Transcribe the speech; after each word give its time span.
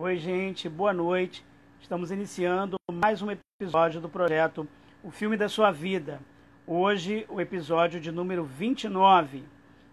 Oi, 0.00 0.16
gente, 0.16 0.68
boa 0.68 0.92
noite. 0.92 1.44
Estamos 1.80 2.12
iniciando 2.12 2.76
mais 2.88 3.20
um 3.20 3.32
episódio 3.32 4.00
do 4.00 4.08
projeto 4.08 4.64
O 5.02 5.10
Filme 5.10 5.36
da 5.36 5.48
Sua 5.48 5.72
Vida. 5.72 6.20
Hoje, 6.64 7.26
o 7.28 7.40
episódio 7.40 7.98
de 7.98 8.12
número 8.12 8.44
29. 8.44 9.42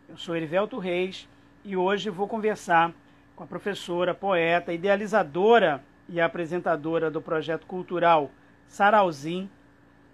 Eu 0.08 0.16
sou 0.16 0.36
Erivelto 0.36 0.78
Reis 0.78 1.28
e 1.64 1.76
hoje 1.76 2.12
vou 2.12 2.28
conversar 2.28 2.94
com 3.36 3.46
a 3.46 3.48
professora, 3.48 4.14
poeta, 4.14 4.72
idealizadora 4.72 5.84
e 6.08 6.22
apresentadora 6.22 7.10
do 7.10 7.20
projeto 7.20 7.66
cultural 7.66 8.30
Sarauzinho, 8.68 9.50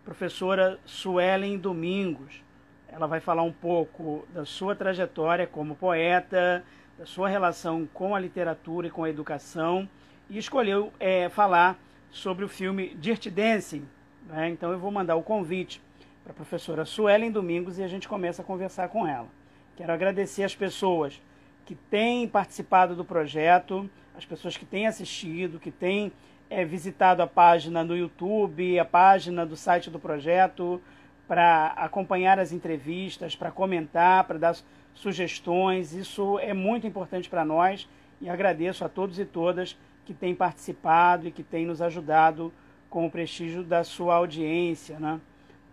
professora 0.05 0.79
Suelen 0.85 1.57
Domingos. 1.57 2.41
Ela 2.87 3.07
vai 3.07 3.19
falar 3.19 3.43
um 3.43 3.51
pouco 3.51 4.25
da 4.33 4.45
sua 4.45 4.73
trajetória 4.73 5.45
como 5.45 5.75
poeta, 5.75 6.63
da 6.97 7.05
sua 7.05 7.29
relação 7.29 7.87
com 7.93 8.15
a 8.15 8.19
literatura 8.19 8.87
e 8.87 8.91
com 8.91 9.03
a 9.03 9.09
educação, 9.09 9.87
e 10.29 10.37
escolheu 10.37 10.91
é, 10.99 11.29
falar 11.29 11.79
sobre 12.11 12.45
o 12.45 12.49
filme 12.49 12.95
Dirty 12.95 13.29
Dancing. 13.29 13.85
Né? 14.27 14.49
Então 14.49 14.71
eu 14.71 14.79
vou 14.79 14.91
mandar 14.91 15.15
o 15.15 15.23
convite 15.23 15.81
para 16.23 16.31
a 16.31 16.35
professora 16.35 16.85
Suelen 16.85 17.31
Domingos 17.31 17.79
e 17.79 17.83
a 17.83 17.87
gente 17.87 18.07
começa 18.07 18.41
a 18.41 18.45
conversar 18.45 18.89
com 18.89 19.07
ela. 19.07 19.27
Quero 19.75 19.91
agradecer 19.91 20.43
as 20.43 20.55
pessoas 20.55 21.21
que 21.65 21.75
têm 21.75 22.27
participado 22.27 22.95
do 22.95 23.05
projeto, 23.05 23.89
as 24.15 24.25
pessoas 24.25 24.57
que 24.57 24.65
têm 24.65 24.87
assistido, 24.87 25.59
que 25.59 25.71
têm 25.71 26.11
é, 26.49 26.65
visitado 26.65 27.21
a 27.21 27.27
página 27.27 27.83
no 27.83 27.95
YouTube, 27.95 28.77
a 28.77 28.85
página 28.85 29.45
do 29.45 29.55
site 29.55 29.89
do 29.89 29.97
projeto, 29.97 30.81
para 31.27 31.67
acompanhar 31.77 32.39
as 32.39 32.51
entrevistas, 32.51 33.35
para 33.35 33.49
comentar, 33.49 34.25
para 34.25 34.37
dar 34.37 34.55
sugestões. 34.93 35.93
Isso 35.93 36.39
é 36.39 36.53
muito 36.53 36.85
importante 36.87 37.29
para 37.29 37.45
nós 37.45 37.87
e 38.19 38.29
agradeço 38.29 38.85
a 38.85 38.89
todos 38.89 39.19
e 39.19 39.25
todas 39.25 39.77
que 40.05 40.13
têm 40.13 40.35
participado 40.35 41.27
e 41.27 41.31
que 41.31 41.43
têm 41.43 41.65
nos 41.65 41.81
ajudado 41.81 42.51
com 42.89 43.05
o 43.05 43.11
prestígio 43.11 43.63
da 43.63 43.83
sua 43.83 44.15
audiência. 44.15 44.99
Né? 44.99 45.19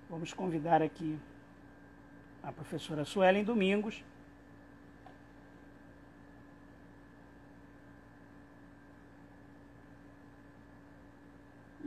Vamos 0.08 0.32
convidar 0.32 0.82
aqui 0.82 1.18
a 2.42 2.52
professora 2.52 3.04
Suelen 3.04 3.44
Domingos 3.44 4.02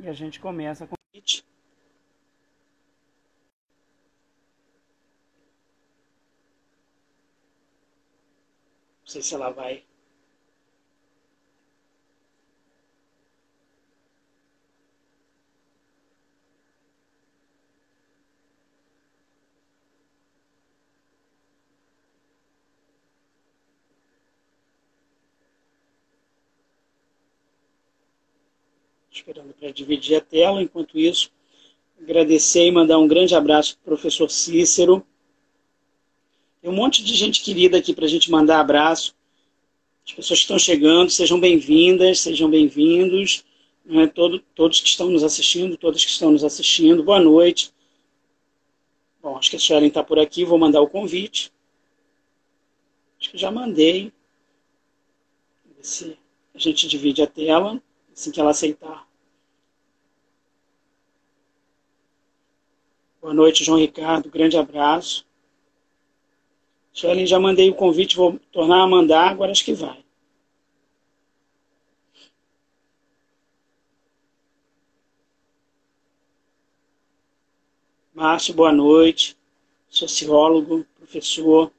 E 0.02 0.08
a 0.08 0.14
gente 0.14 0.40
começa 0.40 0.88
com 0.88 0.96
sei 9.12 9.22
se 9.22 9.36
ela 9.36 9.50
vai. 9.50 9.84
esperando 29.12 29.54
para 29.54 29.72
dividir 29.72 30.16
a 30.16 30.22
tela. 30.22 30.64
Enquanto 30.64 30.98
isso, 30.98 31.32
agradecer 32.02 32.66
e 32.66 32.72
mandar 32.72 32.98
um 32.98 33.08
grande 33.08 33.36
abraço 33.36 33.78
para 33.78 33.94
o 33.94 33.98
professor 33.98 34.32
Cícero. 34.32 35.06
Tem 36.62 36.70
um 36.70 36.76
monte 36.76 37.04
de 37.04 37.16
gente 37.16 37.42
querida 37.42 37.80
aqui 37.80 37.92
para 37.92 38.06
a 38.06 38.08
gente 38.08 38.30
mandar 38.30 38.60
abraço. 38.60 39.16
As 40.06 40.14
pessoas 40.14 40.40
que 40.40 40.44
estão 40.44 40.60
chegando, 40.60 41.10
sejam 41.10 41.40
bem-vindas, 41.40 42.20
sejam 42.20 42.48
bem-vindos. 42.50 43.44
Né? 43.84 44.06
Todo, 44.06 44.40
todos 44.54 44.80
que 44.80 44.88
estão 44.88 45.10
nos 45.10 45.24
assistindo, 45.24 45.76
todas 45.76 46.06
que 46.06 46.12
estão 46.12 46.30
nos 46.30 46.44
assistindo, 46.44 47.04
boa 47.04 47.20
noite. 47.20 47.74
Bom, 49.24 49.38
acho 49.38 49.50
que 49.50 49.56
a 49.56 49.60
Suelen 49.60 49.88
está 49.88 50.04
por 50.04 50.20
aqui, 50.20 50.46
vou 50.46 50.60
mandar 50.60 50.82
o 50.82 50.88
convite. 50.88 51.52
Acho 53.20 53.32
que 53.32 53.38
já 53.40 53.50
mandei. 53.50 54.14
Se 55.82 56.16
a 56.54 56.60
gente 56.60 56.88
divide 56.88 57.24
a 57.24 57.28
tela, 57.28 57.82
assim 58.14 58.32
que 58.32 58.40
ela 58.40 58.52
aceitar. 58.52 59.08
Boa 63.20 63.34
noite, 63.34 63.64
João 63.64 63.80
Ricardo. 63.80 64.30
Grande 64.30 64.58
abraço. 64.58 65.26
Suelen, 66.94 67.26
já 67.26 67.40
mandei 67.40 67.70
o 67.70 67.76
convite, 67.76 68.18
vou 68.18 68.38
tornar 68.52 68.84
a 68.84 68.88
mandar, 68.88 69.30
agora 69.30 69.52
acho 69.52 69.64
que 69.64 69.74
vai. 69.74 70.04
Márcio, 78.14 78.54
boa 78.54 78.72
noite. 78.72 79.38
Sociólogo, 79.90 80.86
professor. 80.96 81.72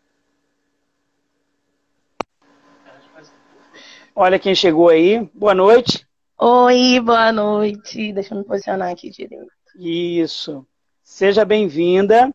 Olha 4.14 4.38
quem 4.38 4.54
chegou 4.54 4.88
aí. 4.88 5.20
Boa 5.32 5.54
noite. 5.54 6.06
Oi, 6.38 7.00
boa 7.00 7.30
noite. 7.32 8.12
Deixa 8.12 8.34
eu 8.34 8.38
me 8.38 8.44
posicionar 8.44 8.90
aqui 8.90 9.08
direito. 9.08 9.46
Isso. 9.76 10.66
Seja 11.02 11.44
bem-vinda. 11.44 12.34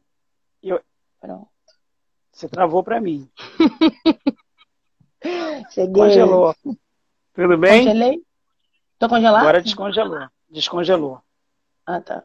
Eu... 0.63 0.81
Pronto. 1.19 1.56
Você 2.37 2.47
travou 2.47 2.83
para 2.83 3.01
mim. 3.01 3.27
Cheguei. 5.71 5.91
Congelou. 5.91 6.55
Tudo 7.33 7.57
bem? 7.57 7.83
Congelei? 7.83 8.21
Tô 8.99 9.09
congelado? 9.09 9.41
Agora 9.41 9.59
descongelou. 9.59 10.27
Descongelou. 10.47 11.19
Ah, 11.83 11.99
tá. 11.99 12.23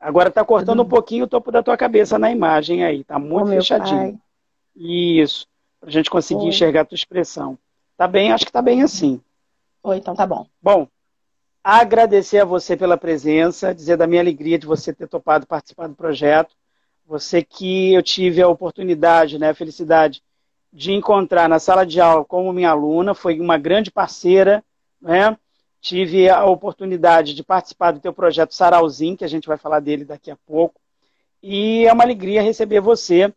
Agora 0.00 0.30
tá 0.30 0.42
cortando 0.42 0.82
um 0.82 0.88
pouquinho 0.88 1.26
o 1.26 1.28
topo 1.28 1.52
da 1.52 1.62
tua 1.62 1.76
cabeça 1.76 2.18
na 2.18 2.30
imagem 2.30 2.82
aí. 2.82 3.04
Tá 3.04 3.18
muito 3.18 3.50
fechadinho. 3.50 4.18
Isso. 4.74 5.46
Pra 5.78 5.90
gente 5.90 6.08
conseguir 6.08 6.44
Oi. 6.44 6.48
enxergar 6.48 6.80
a 6.80 6.86
tua 6.86 6.96
expressão. 6.96 7.58
Tá 7.98 8.08
bem? 8.08 8.32
Acho 8.32 8.46
que 8.46 8.52
tá 8.52 8.62
bem 8.62 8.82
assim. 8.82 9.20
Oi, 9.82 9.98
então 9.98 10.16
tá 10.16 10.26
bom. 10.26 10.46
Bom, 10.62 10.88
agradecer 11.62 12.38
a 12.38 12.46
você 12.46 12.78
pela 12.78 12.96
presença, 12.96 13.74
dizer 13.74 13.98
da 13.98 14.06
minha 14.06 14.22
alegria 14.22 14.58
de 14.58 14.66
você 14.66 14.90
ter 14.90 15.06
topado 15.06 15.46
participar 15.46 15.86
do 15.86 15.94
projeto. 15.94 16.56
Você 17.08 17.42
que 17.42 17.94
eu 17.94 18.02
tive 18.02 18.42
a 18.42 18.48
oportunidade, 18.48 19.38
né, 19.38 19.48
a 19.48 19.54
felicidade 19.54 20.22
de 20.70 20.92
encontrar 20.92 21.48
na 21.48 21.58
sala 21.58 21.86
de 21.86 21.98
aula 21.98 22.22
como 22.22 22.52
minha 22.52 22.68
aluna, 22.68 23.14
foi 23.14 23.40
uma 23.40 23.56
grande 23.56 23.90
parceira, 23.90 24.62
né? 25.00 25.34
Tive 25.80 26.28
a 26.28 26.44
oportunidade 26.44 27.32
de 27.32 27.42
participar 27.42 27.92
do 27.92 28.00
teu 28.00 28.12
projeto 28.12 28.54
Sarauzinho, 28.54 29.16
que 29.16 29.24
a 29.24 29.28
gente 29.28 29.48
vai 29.48 29.56
falar 29.56 29.80
dele 29.80 30.04
daqui 30.04 30.30
a 30.30 30.36
pouco. 30.36 30.78
E 31.42 31.86
é 31.86 31.92
uma 31.94 32.04
alegria 32.04 32.42
receber 32.42 32.80
você 32.80 33.32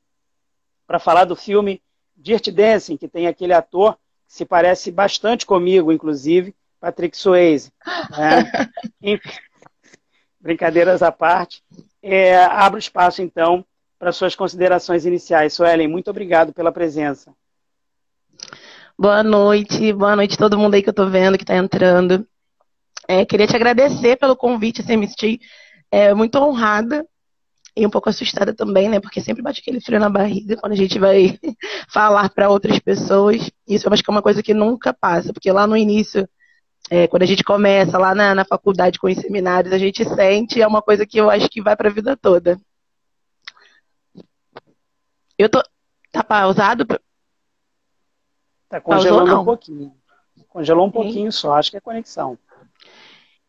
para 0.86 1.00
falar 1.00 1.24
do 1.24 1.36
filme 1.38 1.82
Dirty 2.18 2.52
Dancing, 2.52 2.98
que 2.98 3.08
tem 3.08 3.26
aquele 3.26 3.54
ator 3.54 3.94
que 4.28 4.34
se 4.34 4.44
parece 4.44 4.92
bastante 4.92 5.46
comigo, 5.46 5.94
inclusive, 5.94 6.54
Patrick 6.78 7.16
Swayze. 7.16 7.72
Né? 8.10 8.52
Brincadeiras 10.42 11.02
à 11.02 11.10
parte. 11.10 11.64
É, 12.04 12.44
abro 12.46 12.80
espaço, 12.80 13.22
então, 13.22 13.64
para 14.00 14.12
suas 14.12 14.36
considerações 14.36 15.06
iniciais. 15.06 15.54
Suelen, 15.54 15.88
muito 15.88 16.10
obrigado 16.10 16.52
pela 16.54 16.72
presença. 16.72 17.32
Boa 18.98 19.24
noite, 19.24 19.94
boa 19.94 20.16
noite 20.16 20.38
todo 20.38 20.58
mundo 20.58 20.74
aí 20.74 20.82
que 20.82 20.90
eu 20.90 20.92
estou 20.92 21.10
vendo, 21.10 21.38
que 21.38 21.44
está 21.44 21.56
entrando. 21.56 22.28
É, 23.08 23.26
queria 23.26 23.48
te 23.48 23.56
agradecer 23.56 24.18
pelo 24.18 24.36
convite, 24.36 24.82
assim, 24.82 24.98
me 24.98 25.08
é, 25.92 26.14
muito 26.14 26.38
honrada 26.38 27.06
e 27.76 27.86
um 27.86 27.90
pouco 27.90 28.10
assustada 28.10 28.54
também, 28.54 28.90
né? 28.90 29.00
Porque 29.00 29.22
sempre 29.22 29.42
bate 29.42 29.62
aquele 29.62 29.82
frio 29.82 30.00
na 30.00 30.10
barriga 30.10 30.58
quando 30.58 30.74
a 30.74 30.78
gente 30.78 30.98
vai 30.98 31.40
falar 31.92 32.30
para 32.30 32.50
outras 32.50 32.80
pessoas. 32.80 33.52
Isso 33.68 33.88
eu 33.88 33.94
acho 33.94 34.04
que 34.04 34.10
é 34.10 34.14
uma 34.14 34.22
coisa 34.22 34.42
que 34.42 34.54
nunca 34.54 34.94
passa, 34.94 35.34
porque 35.34 35.52
lá 35.52 35.68
no 35.68 35.78
início 35.78 36.28
é, 36.92 37.08
quando 37.08 37.24
a 37.24 37.26
gente 37.26 37.42
começa 37.42 37.98
lá 37.98 38.14
na, 38.14 38.36
na 38.36 38.44
faculdade 38.44 39.00
com 39.00 39.08
os 39.08 39.16
seminários, 39.16 39.74
a 39.74 39.78
gente 39.78 40.04
sente, 40.04 40.62
é 40.62 40.68
uma 40.68 40.82
coisa 40.82 41.06
que 41.06 41.18
eu 41.18 41.30
acho 41.30 41.48
que 41.50 41.62
vai 41.62 41.74
para 41.74 41.88
a 41.88 41.94
vida 41.94 42.18
toda. 42.18 42.60
Eu 45.38 45.48
tô. 45.48 45.64
Tá 46.12 46.22
pausado? 46.22 46.86
Tá 48.68 48.82
congelando 48.82 49.26
Pausou, 49.26 49.42
um 49.42 49.46
pouquinho. 49.46 49.94
Congelou 50.50 50.86
um 50.86 50.92
pouquinho 50.92 51.32
só, 51.32 51.54
acho 51.54 51.72
que 51.72 51.78
é 51.78 51.80
conexão. 51.82 52.38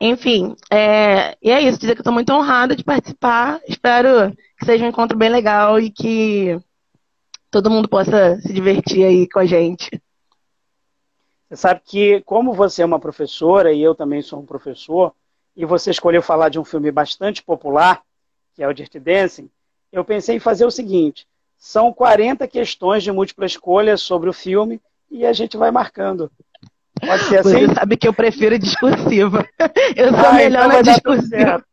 Enfim, 0.01 0.55
é, 0.71 1.37
e 1.43 1.51
é 1.51 1.61
isso, 1.61 1.81
dizer 1.81 1.95
que 1.95 1.99
eu 1.99 2.03
estou 2.03 2.13
muito 2.13 2.33
honrada 2.33 2.77
de 2.77 2.85
participar. 2.85 3.61
Espero 3.67 4.33
que 4.57 4.65
seja 4.65 4.85
um 4.85 4.89
encontro 4.89 5.19
bem 5.19 5.29
legal 5.29 5.81
e 5.81 5.91
que 5.91 6.61
todo 7.51 7.71
mundo 7.71 7.89
possa 7.89 8.41
se 8.41 8.53
divertir 8.53 9.05
aí 9.05 9.29
com 9.29 9.41
a 9.41 9.45
gente. 9.45 9.91
Você 11.53 11.57
sabe 11.57 11.83
que, 11.85 12.23
como 12.23 12.55
você 12.55 12.81
é 12.81 12.87
uma 12.87 12.99
professora 12.99 13.75
e 13.75 13.83
eu 13.83 13.95
também 13.95 14.23
sou 14.23 14.41
um 14.41 14.47
professor, 14.47 15.13
e 15.55 15.67
você 15.67 15.91
escolheu 15.91 16.23
falar 16.23 16.49
de 16.49 16.59
um 16.59 16.65
filme 16.65 16.91
bastante 16.91 17.43
popular, 17.43 18.01
que 18.55 18.63
é 18.63 18.69
o 18.69 18.73
Dirty 18.73 18.99
Dancing, 18.99 19.51
eu 19.93 20.03
pensei 20.03 20.37
em 20.37 20.41
fazer 20.41 20.65
o 20.65 20.71
seguinte: 20.71 21.27
são 21.59 21.93
40 21.93 22.49
questões 22.49 23.03
de 23.03 23.13
múltipla 23.13 23.45
escolha 23.45 23.99
sobre 23.99 24.31
o 24.31 24.33
filme 24.33 24.81
e 25.11 25.27
a 25.27 25.33
gente 25.35 25.59
vai 25.59 25.71
marcando. 25.71 26.33
Pode 26.99 27.25
ser 27.25 27.41
assim? 27.41 27.67
Você 27.67 27.75
sabe 27.75 27.99
que 27.99 28.09
eu 28.09 28.15
prefiro 28.15 28.59
discursiva. 28.59 29.47
Eu 29.95 30.09
sou 30.09 30.27
ah, 30.27 30.33
melhor 30.33 30.67
então 30.69 30.77
na 30.77 30.81
discursiva. 30.81 31.65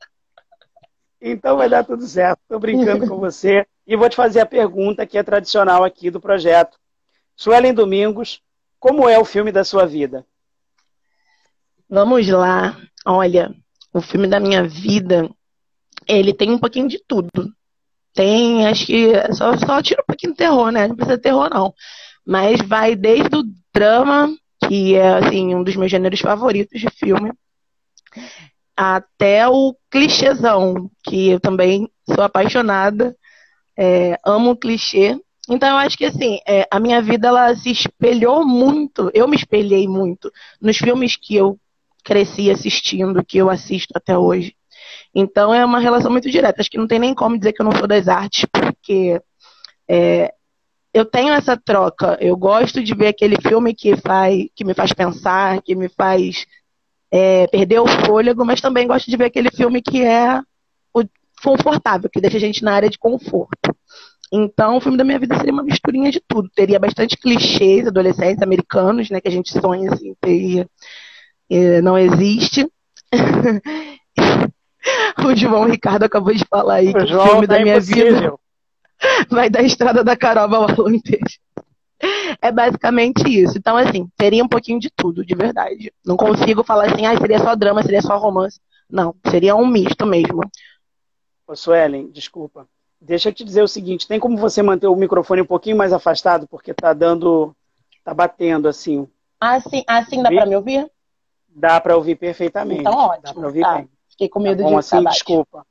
Então 1.21 1.55
vai 1.55 1.69
dar 1.69 1.85
tudo 1.85 2.05
certo. 2.05 2.39
Estou 2.41 2.59
brincando 2.59 3.07
com 3.07 3.17
você. 3.17 3.65
E 3.87 3.95
vou 3.95 4.09
te 4.09 4.17
fazer 4.17 4.41
a 4.41 4.45
pergunta 4.45 5.05
que 5.05 5.17
é 5.17 5.23
tradicional 5.23 5.85
aqui 5.85 6.11
do 6.11 6.19
projeto. 6.19 6.77
Suelen 7.33 7.73
Domingos, 7.73 8.41
como 8.79 9.07
é 9.07 9.19
o 9.19 9.25
filme 9.25 9.51
da 9.51 9.63
sua 9.63 9.85
vida? 9.85 10.25
Vamos 11.89 12.27
lá. 12.27 12.77
Olha, 13.05 13.53
o 13.93 14.01
filme 14.01 14.27
da 14.27 14.39
minha 14.39 14.67
vida, 14.67 15.29
ele 16.07 16.33
tem 16.33 16.51
um 16.51 16.59
pouquinho 16.59 16.87
de 16.87 17.03
tudo. 17.07 17.29
Tem, 18.13 18.67
acho 18.67 18.85
que 18.85 19.11
só, 19.33 19.55
só 19.57 19.81
tira 19.81 20.01
um 20.01 20.05
pouquinho 20.05 20.33
de 20.33 20.37
terror, 20.37 20.71
né? 20.71 20.87
Não 20.87 20.95
precisa 20.95 21.17
de 21.17 21.23
terror, 21.23 21.49
não. 21.51 21.73
Mas 22.25 22.61
vai 22.61 22.95
desde 22.95 23.35
o 23.35 23.43
drama, 23.73 24.35
que 24.67 24.95
é 24.95 25.15
assim, 25.15 25.55
um 25.55 25.63
dos 25.63 25.75
meus 25.75 25.91
gêneros 25.91 26.19
favoritos 26.19 26.79
de 26.79 26.89
filme, 26.89 27.31
até 28.75 29.47
o 29.47 29.75
clichêzão, 29.89 30.89
que 31.03 31.29
eu 31.29 31.39
também 31.39 31.89
sou 32.05 32.23
apaixonada, 32.23 33.15
é, 33.77 34.17
amo 34.25 34.51
o 34.51 34.57
clichê. 34.57 35.19
Então 35.49 35.67
eu 35.69 35.77
acho 35.77 35.97
que 35.97 36.05
assim, 36.05 36.39
é, 36.47 36.67
a 36.69 36.79
minha 36.79 37.01
vida 37.01 37.27
ela 37.27 37.55
se 37.55 37.71
espelhou 37.71 38.45
muito, 38.45 39.09
eu 39.13 39.27
me 39.27 39.35
espelhei 39.35 39.87
muito 39.87 40.31
nos 40.61 40.77
filmes 40.77 41.15
que 41.15 41.35
eu 41.35 41.59
cresci 42.03 42.49
assistindo, 42.49 43.23
que 43.25 43.37
eu 43.37 43.49
assisto 43.49 43.93
até 43.95 44.17
hoje. 44.17 44.55
Então 45.13 45.53
é 45.53 45.65
uma 45.65 45.79
relação 45.79 46.11
muito 46.11 46.29
direta. 46.29 46.61
Acho 46.61 46.69
que 46.69 46.77
não 46.77 46.87
tem 46.87 46.99
nem 46.99 47.13
como 47.13 47.37
dizer 47.37 47.53
que 47.53 47.61
eu 47.61 47.65
não 47.65 47.71
sou 47.71 47.87
das 47.87 48.07
artes, 48.07 48.45
porque 48.51 49.21
é, 49.87 50.33
eu 50.93 51.05
tenho 51.05 51.33
essa 51.33 51.57
troca. 51.57 52.17
Eu 52.21 52.35
gosto 52.37 52.83
de 52.83 52.93
ver 52.93 53.07
aquele 53.07 53.35
filme 53.41 53.73
que, 53.73 53.95
faz, 53.97 54.47
que 54.55 54.63
me 54.63 54.73
faz 54.73 54.93
pensar, 54.93 55.61
que 55.61 55.75
me 55.75 55.89
faz 55.89 56.45
é, 57.11 57.47
perder 57.47 57.79
o 57.79 57.87
fôlego, 58.05 58.45
mas 58.45 58.61
também 58.61 58.87
gosto 58.87 59.09
de 59.09 59.17
ver 59.17 59.25
aquele 59.25 59.49
filme 59.51 59.81
que 59.81 60.03
é 60.03 60.39
o 60.93 61.03
confortável, 61.43 62.09
que 62.09 62.21
deixa 62.21 62.37
a 62.37 62.39
gente 62.39 62.63
na 62.63 62.73
área 62.73 62.89
de 62.89 62.97
conforto. 62.97 63.75
Então, 64.31 64.77
o 64.77 64.81
filme 64.81 64.97
da 64.97 65.03
minha 65.03 65.19
vida 65.19 65.35
seria 65.35 65.53
uma 65.53 65.63
misturinha 65.63 66.11
de 66.11 66.19
tudo. 66.19 66.49
Teria 66.49 66.79
bastante 66.79 67.17
clichês 67.17 67.87
adolescentes 67.87 68.43
americanos, 68.43 69.09
né, 69.09 69.19
que 69.19 69.27
a 69.27 69.31
gente 69.31 69.51
sonha 69.51 69.91
assim, 69.91 70.15
teria. 70.21 70.69
É, 71.49 71.81
não 71.81 71.97
existe. 71.97 72.69
o 75.25 75.35
João 75.35 75.65
Ricardo 75.65 76.03
acabou 76.03 76.33
de 76.33 76.45
falar 76.45 76.75
aí 76.75 76.89
o 76.89 76.93
que 76.93 77.07
João 77.07 77.25
o 77.25 77.29
filme 77.31 77.47
tá 77.47 77.55
da 77.55 77.61
minha 77.61 77.75
impossível. 77.75 78.05
vida 78.05 78.33
vai 79.29 79.49
da 79.49 79.61
estrada 79.61 80.03
da 80.03 80.15
Caroba 80.15 80.57
ao 80.57 80.85
Alentejo. 80.85 81.39
É 82.41 82.51
basicamente 82.51 83.27
isso. 83.27 83.57
Então, 83.57 83.75
assim, 83.75 84.09
seria 84.19 84.43
um 84.43 84.47
pouquinho 84.47 84.79
de 84.79 84.89
tudo, 84.89 85.25
de 85.25 85.35
verdade. 85.35 85.91
Não 86.05 86.15
consigo 86.15 86.63
falar 86.63 86.91
assim, 86.91 87.05
ah, 87.05 87.17
seria 87.17 87.39
só 87.39 87.55
drama, 87.55 87.83
seria 87.83 88.01
só 88.01 88.17
romance. 88.17 88.59
Não, 88.89 89.15
seria 89.29 89.55
um 89.55 89.67
misto 89.67 90.05
mesmo. 90.05 90.41
Ô, 91.47 91.55
Suelen, 91.55 92.09
desculpa. 92.11 92.67
Deixa 93.01 93.29
eu 93.29 93.33
te 93.33 93.43
dizer 93.43 93.61
o 93.61 93.67
seguinte, 93.67 94.07
tem 94.07 94.19
como 94.19 94.37
você 94.37 94.61
manter 94.61 94.87
o 94.87 94.95
microfone 94.95 95.41
um 95.41 95.45
pouquinho 95.45 95.77
mais 95.77 95.93
afastado, 95.93 96.47
porque 96.47 96.73
tá 96.73 96.93
dando, 96.93 97.55
tá 98.03 98.13
batendo 98.13 98.67
assim. 98.67 99.07
Assim, 99.39 99.83
assim 99.87 100.21
dá 100.21 100.29
para 100.29 100.45
me 100.45 100.55
ouvir? 100.55 100.91
Dá 101.47 101.79
para 101.79 101.95
ouvir 101.95 102.15
perfeitamente. 102.15 102.81
Então, 102.81 102.93
ótimo. 102.93 103.23
Dá 103.23 103.33
pra 103.33 103.47
ouvir 103.47 103.61
tá. 103.61 103.75
bem. 103.75 103.89
Fiquei 104.09 104.27
com 104.27 104.39
medo 104.39 104.63
tá 104.63 104.63
bom, 104.63 104.71
de 104.71 104.79
assim, 104.79 105.03
desculpa. 105.05 105.65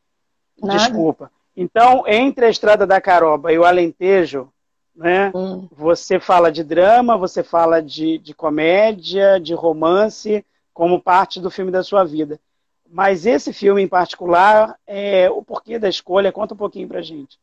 Nada. 0.60 0.78
Desculpa. 0.78 1.30
Então, 1.54 2.04
entre 2.06 2.46
a 2.46 2.50
Estrada 2.50 2.86
da 2.86 3.00
Caroba 3.00 3.52
e 3.52 3.58
o 3.58 3.64
Alentejo, 3.64 4.50
né? 4.94 5.30
Hum. 5.34 5.68
Você 5.72 6.18
fala 6.18 6.50
de 6.50 6.64
drama, 6.64 7.16
você 7.16 7.42
fala 7.42 7.82
de, 7.82 8.18
de 8.18 8.32
comédia, 8.32 9.38
de 9.38 9.54
romance, 9.54 10.44
como 10.72 11.00
parte 11.00 11.40
do 11.40 11.50
filme 11.50 11.70
da 11.70 11.82
sua 11.82 12.04
vida. 12.04 12.40
Mas 12.90 13.26
esse 13.26 13.52
filme 13.52 13.82
em 13.82 13.88
particular, 13.88 14.78
é, 14.86 15.30
o 15.30 15.42
porquê 15.42 15.78
da 15.78 15.88
escolha, 15.88 16.32
conta 16.32 16.54
um 16.54 16.56
pouquinho 16.56 16.88
pra 16.88 17.02
gente. 17.02 17.38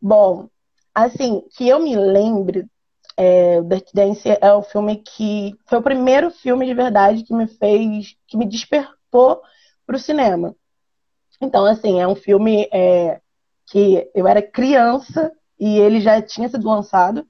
Bom, 0.00 0.48
assim, 0.94 1.44
que 1.54 1.68
eu 1.68 1.78
me 1.78 1.94
lembre, 1.94 2.66
é, 3.16 3.60
Dirty 3.60 3.94
Dance 3.94 4.28
é 4.40 4.52
o 4.54 4.62
filme 4.62 4.96
que 4.96 5.54
foi 5.66 5.78
o 5.78 5.82
primeiro 5.82 6.30
filme 6.30 6.64
de 6.64 6.72
verdade 6.72 7.22
que 7.22 7.34
me 7.34 7.46
fez, 7.46 8.16
que 8.26 8.38
me 8.38 8.46
despertou 8.46 9.42
para 9.86 9.96
o 9.96 9.98
cinema. 9.98 10.56
Então, 11.38 11.66
assim, 11.66 12.00
é 12.00 12.08
um 12.08 12.14
filme 12.14 12.68
é, 12.72 13.20
que 13.66 14.10
eu 14.14 14.26
era 14.26 14.40
criança 14.40 15.30
e 15.58 15.78
ele 15.78 16.00
já 16.00 16.22
tinha 16.22 16.48
sido 16.48 16.66
lançado. 16.66 17.26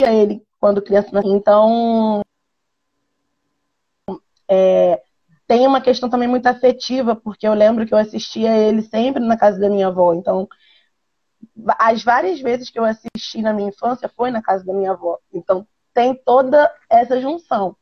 E 0.00 0.04
ele, 0.04 0.42
quando 0.58 0.80
criança, 0.80 1.10
então 1.24 2.22
é, 4.48 5.02
tem 5.46 5.66
uma 5.66 5.80
questão 5.80 6.08
também 6.08 6.28
muito 6.28 6.46
afetiva, 6.46 7.14
porque 7.14 7.46
eu 7.46 7.54
lembro 7.54 7.86
que 7.86 7.92
eu 7.92 7.98
assistia 7.98 8.56
ele 8.56 8.82
sempre 8.82 9.22
na 9.22 9.36
casa 9.36 9.58
da 9.58 9.68
minha 9.68 9.88
avó. 9.88 10.14
Então, 10.14 10.48
as 11.78 12.02
várias 12.02 12.40
vezes 12.40 12.70
que 12.70 12.78
eu 12.78 12.84
assisti 12.84 13.42
na 13.42 13.52
minha 13.52 13.68
infância 13.68 14.10
foi 14.16 14.30
na 14.30 14.42
casa 14.42 14.64
da 14.64 14.72
minha 14.72 14.92
avó. 14.92 15.18
Então, 15.32 15.66
tem 15.92 16.14
toda 16.14 16.70
essa 16.90 17.20
junção. 17.20 17.76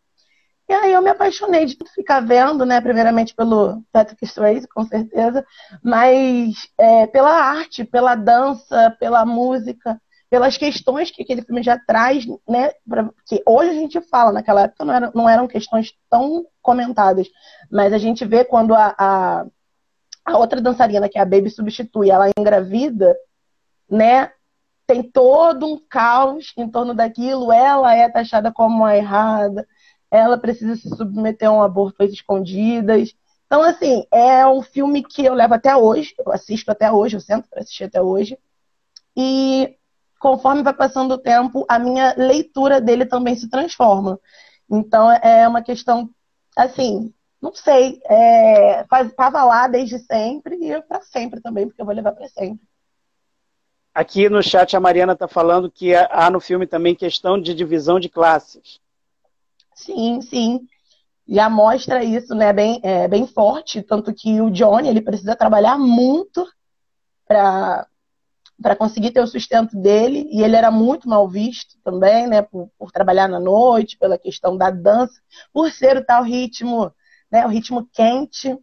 E 0.68 0.72
aí 0.74 0.92
eu 0.92 1.02
me 1.02 1.10
apaixonei 1.10 1.66
de 1.66 1.76
ficar 1.94 2.20
vendo, 2.20 2.64
né? 2.64 2.80
Primeiramente 2.80 3.34
pelo 3.34 3.82
Patrick 3.92 4.26
Swayze, 4.26 4.68
com 4.68 4.84
certeza, 4.84 5.44
mas 5.82 6.70
é, 6.78 7.06
pela 7.08 7.30
arte, 7.30 7.84
pela 7.84 8.14
dança, 8.14 8.96
pela 8.98 9.24
música, 9.24 10.00
pelas 10.32 10.56
questões 10.56 11.10
que 11.10 11.22
aquele 11.22 11.42
filme 11.42 11.62
já 11.62 11.78
traz, 11.78 12.24
né? 12.48 12.72
Pra, 12.88 13.10
que 13.26 13.42
hoje 13.46 13.68
a 13.68 13.74
gente 13.74 14.00
fala, 14.00 14.32
naquela 14.32 14.62
época 14.62 14.82
não, 14.82 14.94
era, 14.94 15.12
não 15.14 15.28
eram 15.28 15.46
questões 15.46 15.92
tão 16.08 16.46
comentadas, 16.62 17.28
mas 17.70 17.92
a 17.92 17.98
gente 17.98 18.24
vê 18.24 18.42
quando 18.42 18.74
a, 18.74 18.94
a, 18.98 19.46
a 20.24 20.38
outra 20.38 20.58
dançarina, 20.58 21.06
que 21.06 21.18
é 21.18 21.20
a 21.20 21.26
Baby, 21.26 21.50
substitui, 21.50 22.08
ela 22.08 22.30
engravida, 22.34 23.14
né? 23.90 24.32
Tem 24.86 25.02
todo 25.02 25.66
um 25.66 25.78
caos 25.86 26.54
em 26.56 26.66
torno 26.66 26.94
daquilo, 26.94 27.52
ela 27.52 27.94
é 27.94 28.08
taxada 28.08 28.50
como 28.50 28.86
a 28.86 28.96
errada, 28.96 29.68
ela 30.10 30.38
precisa 30.38 30.76
se 30.76 30.88
submeter 30.96 31.50
a 31.50 31.52
um 31.52 31.62
aborto 31.62 32.02
às 32.02 32.10
escondidas. 32.10 33.14
Então, 33.44 33.62
assim, 33.62 34.06
é 34.10 34.46
um 34.46 34.62
filme 34.62 35.02
que 35.02 35.26
eu 35.26 35.34
levo 35.34 35.52
até 35.52 35.76
hoje, 35.76 36.14
eu 36.18 36.32
assisto 36.32 36.70
até 36.70 36.90
hoje, 36.90 37.18
eu 37.18 37.20
sento 37.20 37.50
para 37.50 37.60
assistir 37.60 37.84
até 37.84 38.00
hoje. 38.00 38.38
E 39.14 39.76
conforme 40.22 40.62
vai 40.62 40.72
passando 40.72 41.14
o 41.14 41.18
tempo, 41.18 41.66
a 41.68 41.80
minha 41.80 42.14
leitura 42.16 42.80
dele 42.80 43.04
também 43.04 43.34
se 43.34 43.50
transforma. 43.50 44.20
Então, 44.70 45.10
é 45.10 45.48
uma 45.48 45.60
questão, 45.62 46.08
assim, 46.56 47.12
não 47.40 47.52
sei, 47.52 48.00
é, 48.08 48.86
lá 49.32 49.66
desde 49.66 49.98
sempre 49.98 50.54
e 50.54 50.80
para 50.82 51.02
sempre 51.02 51.40
também, 51.40 51.66
porque 51.66 51.82
eu 51.82 51.84
vou 51.84 51.92
levar 51.92 52.12
para 52.12 52.28
sempre. 52.28 52.64
Aqui 53.92 54.28
no 54.28 54.40
chat 54.40 54.76
a 54.76 54.80
Mariana 54.80 55.14
está 55.14 55.26
falando 55.26 55.68
que 55.68 55.92
há 55.92 56.30
no 56.30 56.38
filme 56.38 56.68
também 56.68 56.94
questão 56.94 57.38
de 57.38 57.52
divisão 57.52 57.98
de 57.98 58.08
classes. 58.08 58.80
Sim, 59.74 60.20
sim. 60.22 60.60
Já 61.26 61.50
mostra 61.50 62.04
isso, 62.04 62.32
né, 62.32 62.52
bem, 62.52 62.80
é, 62.84 63.08
bem 63.08 63.26
forte, 63.26 63.82
tanto 63.82 64.14
que 64.14 64.40
o 64.40 64.50
Johnny, 64.50 64.88
ele 64.88 65.02
precisa 65.02 65.34
trabalhar 65.34 65.76
muito 65.76 66.46
para 67.26 67.88
para 68.62 68.76
conseguir 68.76 69.10
ter 69.10 69.20
o 69.20 69.26
sustento 69.26 69.76
dele, 69.76 70.26
e 70.30 70.42
ele 70.42 70.56
era 70.56 70.70
muito 70.70 71.08
mal 71.08 71.28
visto 71.28 71.76
também, 71.84 72.26
né, 72.26 72.42
por, 72.42 72.70
por, 72.78 72.92
trabalhar 72.92 73.28
na 73.28 73.40
noite, 73.40 73.98
pela 73.98 74.16
questão 74.16 74.56
da 74.56 74.70
dança, 74.70 75.20
por 75.52 75.70
ser 75.70 75.96
o 75.96 76.04
tal 76.04 76.22
ritmo, 76.22 76.92
né, 77.30 77.44
o 77.44 77.48
ritmo 77.48 77.86
quente. 77.92 78.56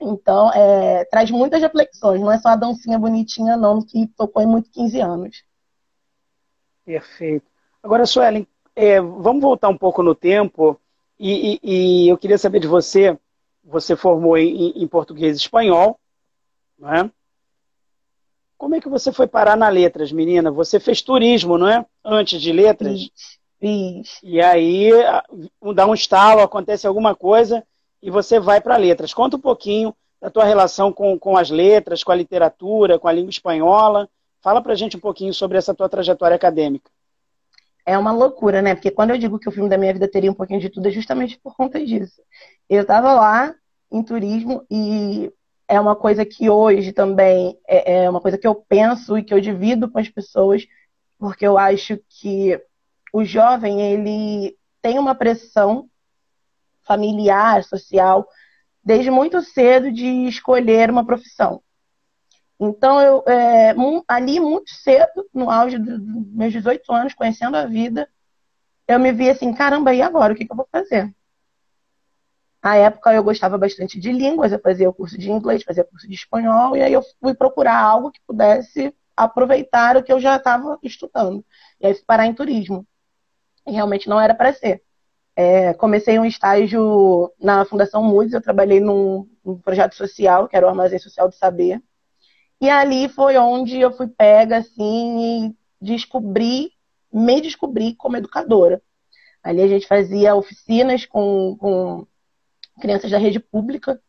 Então, 0.00 0.50
é, 0.52 1.04
traz 1.04 1.30
muitas 1.30 1.60
reflexões, 1.60 2.20
não 2.20 2.32
é 2.32 2.38
só 2.38 2.48
a 2.48 2.56
dancinha 2.56 2.98
bonitinha, 2.98 3.56
não, 3.56 3.82
que 3.82 4.06
tocou 4.16 4.42
em 4.42 4.46
muito 4.46 4.70
15 4.70 5.00
anos. 5.00 5.44
Perfeito. 6.84 7.46
Agora, 7.82 8.06
Suelen, 8.06 8.46
é, 8.74 9.00
vamos 9.00 9.42
voltar 9.42 9.68
um 9.68 9.76
pouco 9.76 10.02
no 10.02 10.14
tempo 10.14 10.80
e, 11.18 11.58
e, 11.62 12.04
e, 12.04 12.08
eu 12.08 12.16
queria 12.16 12.38
saber 12.38 12.60
de 12.60 12.68
você. 12.68 13.18
Você 13.64 13.94
formou 13.96 14.38
em, 14.38 14.70
em 14.70 14.88
português 14.88 15.36
e 15.36 15.40
espanhol, 15.40 15.98
não 16.78 16.94
é? 16.94 17.10
Como 18.58 18.74
é 18.74 18.80
que 18.80 18.88
você 18.88 19.12
foi 19.12 19.26
parar 19.26 19.56
na 19.56 19.68
letras, 19.68 20.10
menina? 20.12 20.50
Você 20.50 20.80
fez 20.80 21.00
turismo, 21.00 21.56
não 21.56 21.68
é? 21.68 21.86
Antes 22.04 22.42
de 22.42 22.52
letras? 22.52 23.08
Fiz. 23.60 24.18
E 24.22 24.40
aí 24.40 24.90
dá 25.74 25.86
um 25.86 25.94
estalo, 25.94 26.40
acontece 26.40 26.86
alguma 26.86 27.14
coisa 27.14 27.64
e 28.02 28.10
você 28.10 28.38
vai 28.38 28.60
para 28.60 28.76
letras. 28.76 29.14
Conta 29.14 29.36
um 29.36 29.40
pouquinho 29.40 29.94
da 30.20 30.28
tua 30.28 30.44
relação 30.44 30.92
com, 30.92 31.18
com 31.18 31.36
as 31.36 31.50
letras, 31.50 32.02
com 32.02 32.12
a 32.12 32.16
literatura, 32.16 32.98
com 32.98 33.08
a 33.08 33.12
língua 33.12 33.30
espanhola. 33.30 34.08
Fala 34.42 34.60
pra 34.60 34.74
gente 34.74 34.96
um 34.96 35.00
pouquinho 35.00 35.32
sobre 35.32 35.56
essa 35.56 35.74
tua 35.74 35.88
trajetória 35.88 36.34
acadêmica 36.34 36.90
é 37.88 37.96
uma 37.96 38.12
loucura, 38.12 38.60
né? 38.60 38.74
Porque 38.74 38.90
quando 38.90 39.10
eu 39.10 39.18
digo 39.18 39.38
que 39.38 39.48
o 39.48 39.52
filme 39.52 39.66
da 39.66 39.78
minha 39.78 39.94
vida 39.94 40.06
teria 40.06 40.30
um 40.30 40.34
pouquinho 40.34 40.60
de 40.60 40.68
tudo, 40.68 40.86
é 40.88 40.90
justamente 40.90 41.38
por 41.38 41.56
conta 41.56 41.82
disso. 41.82 42.20
Eu 42.68 42.82
estava 42.82 43.14
lá 43.14 43.54
em 43.90 44.02
turismo 44.02 44.62
e 44.70 45.32
é 45.68 45.78
uma 45.78 45.94
coisa 45.94 46.24
que 46.24 46.48
hoje 46.48 46.92
também 46.92 47.58
é, 47.68 48.04
é 48.04 48.10
uma 48.10 48.20
coisa 48.20 48.38
que 48.38 48.46
eu 48.46 48.54
penso 48.54 49.18
e 49.18 49.22
que 49.22 49.34
eu 49.34 49.40
divido 49.40 49.90
com 49.90 49.98
as 49.98 50.08
pessoas, 50.08 50.66
porque 51.18 51.46
eu 51.46 51.58
acho 51.58 51.98
que 52.08 52.58
o 53.12 53.22
jovem, 53.24 53.80
ele 53.80 54.56
tem 54.80 54.98
uma 54.98 55.14
pressão 55.14 55.88
familiar, 56.82 57.62
social, 57.64 58.26
desde 58.82 59.10
muito 59.10 59.42
cedo 59.42 59.92
de 59.92 60.06
escolher 60.26 60.90
uma 60.90 61.04
profissão. 61.04 61.62
Então, 62.58 63.00
eu, 63.00 63.22
é, 63.26 63.74
ali 64.08 64.40
muito 64.40 64.70
cedo, 64.70 65.28
no 65.32 65.50
auge 65.50 65.78
dos 65.78 66.00
meus 66.32 66.52
18 66.52 66.92
anos, 66.92 67.14
conhecendo 67.14 67.56
a 67.56 67.66
vida, 67.66 68.08
eu 68.88 68.98
me 68.98 69.12
vi 69.12 69.28
assim, 69.28 69.52
caramba, 69.52 69.94
e 69.94 70.00
agora? 70.00 70.32
O 70.32 70.36
que, 70.36 70.46
que 70.46 70.52
eu 70.52 70.56
vou 70.56 70.68
fazer? 70.72 71.14
Na 72.68 72.76
época 72.76 73.14
eu 73.14 73.24
gostava 73.24 73.56
bastante 73.56 73.98
de 73.98 74.12
línguas, 74.12 74.52
eu 74.52 74.58
fazia 74.58 74.90
o 74.90 74.92
curso 74.92 75.16
de 75.16 75.30
inglês, 75.30 75.62
fazia 75.62 75.84
curso 75.84 76.06
de 76.06 76.14
espanhol, 76.14 76.76
e 76.76 76.82
aí 76.82 76.92
eu 76.92 77.02
fui 77.18 77.32
procurar 77.34 77.80
algo 77.80 78.10
que 78.10 78.20
pudesse 78.26 78.94
aproveitar 79.16 79.96
o 79.96 80.02
que 80.02 80.12
eu 80.12 80.20
já 80.20 80.36
estava 80.36 80.78
estudando. 80.82 81.42
E 81.80 81.86
aí 81.86 81.94
fui 81.94 82.04
parar 82.04 82.26
em 82.26 82.34
turismo. 82.34 82.86
E 83.66 83.72
realmente 83.72 84.06
não 84.06 84.20
era 84.20 84.34
para 84.34 84.52
ser. 84.52 84.82
É, 85.34 85.72
comecei 85.72 86.18
um 86.18 86.26
estágio 86.26 87.32
na 87.40 87.64
Fundação 87.64 88.02
Moody's, 88.02 88.34
eu 88.34 88.42
trabalhei 88.42 88.80
num, 88.80 89.26
num, 89.42 89.56
projeto 89.56 89.94
social, 89.94 90.46
que 90.46 90.54
era 90.54 90.66
o 90.66 90.68
Armazém 90.68 90.98
Social 90.98 91.26
do 91.26 91.34
Saber. 91.34 91.82
E 92.60 92.68
ali 92.68 93.08
foi 93.08 93.38
onde 93.38 93.80
eu 93.80 93.92
fui 93.92 94.08
pega, 94.08 94.58
assim, 94.58 95.46
e 95.46 95.56
descobri, 95.80 96.72
me 97.10 97.40
descobri 97.40 97.94
como 97.94 98.18
educadora. 98.18 98.82
Ali 99.42 99.62
a 99.62 99.68
gente 99.68 99.86
fazia 99.86 100.34
oficinas 100.34 101.06
com, 101.06 101.56
com 101.58 102.06
crianças 102.78 103.10
da 103.10 103.18
rede 103.18 103.40
pública. 103.40 104.00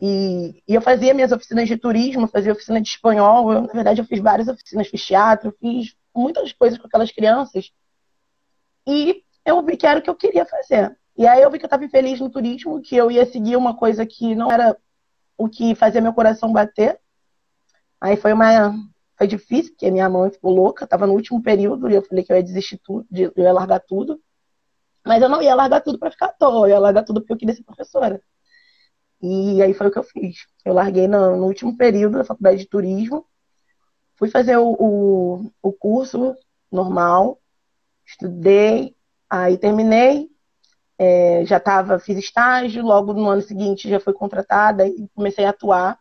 E, 0.00 0.62
e, 0.66 0.74
eu 0.74 0.80
fazia 0.80 1.12
minhas 1.12 1.32
oficinas 1.32 1.68
de 1.68 1.76
turismo, 1.76 2.26
fazia 2.26 2.52
oficina 2.52 2.80
de 2.80 2.88
espanhol. 2.88 3.52
Eu, 3.52 3.62
na 3.62 3.72
verdade, 3.72 4.00
eu 4.00 4.04
fiz 4.04 4.20
várias 4.20 4.48
oficinas, 4.48 4.88
fiz 4.88 5.04
teatro, 5.04 5.54
fiz 5.60 5.94
muitas 6.14 6.52
coisas 6.52 6.78
com 6.78 6.86
aquelas 6.86 7.12
crianças. 7.12 7.70
E 8.86 9.22
eu 9.44 9.62
vi 9.62 9.76
que 9.76 9.86
era 9.86 9.98
o 9.98 10.02
que 10.02 10.10
eu 10.10 10.14
queria 10.14 10.46
fazer. 10.46 10.96
E 11.16 11.26
aí 11.26 11.42
eu 11.42 11.50
vi 11.50 11.58
que 11.58 11.64
eu 11.64 11.68
estava 11.68 11.84
infeliz 11.84 12.18
no 12.18 12.30
turismo, 12.30 12.80
que 12.80 12.96
eu 12.96 13.10
ia 13.10 13.26
seguir 13.26 13.56
uma 13.56 13.76
coisa 13.76 14.06
que 14.06 14.34
não 14.34 14.50
era 14.50 14.76
o 15.36 15.48
que 15.48 15.74
fazia 15.74 16.00
meu 16.00 16.14
coração 16.14 16.52
bater. 16.52 16.98
Aí 18.00 18.16
foi 18.16 18.32
uma 18.32 18.72
foi 19.20 19.26
difícil, 19.26 19.72
porque 19.72 19.90
minha 19.90 20.08
mãe 20.08 20.30
ficou 20.30 20.50
louca, 20.50 20.84
estava 20.84 21.06
no 21.06 21.12
último 21.12 21.42
período 21.42 21.90
e 21.90 21.94
eu 21.94 22.02
falei 22.02 22.24
que 22.24 22.32
eu 22.32 22.36
ia 22.36 22.42
desistir 22.42 22.78
tudo, 22.78 23.06
eu 23.12 23.32
ia 23.36 23.52
largar 23.52 23.80
tudo. 23.80 24.18
Mas 25.04 25.22
eu 25.22 25.28
não 25.28 25.42
ia 25.42 25.54
largar 25.54 25.80
tudo 25.80 25.98
para 25.98 26.10
ficar 26.10 26.26
à 26.26 26.32
toa, 26.32 26.66
eu 26.66 26.70
ia 26.70 26.78
largar 26.78 27.04
tudo 27.04 27.20
porque 27.20 27.32
eu 27.32 27.36
queria 27.36 27.54
ser 27.54 27.64
professora. 27.64 28.20
E 29.22 29.62
aí 29.62 29.74
foi 29.74 29.88
o 29.88 29.90
que 29.90 29.98
eu 29.98 30.02
fiz. 30.02 30.46
Eu 30.64 30.74
larguei 30.74 31.06
no, 31.08 31.36
no 31.36 31.46
último 31.46 31.76
período 31.76 32.18
da 32.18 32.24
faculdade 32.24 32.58
de 32.58 32.68
turismo, 32.68 33.26
fui 34.16 34.30
fazer 34.30 34.56
o, 34.58 34.76
o, 34.78 35.52
o 35.62 35.72
curso 35.72 36.34
normal, 36.70 37.40
estudei, 38.06 38.94
aí 39.28 39.56
terminei, 39.58 40.28
é, 40.98 41.44
já 41.46 41.56
estava, 41.56 41.98
fiz 41.98 42.18
estágio, 42.18 42.82
logo 42.82 43.14
no 43.14 43.28
ano 43.28 43.42
seguinte 43.42 43.88
já 43.88 43.98
fui 43.98 44.12
contratada 44.12 44.86
e 44.86 45.08
comecei 45.14 45.44
a 45.44 45.50
atuar. 45.50 45.98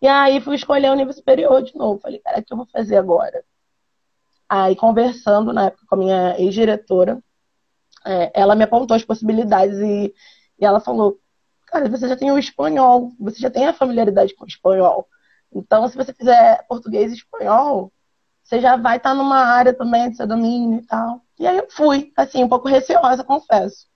E 0.00 0.06
aí 0.06 0.40
fui 0.40 0.54
escolher 0.54 0.90
o 0.90 0.94
nível 0.94 1.12
superior 1.12 1.62
de 1.62 1.76
novo. 1.76 2.00
Falei, 2.00 2.18
cara, 2.20 2.40
o 2.40 2.44
que 2.44 2.52
eu 2.52 2.56
vou 2.56 2.66
fazer 2.66 2.96
agora? 2.96 3.44
Aí 4.48 4.74
conversando 4.76 5.52
na 5.52 5.66
época 5.66 5.84
com 5.86 5.94
a 5.94 5.98
minha 5.98 6.40
ex-diretora, 6.40 7.22
é, 8.08 8.32
ela 8.34 8.54
me 8.54 8.64
apontou 8.64 8.96
as 8.96 9.04
possibilidades 9.04 9.78
e, 9.78 10.14
e 10.58 10.64
ela 10.64 10.80
falou: 10.80 11.20
Cara, 11.66 11.88
você 11.88 12.08
já 12.08 12.16
tem 12.16 12.32
o 12.32 12.38
espanhol, 12.38 13.12
você 13.20 13.38
já 13.38 13.50
tem 13.50 13.66
a 13.66 13.72
familiaridade 13.74 14.34
com 14.34 14.44
o 14.44 14.48
espanhol. 14.48 15.06
Então, 15.52 15.86
se 15.88 15.96
você 15.96 16.12
fizer 16.14 16.66
português 16.66 17.12
e 17.12 17.16
espanhol, 17.16 17.92
você 18.42 18.60
já 18.60 18.76
vai 18.76 18.96
estar 18.96 19.14
numa 19.14 19.38
área 19.38 19.74
também 19.74 20.10
de 20.10 20.16
seu 20.16 20.26
domínio 20.26 20.80
e 20.80 20.86
tal. 20.86 21.22
E 21.38 21.46
aí 21.46 21.58
eu 21.58 21.66
fui, 21.70 22.12
assim, 22.16 22.42
um 22.42 22.48
pouco 22.48 22.68
receosa, 22.68 23.22
confesso. 23.22 23.86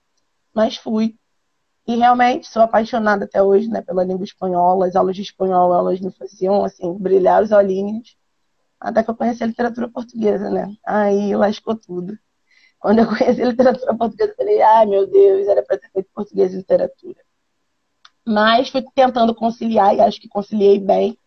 Mas 0.53 0.77
fui. 0.77 1.17
E 1.87 1.95
realmente 1.95 2.47
sou 2.47 2.61
apaixonada 2.61 3.25
até 3.25 3.41
hoje, 3.41 3.67
né, 3.67 3.81
pela 3.81 4.03
língua 4.03 4.23
espanhola. 4.23 4.87
As 4.87 4.95
aulas 4.95 5.15
de 5.15 5.23
espanhol, 5.23 5.73
elas 5.73 5.99
me 5.99 6.11
faziam, 6.11 6.63
assim, 6.63 6.93
brilhar 6.97 7.41
os 7.43 7.51
olhinhos. 7.51 8.15
Até 8.79 9.03
que 9.03 9.09
eu 9.09 9.15
conheci 9.15 9.43
a 9.43 9.47
literatura 9.47 9.89
portuguesa, 9.89 10.49
né? 10.49 10.71
Aí 10.85 11.35
lascou 11.35 11.75
tudo. 11.75 12.17
Quando 12.83 12.99
eu 12.99 13.07
conheci 13.07 13.41
literatura 13.41 13.95
portuguesa, 13.95 14.31
eu 14.31 14.35
falei, 14.35 14.61
ai 14.61 14.85
meu 14.85 15.07
Deus, 15.07 15.47
era 15.47 15.63
para 15.63 15.77
ter 15.77 15.89
feito 15.89 16.09
português 16.13 16.53
e 16.53 16.57
literatura. 16.57 17.15
Mas 18.27 18.67
fui 18.67 18.83
tentando 18.93 19.33
conciliar 19.33 19.95
e 19.95 20.01
acho 20.01 20.19
que 20.19 20.27
conciliei 20.27 20.79
bem. 20.79 21.17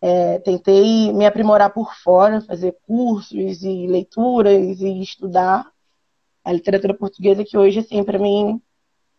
É, 0.00 0.38
tentei 0.38 1.12
me 1.12 1.26
aprimorar 1.26 1.74
por 1.74 1.94
fora, 1.94 2.40
fazer 2.40 2.74
cursos 2.86 3.62
e 3.62 3.86
leituras 3.86 4.80
e 4.80 5.02
estudar 5.02 5.70
a 6.42 6.50
literatura 6.50 6.94
portuguesa, 6.94 7.44
que 7.44 7.58
hoje, 7.58 7.80
assim, 7.80 8.02
para 8.02 8.18
mim 8.18 8.58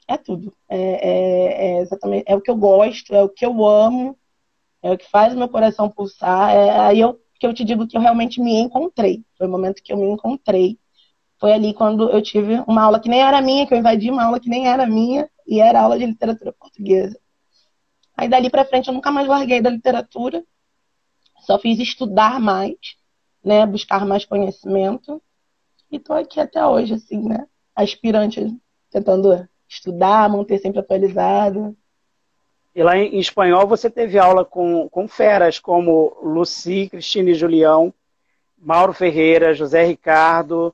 é 0.07 0.17
tudo. 0.17 0.51
É, 0.67 0.77
é, 0.79 1.67
é, 1.67 1.81
exatamente, 1.81 2.25
é 2.27 2.35
o 2.35 2.41
que 2.41 2.49
eu 2.49 2.55
gosto, 2.55 3.13
é 3.13 3.21
o 3.21 3.29
que 3.29 3.45
eu 3.45 3.63
amo, 3.63 4.17
é 4.81 4.91
o 4.91 4.97
que 4.97 5.07
faz 5.07 5.35
o 5.35 5.37
meu 5.37 5.49
coração 5.49 5.87
pulsar. 5.87 6.49
É 6.49 6.79
aí 6.79 6.99
eu, 6.99 7.21
que 7.39 7.45
eu 7.45 7.53
te 7.53 7.63
digo 7.63 7.87
que 7.87 7.95
eu 7.95 8.01
realmente 8.01 8.41
me 8.41 8.55
encontrei. 8.55 9.23
Foi 9.37 9.45
o 9.45 9.51
momento 9.51 9.83
que 9.83 9.93
eu 9.93 9.97
me 9.97 10.09
encontrei 10.09 10.79
foi 11.39 11.53
ali 11.53 11.73
quando 11.73 12.09
eu 12.09 12.21
tive 12.21 12.63
uma 12.67 12.83
aula 12.83 12.99
que 12.99 13.09
nem 13.09 13.21
era 13.21 13.41
minha, 13.41 13.67
que 13.67 13.73
eu 13.73 13.77
invadi 13.77 14.09
uma 14.09 14.23
aula 14.23 14.39
que 14.39 14.49
nem 14.49 14.67
era 14.67 14.85
minha, 14.85 15.29
e 15.45 15.59
era 15.59 15.81
aula 15.81 15.97
de 15.97 16.05
literatura 16.05 16.53
portuguesa. 16.53 17.19
Aí 18.17 18.27
dali 18.27 18.49
para 18.49 18.65
frente 18.65 18.87
eu 18.87 18.93
nunca 18.93 19.11
mais 19.11 19.27
larguei 19.27 19.61
da 19.61 19.69
literatura, 19.69 20.43
só 21.41 21.59
fiz 21.59 21.79
estudar 21.79 22.39
mais, 22.39 22.77
né, 23.43 23.65
buscar 23.65 24.05
mais 24.05 24.25
conhecimento, 24.25 25.21
e 25.91 25.99
tô 25.99 26.13
aqui 26.13 26.39
até 26.39 26.65
hoje, 26.65 26.95
assim, 26.95 27.21
né, 27.21 27.45
aspirante, 27.75 28.55
tentando 28.89 29.47
estudar, 29.67 30.29
manter 30.29 30.57
sempre 30.59 30.79
atualizado. 30.79 31.75
E 32.73 32.81
lá 32.81 32.97
em, 32.97 33.19
espanhol 33.19 33.67
você 33.67 33.89
teve 33.89 34.17
aula 34.17 34.43
com, 34.43 34.89
com 34.89 35.07
feras 35.07 35.59
como 35.59 36.17
Luci, 36.21 36.89
Cristina 36.89 37.29
e 37.29 37.35
Julião, 37.35 37.93
Mauro 38.57 38.93
Ferreira, 38.93 39.53
José 39.53 39.85
Ricardo, 39.85 40.73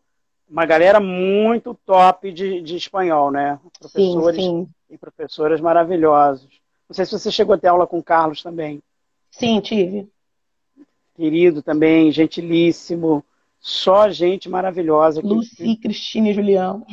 uma 0.51 0.65
galera 0.65 0.99
muito 0.99 1.73
top 1.85 2.29
de, 2.31 2.61
de 2.61 2.75
espanhol, 2.75 3.31
né? 3.31 3.57
Professores 3.79 4.35
sim, 4.35 4.65
sim. 4.65 4.69
e 4.89 4.97
professoras 4.97 5.61
maravilhosos. 5.61 6.49
Não 6.89 6.93
sei 6.93 7.05
se 7.05 7.13
você 7.13 7.31
chegou 7.31 7.55
a 7.55 7.57
ter 7.57 7.69
aula 7.69 7.87
com 7.87 7.99
o 7.99 8.03
Carlos 8.03 8.43
também. 8.43 8.83
Sim, 9.31 9.61
tive. 9.61 10.09
Querido 11.15 11.63
também, 11.63 12.11
gentilíssimo. 12.11 13.23
Só 13.61 14.09
gente 14.09 14.49
maravilhosa. 14.49 15.21
Luci, 15.21 15.77
Cristina 15.77 16.29
e 16.29 16.33
Julião. 16.33 16.85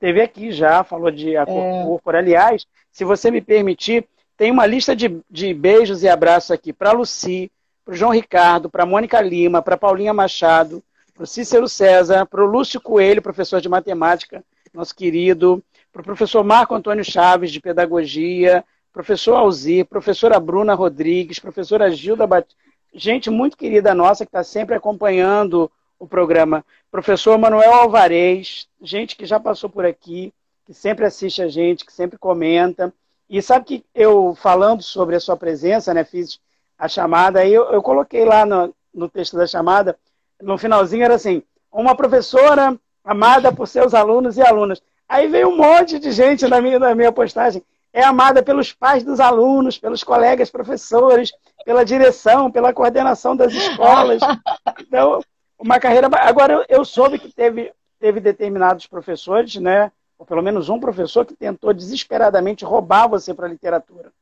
Teve 0.00 0.20
aqui 0.20 0.50
já, 0.50 0.82
falou 0.82 1.12
de 1.12 1.36
a 1.36 1.44
é... 1.46 2.18
Aliás, 2.18 2.66
se 2.90 3.04
você 3.04 3.30
me 3.30 3.40
permitir, 3.40 4.08
tem 4.36 4.50
uma 4.50 4.66
lista 4.66 4.96
de, 4.96 5.20
de 5.30 5.54
beijos 5.54 6.02
e 6.02 6.08
abraços 6.08 6.50
aqui 6.50 6.72
para 6.72 6.90
Luci, 6.90 7.50
para 7.84 7.94
João 7.94 8.10
Ricardo, 8.10 8.68
para 8.68 8.84
Mônica 8.84 9.20
Lima, 9.20 9.62
para 9.62 9.76
Paulinha 9.76 10.12
Machado, 10.12 10.82
para 11.14 11.22
o 11.22 11.26
Cícero 11.26 11.68
César, 11.68 12.26
para 12.26 12.42
o 12.42 12.46
Lúcio 12.46 12.80
Coelho, 12.80 13.22
professor 13.22 13.60
de 13.60 13.68
matemática, 13.68 14.44
nosso 14.72 14.94
querido, 14.94 15.62
para 15.92 16.02
o 16.02 16.04
professor 16.04 16.42
Marco 16.42 16.74
Antônio 16.74 17.04
Chaves, 17.04 17.52
de 17.52 17.60
pedagogia, 17.60 18.64
professor 18.92 19.36
Alzir, 19.36 19.86
professora 19.86 20.40
Bruna 20.40 20.74
Rodrigues, 20.74 21.38
professora 21.38 21.90
Gilda 21.90 22.26
Batista, 22.26 22.60
gente 22.92 23.30
muito 23.30 23.56
querida 23.56 23.94
nossa 23.94 24.24
que 24.24 24.28
está 24.28 24.42
sempre 24.42 24.74
acompanhando 24.74 25.70
o 25.98 26.06
programa, 26.06 26.64
professor 26.90 27.38
Manuel 27.38 27.72
Alvarez, 27.72 28.68
gente 28.82 29.16
que 29.16 29.24
já 29.24 29.38
passou 29.38 29.70
por 29.70 29.86
aqui, 29.86 30.34
que 30.66 30.74
sempre 30.74 31.04
assiste 31.04 31.40
a 31.40 31.48
gente, 31.48 31.84
que 31.84 31.92
sempre 31.92 32.18
comenta. 32.18 32.92
E 33.30 33.40
sabe 33.40 33.64
que 33.64 33.84
eu, 33.94 34.34
falando 34.34 34.82
sobre 34.82 35.14
a 35.14 35.20
sua 35.20 35.36
presença, 35.36 35.94
né, 35.94 36.04
fiz 36.04 36.40
a 36.76 36.88
chamada, 36.88 37.40
aí 37.40 37.54
eu, 37.54 37.64
eu 37.70 37.82
coloquei 37.82 38.24
lá 38.24 38.44
no, 38.44 38.74
no 38.92 39.08
texto 39.08 39.36
da 39.36 39.46
chamada 39.46 39.96
no 40.42 40.58
finalzinho 40.58 41.04
era 41.04 41.14
assim, 41.14 41.42
uma 41.72 41.94
professora 41.94 42.78
amada 43.04 43.52
por 43.52 43.68
seus 43.68 43.94
alunos 43.94 44.36
e 44.36 44.42
alunas. 44.42 44.82
Aí 45.08 45.28
veio 45.28 45.48
um 45.48 45.56
monte 45.56 45.98
de 45.98 46.10
gente 46.12 46.46
na 46.48 46.60
minha, 46.60 46.78
na 46.78 46.94
minha 46.94 47.12
postagem. 47.12 47.62
É 47.92 48.02
amada 48.02 48.42
pelos 48.42 48.72
pais 48.72 49.04
dos 49.04 49.20
alunos, 49.20 49.78
pelos 49.78 50.02
colegas 50.02 50.50
professores, 50.50 51.32
pela 51.64 51.84
direção, 51.84 52.50
pela 52.50 52.72
coordenação 52.72 53.36
das 53.36 53.52
escolas. 53.52 54.20
Então, 54.80 55.20
uma 55.58 55.78
carreira. 55.80 56.08
Agora, 56.20 56.64
eu 56.68 56.84
soube 56.84 57.18
que 57.18 57.32
teve, 57.32 57.72
teve 57.98 58.20
determinados 58.20 58.86
professores, 58.86 59.56
né? 59.56 59.90
Ou 60.18 60.26
pelo 60.26 60.42
menos 60.42 60.68
um 60.68 60.78
professor 60.78 61.24
que 61.24 61.34
tentou 61.34 61.72
desesperadamente 61.72 62.64
roubar 62.64 63.08
você 63.08 63.34
para 63.34 63.46
a 63.46 63.50
literatura. 63.50 64.12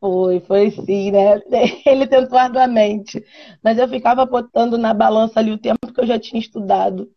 Foi, 0.00 0.40
foi 0.40 0.70
sim, 0.70 1.10
né? 1.10 1.40
Ele 1.86 2.06
tentou 2.06 2.38
arduamente. 2.38 3.24
Mas 3.62 3.78
eu 3.78 3.88
ficava 3.88 4.24
botando 4.24 4.78
na 4.78 4.94
balança 4.94 5.40
ali 5.40 5.50
o 5.50 5.58
tempo 5.58 5.92
que 5.92 6.00
eu 6.00 6.06
já 6.06 6.18
tinha 6.18 6.40
estudado. 6.40 7.10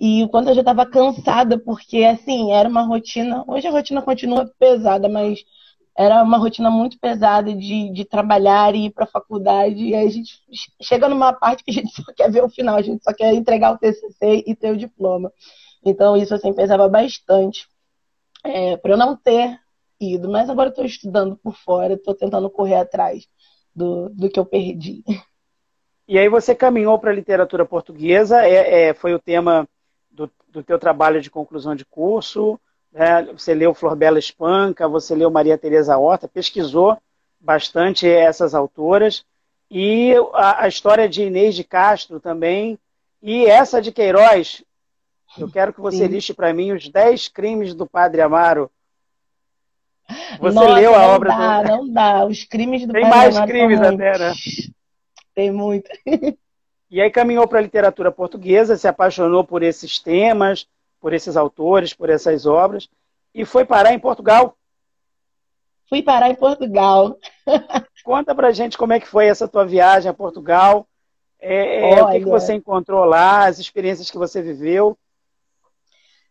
E 0.00 0.24
o 0.24 0.28
quanto 0.28 0.48
eu 0.50 0.54
já 0.54 0.62
estava 0.62 0.86
cansada, 0.86 1.58
porque, 1.58 2.04
assim, 2.04 2.52
era 2.52 2.68
uma 2.68 2.82
rotina. 2.82 3.44
Hoje 3.48 3.68
a 3.68 3.70
rotina 3.70 4.02
continua 4.02 4.50
pesada, 4.58 5.08
mas 5.08 5.40
era 5.96 6.22
uma 6.22 6.38
rotina 6.38 6.70
muito 6.70 6.98
pesada 6.98 7.54
de, 7.54 7.92
de 7.92 8.04
trabalhar 8.04 8.74
e 8.74 8.86
ir 8.86 8.90
para 8.92 9.04
a 9.04 9.08
faculdade. 9.08 9.76
E 9.84 9.94
aí 9.94 10.06
a 10.06 10.10
gente 10.10 10.32
chega 10.82 11.08
numa 11.08 11.32
parte 11.32 11.64
que 11.64 11.70
a 11.70 11.74
gente 11.74 11.92
só 12.02 12.12
quer 12.14 12.30
ver 12.30 12.44
o 12.44 12.50
final, 12.50 12.76
a 12.76 12.82
gente 12.82 13.04
só 13.04 13.12
quer 13.14 13.34
entregar 13.34 13.72
o 13.74 13.78
TCC 13.78 14.44
e 14.46 14.56
ter 14.56 14.72
o 14.72 14.76
diploma. 14.76 15.32
Então 15.84 16.16
isso 16.16 16.34
assim 16.34 16.52
pesava 16.54 16.88
bastante 16.88 17.66
é, 18.44 18.76
para 18.76 18.92
eu 18.92 18.96
não 18.98 19.16
ter 19.16 19.58
ido. 20.04 20.28
Mas 20.28 20.48
agora 20.48 20.68
estou 20.68 20.84
estudando 20.84 21.36
por 21.36 21.56
fora, 21.56 21.94
estou 21.94 22.14
tentando 22.14 22.50
correr 22.50 22.76
atrás 22.76 23.26
do, 23.74 24.08
do 24.10 24.28
que 24.28 24.38
eu 24.38 24.44
perdi. 24.44 25.02
E 26.06 26.18
aí 26.18 26.28
você 26.28 26.54
caminhou 26.54 26.98
para 26.98 27.10
a 27.10 27.14
literatura 27.14 27.64
portuguesa, 27.64 28.44
é, 28.44 28.88
é, 28.88 28.94
foi 28.94 29.14
o 29.14 29.18
tema 29.18 29.68
do, 30.10 30.30
do 30.48 30.62
teu 30.62 30.78
trabalho 30.78 31.20
de 31.20 31.30
conclusão 31.30 31.74
de 31.74 31.84
curso. 31.84 32.60
Né? 32.92 33.24
Você 33.32 33.54
leu 33.54 33.72
Flor 33.72 33.96
Bela 33.96 34.18
Espanca, 34.18 34.88
você 34.88 35.14
leu 35.14 35.30
Maria 35.30 35.56
Teresa 35.56 35.96
Horta, 35.96 36.28
pesquisou 36.28 36.98
bastante 37.40 38.08
essas 38.08 38.54
autoras. 38.54 39.24
E 39.70 40.14
a, 40.34 40.64
a 40.64 40.68
história 40.68 41.08
de 41.08 41.22
Inês 41.22 41.54
de 41.54 41.64
Castro 41.64 42.20
também. 42.20 42.78
E 43.22 43.46
essa 43.46 43.80
de 43.80 43.92
Queiroz, 43.92 44.64
eu 45.38 45.50
quero 45.50 45.72
que 45.72 45.80
você 45.80 45.98
Sim. 45.98 46.08
liste 46.08 46.34
para 46.34 46.52
mim 46.52 46.72
os 46.72 46.88
10 46.88 47.28
crimes 47.28 47.72
do 47.72 47.86
Padre 47.86 48.20
Amaro. 48.20 48.70
Você 50.38 50.54
Nossa, 50.54 50.74
leu 50.74 50.94
a 50.94 51.06
obra 51.08 51.30
dá, 51.30 51.62
do... 51.62 51.68
Não 51.68 51.92
dá, 51.92 52.26
os 52.26 52.44
crimes 52.44 52.86
do 52.86 52.92
Tem 52.92 53.08
mais 53.08 53.38
crimes 53.40 53.80
até, 53.80 54.18
né? 54.18 54.32
Tem 55.34 55.50
muito. 55.50 55.90
E 56.92 57.00
aí 57.00 57.10
caminhou 57.10 57.48
para 57.48 57.58
a 57.58 57.62
literatura 57.62 58.12
portuguesa, 58.12 58.76
se 58.76 58.86
apaixonou 58.86 59.42
por 59.42 59.62
esses 59.62 59.98
temas, 59.98 60.68
por 61.00 61.14
esses 61.14 61.38
autores, 61.38 61.94
por 61.94 62.10
essas 62.10 62.44
obras, 62.44 62.86
e 63.34 63.46
foi 63.46 63.64
parar 63.64 63.94
em 63.94 63.98
Portugal. 63.98 64.54
Fui 65.88 66.02
parar 66.02 66.28
em 66.28 66.34
Portugal. 66.34 67.16
Conta 68.04 68.34
pra 68.34 68.52
gente 68.52 68.76
como 68.76 68.92
é 68.92 69.00
que 69.00 69.08
foi 69.08 69.26
essa 69.26 69.48
tua 69.48 69.64
viagem 69.64 70.10
a 70.10 70.12
Portugal. 70.12 70.86
É, 71.40 71.92
é, 71.92 72.02
o 72.02 72.10
que, 72.10 72.18
que 72.20 72.26
você 72.26 72.52
encontrou 72.52 73.06
lá, 73.06 73.46
as 73.46 73.58
experiências 73.58 74.10
que 74.10 74.18
você 74.18 74.42
viveu. 74.42 74.94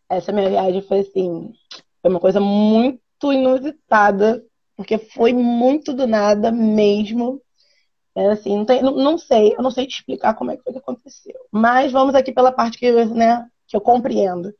Essa 0.08 0.30
minha 0.30 0.48
viagem 0.48 0.80
foi 0.82 1.00
assim, 1.00 1.52
foi 2.00 2.08
uma 2.08 2.20
coisa 2.20 2.38
muito 2.38 3.02
inusitada, 3.30 4.42
porque 4.74 4.96
foi 4.96 5.34
muito 5.34 5.92
do 5.92 6.06
nada 6.06 6.50
mesmo. 6.50 7.42
É 8.14 8.28
assim, 8.30 8.56
não, 8.56 8.64
tem, 8.64 8.82
não, 8.82 8.94
não, 8.96 9.18
sei, 9.18 9.54
eu 9.54 9.62
não 9.62 9.70
sei 9.70 9.86
te 9.86 9.96
explicar 9.96 10.34
como 10.34 10.50
é 10.50 10.56
que 10.56 10.62
foi 10.62 10.72
que 10.72 10.78
aconteceu. 10.78 11.34
Mas 11.50 11.92
vamos 11.92 12.14
aqui 12.14 12.32
pela 12.32 12.52
parte 12.52 12.78
que, 12.78 12.90
né, 13.06 13.46
que 13.66 13.76
eu 13.76 13.80
compreendo. 13.80 14.54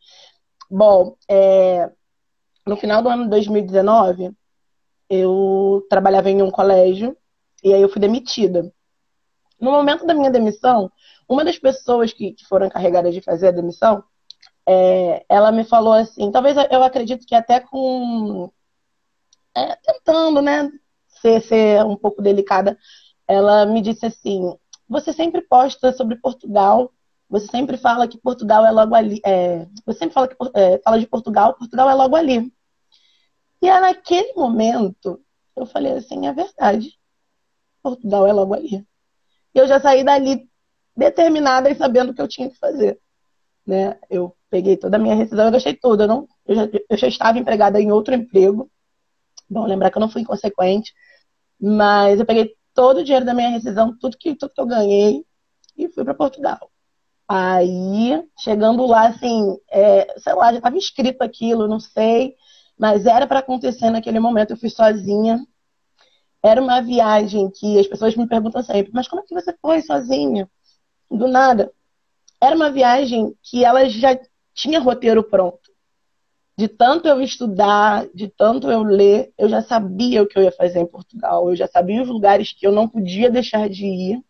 Bom, 0.70 1.16
é, 1.28 1.90
no 2.66 2.76
final 2.76 3.02
do 3.02 3.08
ano 3.08 3.24
de 3.24 3.30
2019, 3.30 4.32
eu 5.08 5.86
trabalhava 5.90 6.30
em 6.30 6.42
um 6.42 6.50
colégio 6.50 7.16
e 7.62 7.72
aí 7.72 7.82
eu 7.82 7.88
fui 7.88 8.00
demitida. 8.00 8.72
No 9.60 9.70
momento 9.70 10.06
da 10.06 10.14
minha 10.14 10.30
demissão, 10.30 10.90
uma 11.28 11.44
das 11.44 11.58
pessoas 11.58 12.12
que, 12.12 12.32
que 12.32 12.44
foram 12.46 12.66
encarregadas 12.66 13.14
de 13.14 13.20
fazer 13.20 13.48
a 13.48 13.52
demissão, 13.52 14.02
é, 14.66 15.24
ela 15.28 15.50
me 15.52 15.64
falou 15.64 15.92
assim, 15.92 16.30
talvez 16.30 16.56
eu 16.70 16.82
acredito 16.82 17.26
que 17.26 17.34
até 17.34 17.60
com 17.60 18.50
é, 19.54 19.76
tentando, 19.76 20.40
né, 20.40 20.70
ser, 21.08 21.40
ser 21.42 21.84
um 21.84 21.96
pouco 21.96 22.22
delicada, 22.22 22.78
ela 23.26 23.66
me 23.66 23.80
disse 23.80 24.06
assim: 24.06 24.56
você 24.88 25.12
sempre 25.12 25.42
posta 25.42 25.92
sobre 25.92 26.16
Portugal, 26.16 26.92
você 27.28 27.46
sempre 27.46 27.76
fala 27.76 28.08
que 28.08 28.18
Portugal 28.18 28.64
é 28.66 28.70
logo 28.70 28.94
ali. 28.94 29.20
É, 29.24 29.66
você 29.86 30.00
sempre 30.00 30.14
fala, 30.14 30.28
que, 30.28 30.36
é, 30.54 30.78
fala 30.78 30.98
de 30.98 31.06
Portugal, 31.06 31.54
Portugal 31.54 31.88
é 31.88 31.94
logo 31.94 32.16
ali. 32.16 32.52
E 33.62 33.68
aí, 33.70 33.80
naquele 33.80 34.32
momento, 34.34 35.20
eu 35.56 35.66
falei 35.66 35.92
assim: 35.92 36.26
é 36.26 36.32
verdade, 36.32 36.98
Portugal 37.82 38.26
é 38.26 38.32
logo 38.32 38.54
ali. 38.54 38.86
E 39.54 39.58
eu 39.58 39.66
já 39.66 39.80
saí 39.80 40.04
dali 40.04 40.48
determinada 40.96 41.70
e 41.70 41.74
sabendo 41.74 42.10
o 42.10 42.14
que 42.14 42.22
eu 42.22 42.28
tinha 42.28 42.50
que 42.50 42.58
fazer. 42.58 42.98
Né? 43.66 43.98
Eu 44.10 44.36
peguei 44.52 44.76
toda 44.76 44.98
a 44.98 45.00
minha 45.00 45.14
rescisão, 45.14 45.46
eu 45.46 45.50
deixei 45.50 45.74
tudo. 45.74 46.02
Eu, 46.02 46.08
não, 46.08 46.28
eu, 46.46 46.54
já, 46.54 46.68
eu 46.90 46.96
já 46.98 47.08
estava 47.08 47.38
empregada 47.38 47.80
em 47.80 47.90
outro 47.90 48.14
emprego. 48.14 48.70
Bom, 49.48 49.64
lembrar 49.64 49.90
que 49.90 49.96
eu 49.96 50.00
não 50.00 50.10
fui 50.10 50.20
inconsequente, 50.20 50.92
mas 51.58 52.20
eu 52.20 52.26
peguei 52.26 52.54
todo 52.74 52.98
o 52.98 53.04
dinheiro 53.04 53.24
da 53.24 53.34
minha 53.34 53.48
rescisão, 53.48 53.96
tudo 53.98 54.18
que, 54.18 54.34
tudo 54.34 54.52
que 54.52 54.60
eu 54.60 54.66
ganhei, 54.66 55.24
e 55.76 55.88
fui 55.88 56.04
para 56.04 56.14
Portugal. 56.14 56.70
Aí, 57.26 58.22
chegando 58.38 58.84
lá, 58.86 59.08
assim, 59.08 59.56
é, 59.70 60.18
sei 60.18 60.34
lá, 60.34 60.52
já 60.52 60.58
estava 60.58 60.76
escrito 60.76 61.22
aquilo, 61.22 61.66
não 61.66 61.80
sei, 61.80 62.34
mas 62.78 63.06
era 63.06 63.26
para 63.26 63.38
acontecer 63.38 63.90
naquele 63.90 64.20
momento. 64.20 64.50
Eu 64.50 64.58
fui 64.58 64.68
sozinha. 64.68 65.40
Era 66.42 66.60
uma 66.60 66.82
viagem 66.82 67.50
que 67.50 67.78
as 67.78 67.86
pessoas 67.86 68.14
me 68.16 68.28
perguntam 68.28 68.62
sempre: 68.62 68.92
mas 68.92 69.08
como 69.08 69.22
é 69.22 69.24
que 69.24 69.34
você 69.34 69.56
foi 69.62 69.80
sozinha? 69.80 70.50
Do 71.10 71.26
nada. 71.26 71.72
Era 72.40 72.56
uma 72.56 72.70
viagem 72.70 73.34
que 73.42 73.64
ela 73.64 73.88
já 73.88 74.18
tinha 74.54 74.80
roteiro 74.80 75.22
pronto 75.22 75.72
de 76.56 76.68
tanto 76.68 77.08
eu 77.08 77.20
estudar, 77.20 78.06
de 78.14 78.28
tanto 78.28 78.70
eu 78.70 78.82
ler, 78.82 79.32
eu 79.38 79.48
já 79.48 79.62
sabia 79.62 80.22
o 80.22 80.26
que 80.26 80.38
eu 80.38 80.42
ia 80.42 80.52
fazer 80.52 80.80
em 80.80 80.86
Portugal, 80.86 81.48
eu 81.48 81.56
já 81.56 81.66
sabia 81.66 82.02
os 82.02 82.08
lugares 82.08 82.52
que 82.52 82.66
eu 82.66 82.72
não 82.72 82.88
podia 82.88 83.30
deixar 83.30 83.68
de 83.68 83.86
ir. 83.86 84.22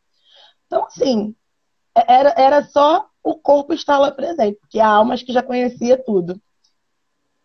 Então, 0.67 0.85
assim, 0.85 1.35
é, 1.97 2.13
era, 2.13 2.35
era 2.37 2.65
só 2.65 3.07
o 3.23 3.35
corpo 3.35 3.75
estar 3.75 3.99
lá 3.99 4.11
presente, 4.11 4.59
porque 4.61 4.81
a 4.81 4.87
alma 4.87 5.15
acho 5.15 5.27
que 5.27 5.33
já 5.33 5.43
conhecia 5.43 6.03
tudo. 6.03 6.41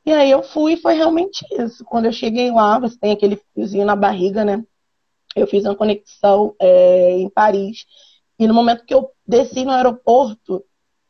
E 0.05 0.13
aí 0.13 0.31
eu 0.31 0.41
fui 0.41 0.73
e 0.73 0.77
foi 0.77 0.93
realmente 0.93 1.45
isso. 1.51 1.83
Quando 1.83 2.05
eu 2.05 2.13
cheguei 2.13 2.49
lá, 2.49 2.79
você 2.79 2.97
tem 2.97 3.11
aquele 3.11 3.35
friozinho 3.53 3.85
na 3.85 3.95
barriga, 3.95 4.45
né? 4.45 4.63
Eu 5.35 5.45
fiz 5.47 5.65
uma 5.65 5.75
conexão 5.75 6.55
é, 6.61 7.11
em 7.11 7.29
Paris. 7.29 7.85
E 8.39 8.47
no 8.47 8.53
momento 8.53 8.85
que 8.85 8.93
eu 8.93 9.11
desci 9.27 9.65
no 9.65 9.71
aeroporto, 9.71 10.63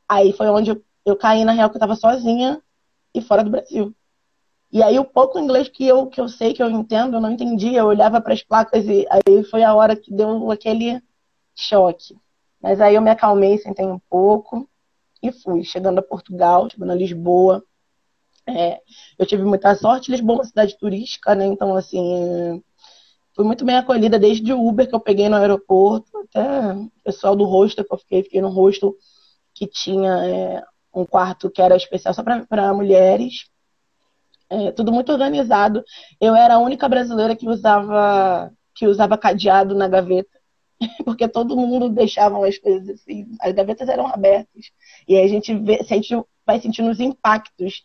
aí 0.10 0.34
foi 0.34 0.48
onde 0.48 0.72
eu, 0.72 0.84
eu 1.10 1.16
caí 1.16 1.46
na 1.46 1.54
real 1.54 1.70
que 1.70 1.76
eu 1.76 1.80
estava 1.80 1.96
sozinha 1.96 2.62
e 3.14 3.22
fora 3.22 3.44
do 3.44 3.50
Brasil. 3.50 3.96
E 4.72 4.84
aí 4.84 5.00
o 5.00 5.06
pouco 5.06 5.40
inglês 5.40 5.70
que 5.70 5.88
eu, 5.88 6.08
que 6.08 6.20
eu 6.20 6.28
sei, 6.28 6.54
que 6.54 6.62
eu 6.62 6.70
entendo, 6.70 7.16
eu 7.16 7.22
não 7.22 7.32
entendia. 7.32 7.80
Eu 7.80 7.86
olhava 7.86 8.20
para 8.20 8.34
as 8.34 8.44
placas 8.44 8.86
e 8.86 9.08
aí 9.10 9.44
foi 9.46 9.64
a 9.64 9.74
hora 9.74 9.96
que 9.96 10.14
deu 10.14 10.52
aquele 10.52 11.02
choque. 11.56 12.16
Mas 12.62 12.82
aí 12.82 12.96
eu 12.96 13.02
me 13.02 13.10
acalmei, 13.10 13.58
sentei 13.58 13.86
um 13.86 14.00
pouco 14.10 14.70
e 15.24 15.32
fui. 15.32 15.64
Chegando 15.64 16.00
a 16.00 16.04
Portugal, 16.04 16.70
chegando 16.70 16.92
a 16.92 16.96
Lisboa. 16.96 17.64
É, 18.46 18.82
eu 19.18 19.26
tive 19.26 19.44
muita 19.44 19.74
sorte. 19.76 20.12
Lisboa 20.12 20.36
é 20.36 20.40
uma 20.40 20.46
cidade 20.46 20.78
turística, 20.78 21.34
né? 21.36 21.46
Então, 21.46 21.76
assim, 21.76 22.62
fui 23.34 23.46
muito 23.46 23.64
bem 23.64 23.78
acolhida 23.78 24.20
desde 24.20 24.52
o 24.52 24.68
Uber 24.68 24.88
que 24.88 24.96
eu 24.96 25.00
peguei 25.00 25.30
no 25.30 25.38
aeroporto, 25.38 26.18
até 26.18 26.74
o 26.74 26.92
pessoal 27.04 27.36
do 27.36 27.46
hostel 27.46 27.86
que 27.86 27.94
eu 27.94 27.98
fiquei. 27.98 28.24
Fiquei 28.24 28.42
no 28.42 28.50
hostel 28.50 28.94
que 29.54 29.66
tinha 29.66 30.26
é, 30.26 30.64
um 31.02 31.06
quarto 31.06 31.50
que 31.50 31.62
era 31.62 31.76
especial 31.76 32.14
só 32.14 32.24
para 32.24 32.74
mulheres. 32.74 33.50
É, 34.50 34.72
tudo 34.72 34.92
muito 34.92 35.12
organizado. 35.12 35.84
Eu 36.20 36.36
era 36.36 36.56
a 36.56 36.60
única 36.60 36.88
brasileira 36.88 37.36
que 37.36 37.48
usava 37.48 38.52
que 38.74 38.86
usava 38.86 39.18
cadeado 39.18 39.74
na 39.74 39.88
gaveta, 39.88 40.40
porque 41.04 41.28
todo 41.28 41.58
mundo 41.58 41.90
deixava 41.90 42.48
as 42.48 42.58
coisas 42.60 42.90
assim. 42.90 43.28
As 43.42 43.52
gavetas 43.54 43.90
eram 43.90 44.08
abertas. 44.08 44.72
E 45.08 45.16
aí 45.16 45.26
a 45.26 45.28
gente 45.28 45.54
vê, 45.56 45.84
sente, 45.84 46.16
vai 46.46 46.60
sentindo 46.60 46.90
os 46.90 47.00
impactos 47.00 47.84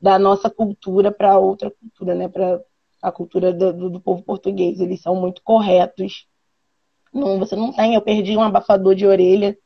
da 0.00 0.18
nossa 0.18 0.50
cultura 0.50 1.10
para 1.10 1.38
outra 1.38 1.70
cultura, 1.70 2.14
né? 2.14 2.28
Para 2.28 2.60
a 3.02 3.10
cultura 3.10 3.52
do, 3.52 3.90
do, 3.90 4.00
povo 4.00 4.22
português. 4.22 4.80
Eles 4.80 5.00
são 5.00 5.16
muito 5.16 5.42
corretos. 5.42 6.26
Não, 7.12 7.38
você 7.38 7.56
não 7.56 7.72
tem. 7.72 7.94
Eu 7.94 8.02
perdi 8.02 8.36
um 8.36 8.42
abafador 8.42 8.94
de 8.94 9.06
orelha 9.06 9.56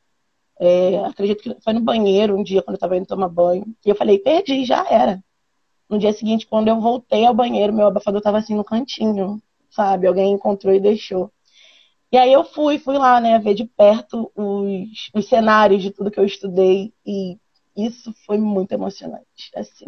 é, 0.60 0.98
acredito 1.04 1.42
que 1.42 1.56
foi 1.62 1.72
no 1.72 1.80
banheiro 1.80 2.36
um 2.36 2.42
dia, 2.42 2.62
quando 2.62 2.74
eu 2.74 2.78
estava 2.78 2.96
indo 2.96 3.06
tomar 3.06 3.28
banho. 3.28 3.64
E 3.84 3.88
eu 3.88 3.94
falei, 3.94 4.18
perdi, 4.18 4.64
já 4.64 4.86
era. 4.88 5.22
No 5.88 5.98
dia 5.98 6.12
seguinte, 6.12 6.46
quando 6.46 6.68
eu 6.68 6.80
voltei 6.80 7.24
ao 7.24 7.34
banheiro, 7.34 7.72
meu 7.72 7.86
abafador 7.86 8.18
estava 8.18 8.38
assim 8.38 8.54
no 8.54 8.64
cantinho, 8.64 9.40
sabe? 9.70 10.06
Alguém 10.06 10.32
encontrou 10.32 10.74
e 10.74 10.80
deixou. 10.80 11.32
E 12.10 12.16
aí 12.16 12.32
eu 12.32 12.44
fui, 12.44 12.78
fui 12.78 12.96
lá, 12.98 13.20
né, 13.20 13.38
ver 13.38 13.54
de 13.54 13.64
perto 13.64 14.32
os, 14.34 15.10
os 15.14 15.28
cenários 15.28 15.82
de 15.82 15.90
tudo 15.90 16.10
que 16.10 16.18
eu 16.18 16.24
estudei. 16.24 16.92
E 17.06 17.38
isso 17.76 18.12
foi 18.26 18.38
muito 18.38 18.72
emocionante, 18.72 19.50
assim. 19.54 19.86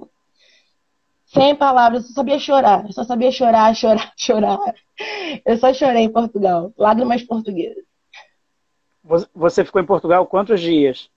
Sem 1.27 1.55
palavras, 1.55 2.03
eu 2.03 2.09
só 2.09 2.15
sabia 2.15 2.39
chorar. 2.39 2.87
Eu 2.87 2.93
só 2.93 3.05
sabia 3.05 3.31
chorar, 3.31 3.75
chorar, 3.77 4.13
chorar. 4.17 4.59
Eu 5.45 5.57
só 5.59 5.73
chorei 5.73 6.05
em 6.05 6.13
Portugal. 6.13 6.73
Lágrimas 6.77 7.23
portuguesas. 7.23 7.85
Você 9.35 9.65
ficou 9.65 9.81
em 9.81 9.87
Portugal 9.87 10.27
quantos 10.27 10.61
dias? 10.61 11.11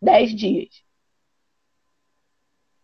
Dez 0.00 0.34
dias. 0.34 0.82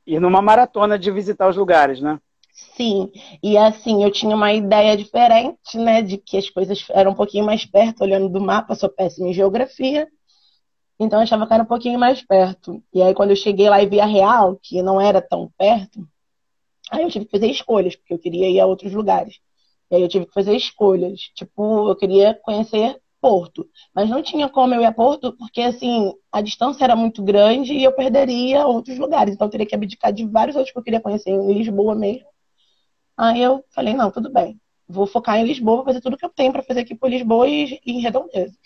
E 0.07 0.19
numa 0.19 0.43
maratona 0.43 0.99
de 0.99 1.11
visitar 1.11 1.49
os 1.49 1.57
lugares, 1.57 2.01
né? 2.01 2.21
Sim, 2.53 3.11
e 3.43 3.57
assim, 3.57 4.05
eu 4.05 4.11
tinha 4.11 4.37
uma 4.37 4.53
ideia 4.53 4.97
diferente, 4.97 5.79
né, 5.79 6.03
de 6.03 6.19
que 6.19 6.37
as 6.37 6.51
coisas 6.51 6.85
eram 6.91 7.13
um 7.13 7.15
pouquinho 7.15 7.47
mais 7.47 7.65
perto, 7.65 8.03
olhando 8.03 8.29
do 8.29 8.41
mapa, 8.41 8.75
sou 8.75 8.91
péssima 8.91 9.29
em 9.29 9.33
geografia, 9.33 10.07
então 11.01 11.19
eu 11.19 11.23
achava 11.23 11.47
que 11.47 11.55
era 11.55 11.63
um 11.63 11.67
pouquinho 11.67 11.99
mais 11.99 12.21
perto. 12.21 12.83
E 12.93 13.03
aí, 13.03 13.15
quando 13.15 13.31
eu 13.31 13.37
cheguei 13.37 13.71
lá 13.71 13.83
e 13.83 13.89
vi 13.89 14.01
a 14.01 14.07
Real, 14.07 14.59
que 14.63 14.83
não 14.83 15.01
era 15.01 15.23
tão 15.23 15.51
perto, 15.57 16.07
Aí 16.93 17.03
eu 17.03 17.11
tive 17.11 17.25
que 17.25 17.31
fazer 17.31 17.47
escolhas, 17.47 17.97
porque 17.97 18.13
eu 18.13 18.19
queria 18.19 18.51
ir 18.51 18.61
a 18.61 18.67
outros 18.67 18.93
lugares. 18.93 19.41
E 19.91 19.97
aí 19.97 20.03
eu 20.03 20.09
tive 20.09 20.27
que 20.27 20.35
fazer 20.35 20.55
escolhas. 20.55 21.21
Tipo, 21.35 21.89
eu 21.89 21.97
queria 21.97 22.39
conhecer 22.43 23.01
Porto. 23.23 23.69
Mas 23.95 24.11
não 24.11 24.21
tinha 24.21 24.49
como 24.49 24.75
eu 24.75 24.83
ir 24.83 24.87
a 24.87 24.93
Porto, 24.93 25.33
porque 25.37 25.61
assim, 25.63 26.13
a 26.33 26.41
distância 26.43 26.83
era 26.85 26.97
muito 26.97 27.23
grande 27.23 27.73
e 27.73 27.85
eu 27.85 27.93
perderia 27.93 28.67
outros 28.67 28.99
lugares. 28.99 29.35
Então 29.35 29.47
eu 29.47 29.51
teria 29.51 29.67
que 29.67 29.75
abdicar 29.77 30.13
de 30.13 30.27
vários 30.27 30.57
outros 30.57 30.73
que 30.73 30.79
eu 30.79 30.83
queria 30.83 31.01
conhecer 31.01 31.31
em 31.31 31.53
Lisboa 31.55 31.95
mesmo. 31.95 32.27
Aí 33.17 33.41
eu 33.43 33.65
falei, 33.71 33.95
não, 33.95 34.11
tudo 34.11 34.33
bem. 34.33 34.61
Vou 34.89 35.07
focar 35.07 35.39
em 35.39 35.45
Lisboa, 35.45 35.77
vou 35.77 35.85
fazer 35.85 36.01
tudo 36.01 36.17
que 36.17 36.25
eu 36.25 36.31
tenho 36.31 36.53
para 36.53 36.65
fazer 36.65 36.81
aqui 36.81 36.95
por 36.97 37.09
Lisboa 37.09 37.49
e, 37.49 37.81
e 37.87 37.93
em 37.93 38.01
Redondezas. 38.01 38.59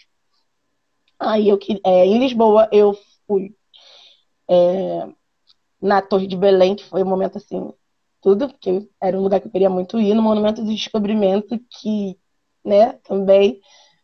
Aí 1.18 1.48
eu 1.48 1.58
é, 1.84 2.06
em 2.06 2.18
Lisboa 2.18 2.68
eu 2.72 2.96
fui 3.26 3.54
é, 4.48 5.08
na 5.80 6.00
Torre 6.00 6.26
de 6.26 6.36
Belém, 6.36 6.74
que 6.74 6.84
foi 6.84 7.02
um 7.02 7.06
momento 7.06 7.36
assim, 7.36 7.72
tudo, 8.22 8.48
porque 8.48 8.88
era 9.00 9.18
um 9.18 9.22
lugar 9.22 9.40
que 9.40 9.48
eu 9.48 9.52
queria 9.52 9.70
muito 9.70 10.00
ir, 10.00 10.14
no 10.14 10.22
Monumento 10.22 10.62
do 10.62 10.74
Descobrimento, 10.74 11.58
que, 11.80 12.18
né, 12.64 12.94
também 13.04 13.60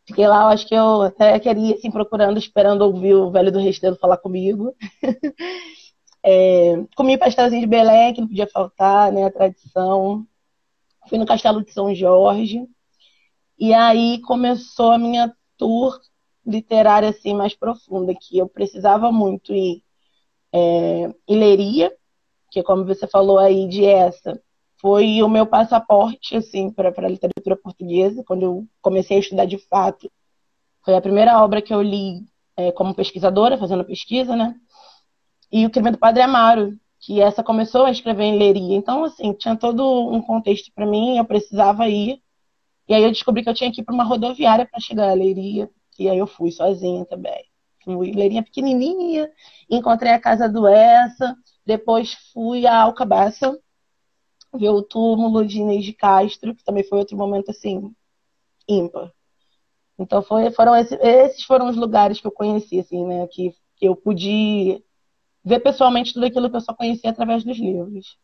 Fiquei 0.06 0.26
lá, 0.26 0.48
acho 0.48 0.66
que 0.66 0.74
eu 0.74 1.02
até 1.02 1.38
queria, 1.38 1.74
assim, 1.74 1.90
procurando, 1.90 2.38
esperando 2.38 2.82
ouvir 2.82 3.14
o 3.14 3.30
velho 3.30 3.52
do 3.52 3.60
Restelo 3.60 3.96
falar 3.96 4.16
comigo. 4.16 4.74
é, 6.24 6.84
comi 6.96 7.16
pastelzinho 7.16 7.60
de 7.60 7.66
Belém, 7.66 8.12
que 8.12 8.20
não 8.20 8.28
podia 8.28 8.48
faltar, 8.48 9.12
né? 9.12 9.24
A 9.24 9.30
tradição. 9.30 10.26
Fui 11.08 11.18
no 11.18 11.26
Castelo 11.26 11.64
de 11.64 11.72
São 11.72 11.94
Jorge. 11.94 12.66
E 13.58 13.72
aí 13.72 14.20
começou 14.22 14.90
a 14.90 14.98
minha 14.98 15.32
tour 15.56 16.00
literária, 16.44 17.10
assim, 17.10 17.34
mais 17.34 17.54
profunda, 17.54 18.12
que 18.14 18.38
eu 18.38 18.48
precisava 18.48 19.12
muito 19.12 19.54
ir 19.54 19.84
é, 20.52 21.14
em 21.28 21.38
Leria, 21.38 21.92
que 22.50 22.62
como 22.62 22.84
você 22.84 23.06
falou 23.06 23.38
aí 23.38 23.68
de 23.68 23.84
essa, 23.84 24.40
foi 24.82 25.22
o 25.22 25.28
meu 25.28 25.46
passaporte 25.46 26.36
assim 26.36 26.68
para 26.68 26.92
a 26.94 27.08
literatura 27.08 27.56
portuguesa. 27.56 28.24
Quando 28.24 28.42
eu 28.42 28.66
comecei 28.82 29.16
a 29.16 29.20
estudar 29.20 29.46
de 29.46 29.56
fato 29.56 30.10
foi 30.84 30.96
a 30.96 31.00
primeira 31.00 31.40
obra 31.40 31.62
que 31.62 31.72
eu 31.72 31.80
li 31.80 32.26
é, 32.56 32.72
como 32.72 32.92
pesquisadora 32.92 33.56
fazendo 33.56 33.84
pesquisa 33.84 34.34
né? 34.34 34.56
E 35.52 35.64
o 35.64 35.70
crime 35.70 35.92
do 35.92 35.98
Padre 35.98 36.22
Amaro 36.22 36.76
que 36.98 37.20
essa 37.20 37.44
começou 37.44 37.84
a 37.84 37.92
escrever 37.92 38.24
em 38.24 38.38
Leria 38.38 38.76
então 38.76 39.04
assim 39.04 39.32
tinha 39.32 39.56
todo 39.56 40.10
um 40.10 40.20
contexto 40.20 40.72
para 40.74 40.84
mim 40.84 41.16
eu 41.16 41.24
precisava 41.24 41.88
ir. 41.88 42.20
E 42.88 42.94
aí 42.94 43.04
eu 43.04 43.12
descobri 43.12 43.44
que 43.44 43.48
eu 43.48 43.54
tinha 43.54 43.70
que 43.70 43.80
ir 43.80 43.84
para 43.84 43.94
uma 43.94 44.04
rodoviária 44.04 44.66
para 44.66 44.80
chegar 44.80 45.08
a 45.08 45.14
Leiria. 45.14 45.70
E 45.98 46.08
aí 46.08 46.18
eu 46.18 46.26
fui 46.26 46.50
sozinha 46.50 47.04
também. 47.04 47.44
Fui 47.84 48.10
Leirinha 48.10 48.42
pequenininha 48.42 49.30
encontrei 49.70 50.12
a 50.12 50.20
casa 50.20 50.48
do 50.48 50.66
Essa 50.66 51.36
depois 51.64 52.14
fui 52.32 52.66
a 52.66 52.82
Alcabaça 52.82 53.56
ver 54.54 54.70
o 54.70 54.82
túmulo 54.82 55.44
de 55.46 55.58
Inês 55.58 55.84
de 55.84 55.92
Castro, 55.92 56.54
que 56.54 56.64
também 56.64 56.84
foi 56.84 56.98
outro 56.98 57.16
momento 57.16 57.50
assim 57.50 57.94
ímpar. 58.68 59.12
Então 59.98 60.22
foi, 60.22 60.50
foram 60.50 60.74
esses, 60.76 60.98
esses 61.00 61.44
foram 61.44 61.68
os 61.68 61.76
lugares 61.76 62.20
que 62.20 62.26
eu 62.26 62.32
conheci, 62.32 62.80
assim, 62.80 63.04
né, 63.06 63.26
que, 63.28 63.54
que 63.76 63.86
eu 63.86 63.94
pude 63.94 64.82
ver 65.44 65.60
pessoalmente 65.60 66.12
tudo 66.12 66.26
aquilo 66.26 66.48
que 66.50 66.56
eu 66.56 66.60
só 66.60 66.74
conhecia 66.74 67.10
através 67.10 67.44
dos 67.44 67.58
livros. 67.58 68.18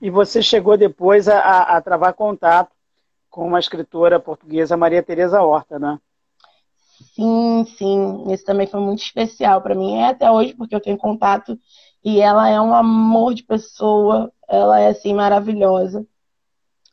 E 0.00 0.10
você 0.10 0.42
chegou 0.42 0.76
depois 0.76 1.28
a, 1.28 1.38
a, 1.38 1.76
a 1.76 1.80
travar 1.80 2.14
contato 2.14 2.72
com 3.30 3.46
uma 3.46 3.60
escritora 3.60 4.18
portuguesa, 4.18 4.76
Maria 4.76 5.02
Teresa 5.02 5.42
Horta, 5.42 5.78
né? 5.78 5.98
Sim, 7.14 7.64
sim. 7.76 8.32
Esse 8.32 8.44
também 8.44 8.66
foi 8.66 8.80
muito 8.80 9.02
especial 9.02 9.62
para 9.62 9.74
mim. 9.74 9.96
É 9.96 10.08
até 10.08 10.30
hoje, 10.30 10.54
porque 10.54 10.74
eu 10.74 10.80
tenho 10.80 10.98
contato 10.98 11.58
e 12.04 12.20
ela 12.20 12.48
é 12.48 12.60
um 12.60 12.74
amor 12.74 13.34
de 13.34 13.42
pessoa, 13.42 14.32
ela 14.52 14.80
é 14.80 14.88
assim 14.88 15.14
maravilhosa. 15.14 16.06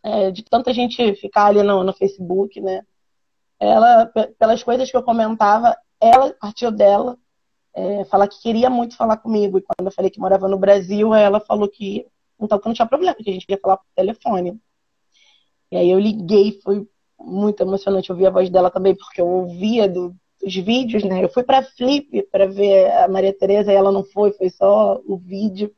É, 0.02 0.32
de 0.32 0.44
tanta 0.44 0.74
gente 0.74 1.14
ficar 1.16 1.48
ali 1.48 1.62
no, 1.62 1.84
no 1.84 1.94
Facebook, 1.94 2.62
né? 2.62 2.84
Ela, 3.60 4.06
pelas 4.40 4.64
coisas 4.64 4.90
que 4.90 4.96
eu 4.96 5.04
comentava, 5.04 5.78
ela 6.00 6.34
partiu 6.40 6.72
dela, 6.72 7.18
é, 7.76 8.06
falar 8.06 8.30
que 8.30 8.42
queria 8.42 8.70
muito 8.70 8.96
falar 8.96 9.18
comigo. 9.18 9.58
E 9.58 9.62
quando 9.62 9.88
eu 9.88 9.92
falei 9.92 10.10
que 10.10 10.20
morava 10.20 10.48
no 10.48 10.58
Brasil, 10.58 11.14
ela 11.14 11.42
falou 11.42 11.68
que 11.68 12.08
então 12.40 12.58
que 12.58 12.68
não 12.68 12.74
tinha 12.74 12.88
problema, 12.88 13.16
que 13.16 13.30
a 13.30 13.34
gente 13.34 13.46
queria 13.46 13.62
falar 13.62 13.76
por 13.76 13.86
telefone. 13.94 14.58
E 15.70 15.76
aí 15.76 15.90
eu 15.90 16.00
liguei, 16.00 16.60
foi 16.64 16.88
muito 17.20 17.62
emocionante 17.62 18.10
ouvir 18.10 18.28
a 18.28 18.32
voz 18.32 18.50
dela 18.50 18.72
também, 18.72 18.96
porque 18.96 19.20
eu 19.20 19.28
ouvia 19.28 19.90
do, 19.90 20.16
os 20.42 20.56
vídeos, 20.56 21.04
né? 21.04 21.22
Eu 21.22 21.30
fui 21.30 21.44
para 21.44 21.62
Flip 21.62 22.24
para 22.32 22.48
ver 22.48 22.90
a 22.92 23.10
Maria 23.10 23.34
Tereza 23.34 23.74
e 23.74 23.76
ela 23.76 23.92
não 23.92 24.06
foi, 24.06 24.32
foi 24.32 24.50
só 24.50 25.02
o 25.06 25.18
vídeo. 25.18 25.76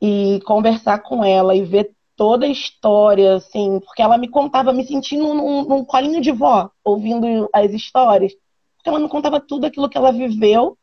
E 0.00 0.40
conversar 0.44 1.00
com 1.00 1.24
ela 1.24 1.54
e 1.56 1.62
ver 1.62 1.94
toda 2.16 2.46
a 2.46 2.50
história, 2.50 3.36
assim, 3.36 3.80
porque 3.80 4.02
ela 4.02 4.18
me 4.18 4.28
contava, 4.28 4.72
me 4.72 4.84
sentindo 4.84 5.34
num, 5.34 5.64
num 5.64 5.84
colinho 5.84 6.20
de 6.20 6.32
vó, 6.32 6.70
ouvindo 6.84 7.48
as 7.52 7.72
histórias. 7.72 8.32
Porque 8.76 8.88
ela 8.88 9.00
me 9.00 9.08
contava 9.08 9.40
tudo 9.40 9.66
aquilo 9.66 9.88
que 9.88 9.96
ela 9.96 10.12
viveu, 10.12 10.76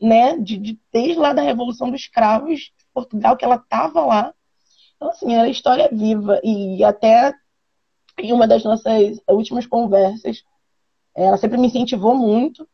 né? 0.00 0.36
De, 0.36 0.56
de 0.56 0.78
desde 0.92 1.18
lá 1.18 1.32
da 1.32 1.42
Revolução 1.42 1.90
dos 1.90 2.00
Escravos 2.00 2.72
Portugal, 2.98 3.36
que 3.36 3.44
ela 3.44 3.56
estava 3.56 4.04
lá. 4.04 4.34
Então, 4.96 5.10
assim, 5.10 5.34
era 5.34 5.48
história 5.48 5.88
viva. 5.92 6.40
E 6.42 6.82
até 6.82 7.32
em 8.18 8.32
uma 8.32 8.46
das 8.46 8.64
nossas 8.64 9.20
últimas 9.28 9.66
conversas, 9.66 10.42
ela 11.14 11.36
sempre 11.36 11.58
me 11.58 11.68
incentivou 11.68 12.14
muito. 12.14 12.68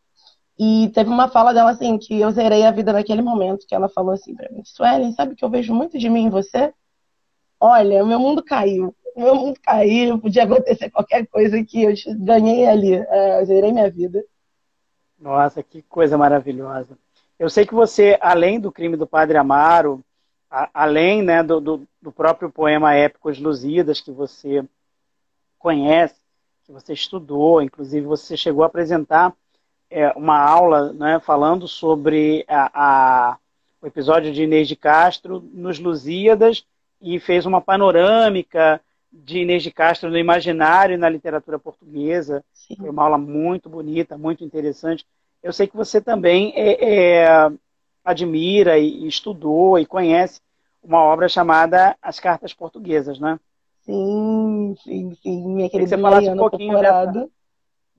E 0.59 0.89
teve 0.95 1.11
uma 1.11 1.29
fala 1.29 1.53
dela 1.53 1.71
assim, 1.71 1.99
que 1.99 2.21
eu 2.21 2.31
zerei 2.31 2.65
a 2.65 2.71
vida 2.71 2.93
naquele 2.93 3.23
momento, 3.23 3.67
que 3.67 3.75
ela 3.75 3.89
falou 3.89 4.13
assim 4.13 4.35
pra 4.35 4.51
mim, 4.51 4.63
Suelen, 4.65 5.13
sabe 5.13 5.35
que 5.35 5.45
eu 5.45 5.51
vejo 5.51 5.75
muito 5.75 5.99
de 5.99 6.09
mim 6.09 6.25
em 6.25 6.31
você? 6.31 6.73
Olha, 7.59 8.05
o 8.05 8.07
meu 8.07 8.19
mundo 8.19 8.43
caiu. 8.43 8.95
Meu 9.17 9.35
mundo 9.35 9.59
caiu, 9.63 10.19
podia 10.19 10.45
acontecer 10.45 10.91
qualquer 10.91 11.27
coisa 11.27 11.63
que 11.65 11.83
eu 11.83 11.95
ganhei 12.19 12.67
ali. 12.67 12.95
É, 12.95 13.41
eu 13.41 13.47
zerei 13.47 13.73
minha 13.73 13.91
vida. 13.91 14.25
Nossa, 15.19 15.63
que 15.63 15.83
coisa 15.83 16.19
maravilhosa. 16.19 16.99
Eu 17.39 17.49
sei 17.49 17.67
que 17.67 17.75
você, 17.75 18.19
além 18.21 18.61
do 18.61 18.71
crime 18.71 18.97
do 18.97 19.07
Padre 19.07 19.39
Amaro, 19.39 20.05
a, 20.51 20.69
além 20.75 21.23
né, 21.23 21.43
do, 21.43 21.61
do, 21.61 21.89
do 22.01 22.13
próprio 22.13 22.51
poema 22.51 22.95
épico 22.95 23.31
Os 23.31 23.39
Lusíadas, 23.39 24.01
que 24.01 24.13
você 24.13 24.65
conhece, 25.59 26.21
que 26.65 26.73
você 26.73 26.93
estudou, 26.93 27.63
inclusive 27.63 28.07
você 28.07 28.37
chegou 28.37 28.63
a 28.63 28.67
apresentar 28.67 29.35
é, 29.95 30.13
uma 30.17 30.37
aula 30.37 30.93
né, 30.93 31.21
falando 31.21 31.69
sobre 31.69 32.45
a, 32.49 32.71
a, 32.75 33.37
o 33.81 33.87
episódio 33.87 34.33
de 34.33 34.43
Inês 34.43 34.67
de 34.67 34.75
Castro 34.75 35.41
nos 35.55 35.79
Lusíadas 35.79 36.67
e 37.01 37.21
fez 37.21 37.47
uma 37.47 37.61
panorâmica 37.61 38.81
de 39.13 39.39
Inês 39.39 39.63
de 39.63 39.71
Castro 39.71 40.11
no 40.11 40.19
imaginário 40.19 40.95
e 40.95 40.99
na 40.99 41.09
literatura 41.09 41.61
portuguesa. 41.61 42.45
Sim. 42.53 42.75
Foi 42.75 42.91
uma 42.91 43.05
aula 43.05 43.17
muito 43.17 43.69
bonita, 43.69 44.19
muito 44.19 44.43
interessante. 44.43 45.07
Eu 45.41 45.53
sei 45.53 45.69
que 45.69 45.77
você 45.77 46.01
também 46.01 46.53
é, 46.57 47.23
é, 47.23 47.53
admira 48.05 48.77
e 48.77 49.07
estudou 49.07 49.79
e 49.79 49.87
conhece 49.87 50.41
uma 50.83 50.99
obra 50.99 51.29
chamada 51.29 51.97
As 52.03 52.19
Cartas 52.19 52.53
Portuguesas, 52.53 53.21
né? 53.21 53.39
Sim, 53.83 54.75
sim, 54.83 55.15
sim. 55.23 55.47
Minha 55.55 55.71
querida 55.71 55.91
você 55.91 56.03
falasse 56.03 56.29
um 56.29 56.37
pouquinho 56.37 56.81
dessa, 56.81 57.29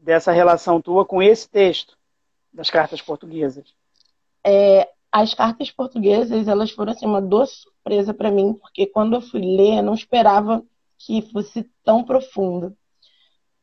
dessa, 0.06 0.32
relação 0.32 0.80
tua 0.80 1.04
com 1.04 1.22
esse 1.22 1.50
texto 1.50 1.98
das 2.54 2.70
cartas 2.70 3.02
portuguesas. 3.02 3.74
É, 4.46 4.88
as 5.12 5.34
cartas 5.34 5.72
portuguesas, 5.72 6.48
elas 6.48 6.72
foram 6.72 6.94
assim, 6.94 7.06
uma 7.06 7.22
doce 7.22 7.64
surpresa 7.64 8.14
para 8.14 8.32
mim, 8.32 8.54
porque 8.54 8.86
quando 8.86 9.16
eu 9.16 9.22
fui 9.22 9.42
ler, 9.42 9.80
eu 9.80 9.84
não 9.84 9.96
esperava 9.96 10.64
que 11.00 11.24
fosse 11.32 11.70
tão 11.84 12.04
profundo. 12.04 12.78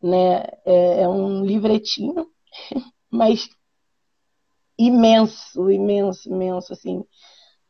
Né? 0.02 0.42
É, 0.64 1.02
é 1.02 1.08
um 1.08 1.44
livretinho, 1.44 2.26
mas 3.08 3.48
imenso, 4.76 5.70
imenso, 5.70 6.28
imenso, 6.28 6.72
assim. 6.72 7.04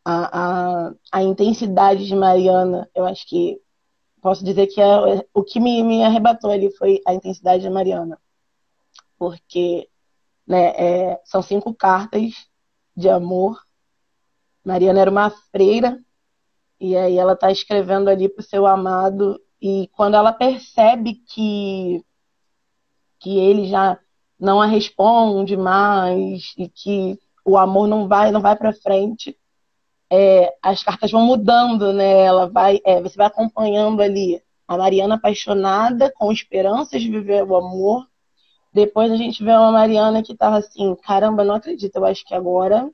A, 0.05 0.87
a, 0.89 0.95
a 1.13 1.23
intensidade 1.23 2.07
de 2.07 2.17
Mariana, 2.17 2.91
eu 2.95 3.05
acho 3.05 3.29
que 3.29 3.61
posso 4.23 4.45
dizer 4.45 4.69
que 4.69 4.81
é, 4.81 5.27
o 5.35 5.43
que 5.45 5.61
me, 5.61 5.83
me 5.83 6.03
arrebatou 6.03 6.51
ali 6.51 6.71
foi 6.77 7.01
a 7.07 7.13
intensidade 7.13 7.63
de 7.63 7.71
Mariana. 7.71 8.19
Porque 9.23 9.89
né, 10.45 10.71
é, 10.71 11.21
são 11.25 11.41
cinco 11.41 11.73
cartas 11.73 12.33
de 12.97 13.09
amor. 13.09 13.57
Mariana 14.65 14.99
era 14.99 15.11
uma 15.13 15.31
freira, 15.31 15.97
e 16.81 16.97
aí 16.97 17.17
ela 17.17 17.35
está 17.35 17.53
escrevendo 17.53 18.11
ali 18.11 18.29
para 18.29 18.41
o 18.41 18.45
seu 18.45 18.67
amado, 18.67 19.41
e 19.61 19.89
quando 19.93 20.17
ela 20.17 20.33
percebe 20.33 21.23
que, 21.25 22.05
que 23.21 23.39
ele 23.39 23.69
já 23.69 23.97
não 24.41 24.61
a 24.61 24.67
responde 24.67 25.57
mais, 25.57 26.53
e 26.59 26.69
que 26.69 27.17
o 27.45 27.57
amor 27.57 27.87
não 27.87 28.09
vai, 28.09 28.33
não 28.33 28.41
vai 28.41 28.57
para 28.57 28.73
frente, 28.73 29.39
é, 30.11 30.53
as 30.61 30.83
cartas 30.83 31.13
vão 31.13 31.25
mudando, 31.25 31.93
né? 31.93 32.23
Ela 32.23 32.51
vai, 32.51 32.81
é, 32.85 33.01
você 33.01 33.17
vai 33.17 33.29
acompanhando 33.29 34.03
ali 34.03 34.43
a 34.67 34.77
Mariana 34.77 35.15
apaixonada, 35.15 36.13
com 36.13 36.33
esperanças 36.33 37.01
de 37.01 37.09
viver 37.09 37.45
o 37.45 37.55
amor. 37.55 38.11
Depois 38.73 39.13
a 39.13 39.17
gente 39.17 39.43
vê 39.45 39.51
uma 39.51 39.71
Mariana 39.71 40.23
que 40.23 40.35
tava 40.35 40.59
assim, 40.59 40.95
caramba, 40.97 41.45
não 41.45 41.57
acredito, 41.57 41.97
eu 41.97 42.05
acho 42.05 42.25
que 42.25 42.35
agora 42.35 42.91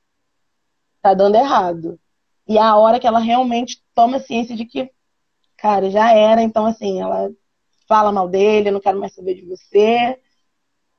tá 1.01 1.15
dando 1.15 1.37
errado. 1.37 1.99
E 2.47 2.59
a 2.59 2.77
hora 2.77 2.99
que 2.99 3.07
ela 3.07 3.19
realmente 3.19 3.83
toma 3.95 4.19
ciência 4.19 4.57
de 4.57 4.65
que, 4.65 4.91
cara, 5.57 5.91
já 5.91 6.13
era, 6.13 6.43
então 6.43 6.67
assim, 6.67 7.01
ela 7.01 7.31
fala 7.87 8.13
mal 8.13 8.29
dele, 8.29 8.69
eu 8.69 8.73
não 8.73 8.81
quero 8.81 8.99
mais 8.99 9.15
saber 9.15 9.35
de 9.35 9.47
você, 9.47 10.19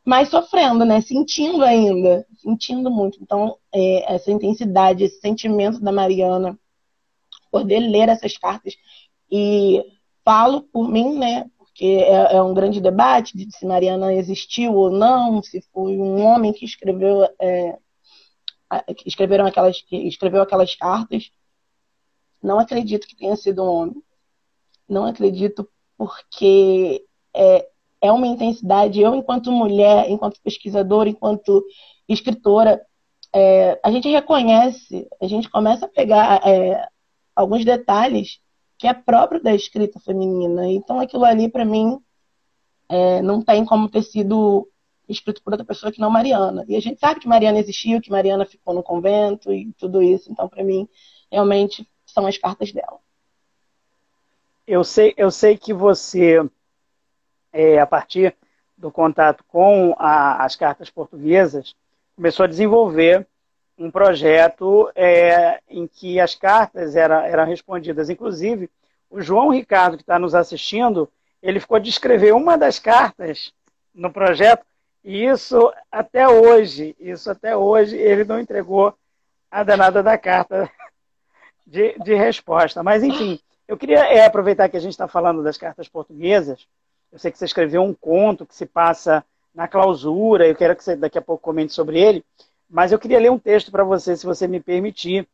mas 0.06 0.30
sofrendo, 0.30 0.86
né? 0.86 1.02
Sentindo 1.02 1.64
ainda, 1.64 2.26
sentindo 2.38 2.90
muito. 2.90 3.22
Então, 3.22 3.58
é, 3.74 4.14
essa 4.14 4.32
intensidade, 4.32 5.04
esse 5.04 5.20
sentimento 5.20 5.80
da 5.80 5.92
Mariana, 5.92 6.58
poder 7.52 7.80
ler 7.80 8.10
essas 8.10 8.38
cartas 8.38 8.76
e 9.32 9.84
falo 10.24 10.62
por 10.64 10.88
mim, 10.88 11.18
né? 11.18 11.50
Porque 11.80 12.04
é, 12.04 12.36
é 12.36 12.44
um 12.44 12.54
grande 12.54 12.82
debate 12.82 13.38
de 13.38 13.50
se 13.56 13.66
Mariana 13.66 14.14
existiu 14.14 14.74
ou 14.74 14.92
não, 14.92 15.42
se 15.42 15.62
foi 15.72 15.98
um 15.98 16.22
homem 16.26 16.52
que 16.52 16.66
escreveu, 16.66 17.24
é, 17.40 17.78
que 18.98 19.08
escreveram 19.08 19.46
aquelas, 19.46 19.82
que 19.82 19.96
escreveu 19.96 20.42
aquelas 20.42 20.76
cartas. 20.76 21.32
Não 22.44 22.60
acredito 22.60 23.08
que 23.08 23.16
tenha 23.16 23.34
sido 23.38 23.64
um 23.64 23.68
homem. 23.68 24.04
Não 24.90 25.06
acredito 25.06 25.70
porque 25.98 27.06
é, 27.34 27.70
é 28.02 28.12
uma 28.12 28.28
intensidade. 28.28 29.00
Eu, 29.00 29.16
enquanto 29.16 29.50
mulher, 29.50 30.10
enquanto 30.10 30.42
pesquisadora, 30.42 31.08
enquanto 31.08 31.64
escritora, 32.10 32.86
é, 33.34 33.80
a 33.82 33.90
gente 33.90 34.10
reconhece, 34.10 35.08
a 35.22 35.28
gente 35.28 35.50
começa 35.50 35.86
a 35.86 35.90
pegar 35.90 36.46
é, 36.46 36.86
alguns 37.34 37.64
detalhes 37.64 38.42
que 38.80 38.88
é 38.88 38.94
próprio 38.94 39.44
da 39.44 39.54
escrita 39.54 40.00
feminina. 40.00 40.66
Então, 40.68 41.02
aquilo 41.02 41.26
ali, 41.26 41.50
para 41.50 41.66
mim, 41.66 42.02
é, 42.88 43.22
não 43.22 43.42
tem 43.42 43.66
como 43.66 43.90
ter 43.90 44.02
sido 44.02 44.68
escrito 45.08 45.44
por 45.44 45.52
outra 45.52 45.66
pessoa 45.66 45.92
que 45.92 46.00
não 46.00 46.10
Mariana. 46.10 46.64
E 46.66 46.78
a 46.78 46.80
gente 46.80 46.98
sabe 46.98 47.20
que 47.20 47.28
Mariana 47.28 47.60
existiu, 47.60 48.00
que 48.00 48.10
Mariana 48.10 48.46
ficou 48.46 48.74
no 48.74 48.82
convento 48.82 49.52
e 49.52 49.74
tudo 49.74 50.02
isso. 50.02 50.32
Então, 50.32 50.48
para 50.48 50.64
mim, 50.64 50.88
realmente 51.30 51.86
são 52.06 52.26
as 52.26 52.38
cartas 52.38 52.72
dela. 52.72 53.00
Eu 54.66 54.84
sei, 54.86 55.14
eu 55.18 55.30
sei 55.30 55.58
que 55.58 55.74
você 55.74 56.40
é, 57.52 57.80
a 57.80 57.86
partir 57.86 58.34
do 58.78 58.90
contato 58.90 59.44
com 59.46 59.94
a, 59.98 60.46
as 60.46 60.56
cartas 60.56 60.90
portuguesas, 60.90 61.76
começou 62.16 62.46
a 62.46 62.48
desenvolver 62.48 63.28
um 63.80 63.90
projeto 63.90 64.92
é, 64.94 65.60
em 65.70 65.88
que 65.88 66.20
as 66.20 66.36
cartas 66.36 66.96
era, 66.96 67.28
eram 67.28 67.46
respondidas. 67.46 68.10
Inclusive, 68.10 68.70
o 69.10 69.22
João 69.22 69.50
Ricardo, 69.50 69.98
que 69.98 70.04
está 70.04 70.20
nos 70.20 70.36
assistindo, 70.36 71.10
ele 71.42 71.60
ficou 71.60 71.80
de 71.80 71.90
escrever 71.90 72.34
uma 72.34 72.58
das 72.58 72.78
cartas 72.78 73.54
no 73.96 74.12
projeto, 74.12 74.66
e 75.04 75.26
isso 75.26 75.74
até 75.92 76.28
hoje, 76.28 76.96
isso 77.00 77.32
até 77.32 77.56
hoje, 77.56 77.96
ele 77.96 78.26
não 78.26 78.40
entregou 78.40 78.94
a 79.50 79.64
danada 79.64 80.04
da 80.04 80.18
carta 80.18 80.70
de, 81.66 81.98
de 82.00 82.14
resposta. 82.14 82.84
Mas, 82.84 83.02
enfim, 83.02 83.40
eu 83.68 83.78
queria 83.78 84.00
é, 84.00 84.26
aproveitar 84.26 84.68
que 84.68 84.78
a 84.78 84.82
gente 84.82 84.92
está 84.92 85.08
falando 85.08 85.42
das 85.42 85.58
cartas 85.58 85.88
portuguesas 85.88 86.68
eu 87.12 87.18
sei 87.18 87.32
que 87.32 87.38
você 87.38 87.46
escreveu 87.46 87.82
um 87.82 87.94
conto 87.94 88.46
que 88.46 88.56
se 88.56 88.66
passa 88.66 89.26
na 89.54 89.68
clausura, 89.68 90.48
eu 90.48 90.56
quero 90.56 90.76
que 90.76 90.84
você 90.84 90.96
daqui 90.96 91.18
a 91.18 91.22
pouco 91.22 91.42
comente 91.42 91.74
sobre 91.74 92.00
ele, 92.00 92.24
mas 92.70 92.92
eu 92.92 93.00
queria 93.00 93.20
ler 93.20 93.32
um 93.32 93.40
texto 93.40 93.72
para 93.72 93.84
você, 93.84 94.16
se 94.16 94.26
você 94.26 94.48
me 94.48 94.60
permitir. 94.60 95.28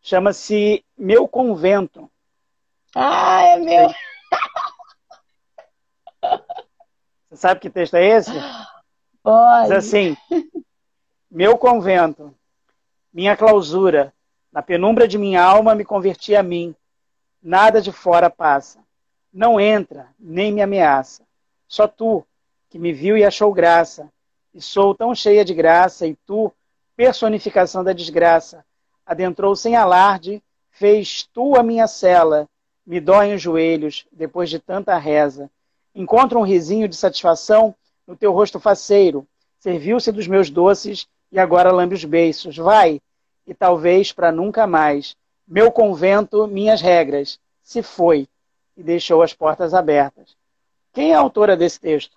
Chama-se 0.00 0.84
Meu 0.98 1.28
Convento. 1.28 2.10
Ah, 2.94 3.42
é 3.42 3.56
meu. 3.56 3.88
Você 7.30 7.36
sabe 7.36 7.60
que 7.60 7.70
texto 7.70 7.94
é 7.94 8.04
esse? 8.04 8.32
Pode. 9.22 9.68
Diz 9.68 9.76
assim: 9.78 10.16
Meu 11.30 11.56
convento, 11.56 12.34
minha 13.12 13.36
clausura, 13.36 14.12
na 14.52 14.60
penumbra 14.60 15.08
de 15.08 15.16
minha 15.16 15.42
alma 15.42 15.74
me 15.74 15.84
converti 15.84 16.36
a 16.36 16.42
mim. 16.42 16.74
Nada 17.42 17.80
de 17.80 17.92
fora 17.92 18.28
passa 18.28 18.82
não 19.32 19.58
entra, 19.58 20.08
nem 20.18 20.52
me 20.52 20.60
ameaça. 20.60 21.24
Só 21.66 21.88
tu, 21.88 22.24
que 22.68 22.78
me 22.78 22.92
viu 22.92 23.16
e 23.16 23.24
achou 23.24 23.52
graça, 23.52 24.12
e 24.52 24.60
sou 24.60 24.94
tão 24.94 25.14
cheia 25.14 25.44
de 25.44 25.54
graça, 25.54 26.06
e 26.06 26.14
tu, 26.26 26.52
personificação 26.96 27.82
da 27.82 27.92
desgraça, 27.92 28.64
adentrou 29.04 29.54
sem 29.56 29.76
alarde, 29.76 30.42
fez 30.70 31.28
tu 31.32 31.56
a 31.56 31.62
minha 31.62 31.86
cela, 31.86 32.48
me 32.84 33.00
dói 33.00 33.34
os 33.34 33.42
joelhos, 33.42 34.06
depois 34.10 34.50
de 34.50 34.58
tanta 34.58 34.96
reza. 34.98 35.50
Encontro 35.94 36.38
um 36.38 36.44
risinho 36.44 36.88
de 36.88 36.96
satisfação 36.96 37.74
no 38.06 38.16
teu 38.16 38.32
rosto 38.32 38.58
faceiro, 38.58 39.26
serviu-se 39.58 40.10
dos 40.10 40.26
meus 40.26 40.50
doces 40.50 41.06
e 41.30 41.38
agora 41.38 41.72
lambe 41.72 41.94
os 41.94 42.04
beiços. 42.04 42.56
Vai, 42.56 43.00
e 43.46 43.54
talvez 43.54 44.12
para 44.12 44.32
nunca 44.32 44.66
mais. 44.66 45.16
Meu 45.46 45.70
convento, 45.70 46.46
minhas 46.46 46.80
regras, 46.80 47.38
se 47.62 47.82
foi 47.82 48.28
e 48.76 48.82
deixou 48.82 49.22
as 49.22 49.32
portas 49.32 49.74
abertas. 49.74 50.36
Quem 50.92 51.12
é 51.12 51.14
a 51.14 51.20
autora 51.20 51.56
desse 51.56 51.80
texto? 51.80 52.16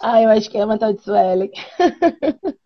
Ah, 0.00 0.22
eu 0.22 0.30
acho 0.30 0.48
que 0.48 0.56
é 0.56 0.62
a 0.62 0.66
Matal 0.66 0.92
de 0.92 1.02
Sueli. 1.02 1.50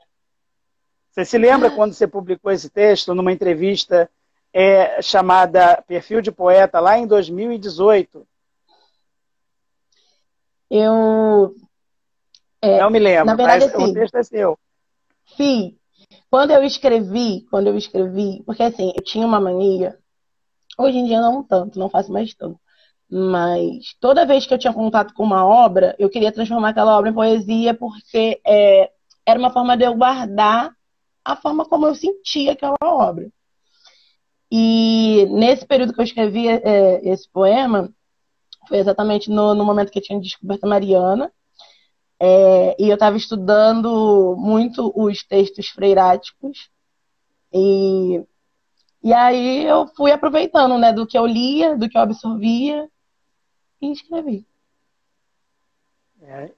Você 1.19 1.25
se 1.25 1.37
lembra 1.39 1.69
quando 1.69 1.95
você 1.95 2.07
publicou 2.07 2.53
esse 2.53 2.71
texto 2.71 3.13
numa 3.13 3.33
entrevista 3.33 4.09
é, 4.53 5.03
chamada 5.03 5.83
Perfil 5.83 6.23
de 6.23 6.31
Poeta, 6.31 6.79
lá 6.79 6.97
em 6.97 7.09
2018? 7.09 8.25
Eu. 10.71 11.57
É, 12.63 12.79
não 12.79 12.89
me 12.89 13.01
lembro, 13.01 13.27
na 13.27 13.35
verdade, 13.35 13.65
mas 13.65 13.75
assim, 13.75 13.91
o 13.91 13.93
texto 13.93 14.15
é 14.15 14.23
seu. 14.23 14.59
Sim. 15.37 15.77
Quando 16.31 16.53
eu 16.53 16.63
escrevi, 16.63 17.45
quando 17.51 17.67
eu 17.67 17.77
escrevi, 17.77 18.45
porque 18.47 18.63
assim, 18.63 18.93
eu 18.95 19.03
tinha 19.03 19.27
uma 19.27 19.41
mania 19.41 19.99
Hoje 20.79 20.99
em 20.99 21.07
dia 21.07 21.21
não 21.21 21.43
tanto, 21.43 21.81
não 21.81 21.91
faço 21.91 22.13
mais 22.13 22.33
tanto. 22.33 22.61
Mas 23.11 23.93
toda 23.99 24.25
vez 24.25 24.47
que 24.47 24.55
eu 24.55 24.59
tinha 24.59 24.73
contato 24.73 25.13
com 25.15 25.25
uma 25.25 25.45
obra, 25.45 25.97
eu 25.99 26.09
queria 26.09 26.31
transformar 26.31 26.69
aquela 26.69 26.97
obra 26.97 27.11
em 27.11 27.15
poesia, 27.15 27.75
porque 27.75 28.41
é, 28.47 28.93
era 29.27 29.37
uma 29.37 29.51
forma 29.51 29.77
de 29.77 29.83
eu 29.85 29.97
guardar 29.97 30.78
a 31.29 31.37
forma 31.37 31.67
como 31.67 31.87
eu 31.87 31.95
sentia 31.95 32.53
aquela 32.53 32.77
obra. 32.83 33.31
E 34.51 35.27
nesse 35.31 35.67
período 35.67 35.93
que 35.93 36.01
eu 36.01 36.05
escrevi 36.05 36.49
é, 36.49 37.07
esse 37.07 37.29
poema, 37.31 37.93
foi 38.67 38.79
exatamente 38.79 39.29
no, 39.31 39.55
no, 39.55 39.63
momento 39.63 39.93
que 39.93 39.99
eu 39.99 40.03
tinha 40.03 40.19
descoberto 40.19 40.65
a 40.65 40.69
Mariana. 40.69 41.31
É, 42.19 42.75
e 42.83 42.89
eu 42.89 42.95
estava 42.95 43.17
estudando 43.17 44.35
muito 44.39 44.91
os 44.97 45.23
textos 45.23 45.69
freiráticos. 45.69 46.71
E 47.53 48.25
e 49.03 49.13
aí 49.13 49.65
eu 49.65 49.87
fui 49.97 50.11
aproveitando, 50.11 50.77
né, 50.77 50.93
do 50.93 51.07
que 51.07 51.17
eu 51.17 51.25
lia, 51.25 51.77
do 51.77 51.89
que 51.89 51.97
eu 51.97 52.03
absorvia 52.03 52.89
e 53.81 53.93
escrevi. 53.93 54.45
É, 56.21 56.53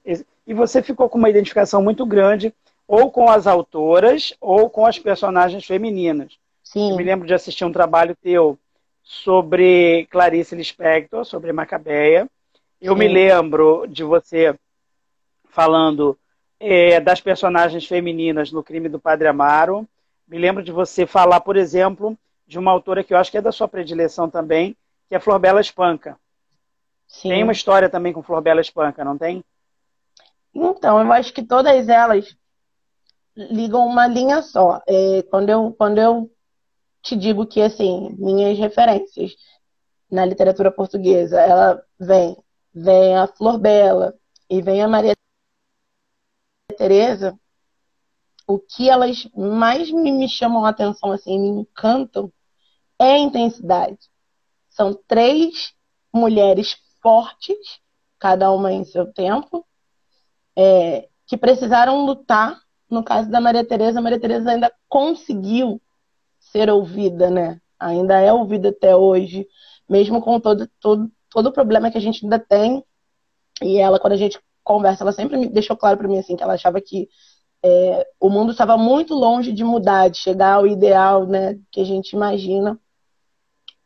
e 0.47 0.53
você 0.53 0.81
ficou 0.81 1.07
com 1.07 1.19
uma 1.19 1.29
identificação 1.29 1.83
muito 1.83 2.05
grande 2.05 2.53
ou 2.91 3.09
com 3.09 3.29
as 3.29 3.47
autoras 3.47 4.33
ou 4.41 4.69
com 4.69 4.85
as 4.85 4.99
personagens 4.99 5.65
femininas. 5.65 6.37
Sim. 6.61 6.91
Eu 6.91 6.97
me 6.97 7.03
lembro 7.05 7.25
de 7.25 7.33
assistir 7.33 7.63
um 7.63 7.71
trabalho 7.71 8.13
teu 8.21 8.59
sobre 9.01 10.07
Clarice 10.11 10.53
Lispector, 10.53 11.23
sobre 11.23 11.53
Macabeia. 11.53 12.29
Eu 12.81 12.91
Sim. 12.91 12.99
me 12.99 13.07
lembro 13.07 13.85
de 13.87 14.03
você 14.03 14.53
falando 15.45 16.19
é, 16.59 16.99
das 16.99 17.21
personagens 17.21 17.87
femininas 17.87 18.51
no 18.51 18.61
crime 18.61 18.89
do 18.89 18.99
Padre 18.99 19.29
Amaro. 19.29 19.87
Me 20.27 20.37
lembro 20.37 20.61
de 20.61 20.73
você 20.73 21.05
falar, 21.05 21.39
por 21.39 21.55
exemplo, 21.55 22.17
de 22.45 22.59
uma 22.59 22.71
autora 22.71 23.05
que 23.05 23.13
eu 23.13 23.17
acho 23.17 23.31
que 23.31 23.37
é 23.37 23.41
da 23.41 23.53
sua 23.53 23.69
predileção 23.69 24.29
também, 24.29 24.75
que 25.07 25.15
é 25.15 25.19
Flor 25.19 25.39
Bela 25.39 25.61
Espanca. 25.61 26.17
Sim. 27.07 27.29
Tem 27.29 27.43
uma 27.43 27.53
história 27.53 27.87
também 27.87 28.11
com 28.11 28.21
Flor 28.21 28.41
Bela 28.41 28.59
Espanca, 28.59 29.05
não 29.05 29.17
tem? 29.17 29.41
Então, 30.53 30.99
eu 30.99 31.13
acho 31.13 31.31
que 31.31 31.41
todas 31.41 31.87
elas 31.87 32.35
ligam 33.35 33.85
uma 33.85 34.07
linha 34.07 34.41
só. 34.41 34.81
É, 34.87 35.23
quando, 35.23 35.49
eu, 35.49 35.73
quando 35.77 35.99
eu 35.99 36.31
te 37.01 37.15
digo 37.15 37.45
que, 37.45 37.61
assim, 37.61 38.15
minhas 38.17 38.57
referências 38.57 39.35
na 40.09 40.25
literatura 40.25 40.71
portuguesa, 40.71 41.39
ela 41.39 41.83
vem, 41.99 42.37
vem 42.73 43.15
a 43.15 43.27
Flor 43.27 43.57
Bela 43.57 44.13
e 44.49 44.61
vem 44.61 44.81
a 44.81 44.87
Maria 44.87 45.15
Teresa, 46.77 47.37
o 48.47 48.59
que 48.59 48.89
elas 48.89 49.27
mais 49.35 49.89
me 49.91 50.27
chamam 50.27 50.65
a 50.65 50.69
atenção, 50.69 51.11
assim, 51.11 51.39
me 51.39 51.61
encantam, 51.61 52.31
é 52.99 53.17
intensidade. 53.17 53.97
São 54.69 54.93
três 55.07 55.73
mulheres 56.13 56.77
fortes, 57.01 57.79
cada 58.19 58.51
uma 58.51 58.71
em 58.71 58.83
seu 58.83 59.11
tempo, 59.11 59.65
é, 60.55 61.07
que 61.25 61.37
precisaram 61.37 62.05
lutar. 62.05 62.59
No 62.91 63.03
caso 63.03 63.31
da 63.31 63.41
Maria 63.41 63.65
Tereza, 63.65 63.99
a 63.99 64.03
Maria 64.03 64.19
Tereza 64.19 64.51
ainda 64.51 64.71
conseguiu 64.89 65.81
ser 66.39 66.69
ouvida, 66.69 67.29
né? 67.31 67.61
Ainda 67.79 68.19
é 68.19 68.33
ouvida 68.33 68.69
até 68.69 68.95
hoje, 68.95 69.47
mesmo 69.89 70.21
com 70.21 70.39
todo, 70.39 70.69
todo, 70.79 71.11
todo 71.31 71.47
o 71.47 71.53
problema 71.53 71.91
que 71.91 71.97
a 71.97 72.01
gente 72.01 72.25
ainda 72.25 72.39
tem. 72.39 72.83
E 73.63 73.77
ela, 73.79 73.99
quando 73.99 74.13
a 74.13 74.17
gente 74.17 74.39
conversa, 74.63 75.03
ela 75.03 75.13
sempre 75.13 75.37
me 75.37 75.49
deixou 75.49 75.77
claro 75.77 75.97
para 75.97 76.07
mim 76.07 76.19
assim 76.19 76.35
que 76.35 76.43
ela 76.43 76.53
achava 76.55 76.81
que 76.81 77.09
é, 77.63 78.07
o 78.19 78.29
mundo 78.29 78.51
estava 78.51 78.77
muito 78.77 79.13
longe 79.15 79.51
de 79.53 79.63
mudar, 79.63 80.09
de 80.09 80.17
chegar 80.17 80.55
ao 80.55 80.67
ideal, 80.67 81.27
né, 81.27 81.59
que 81.71 81.81
a 81.81 81.85
gente 81.85 82.13
imagina 82.13 82.79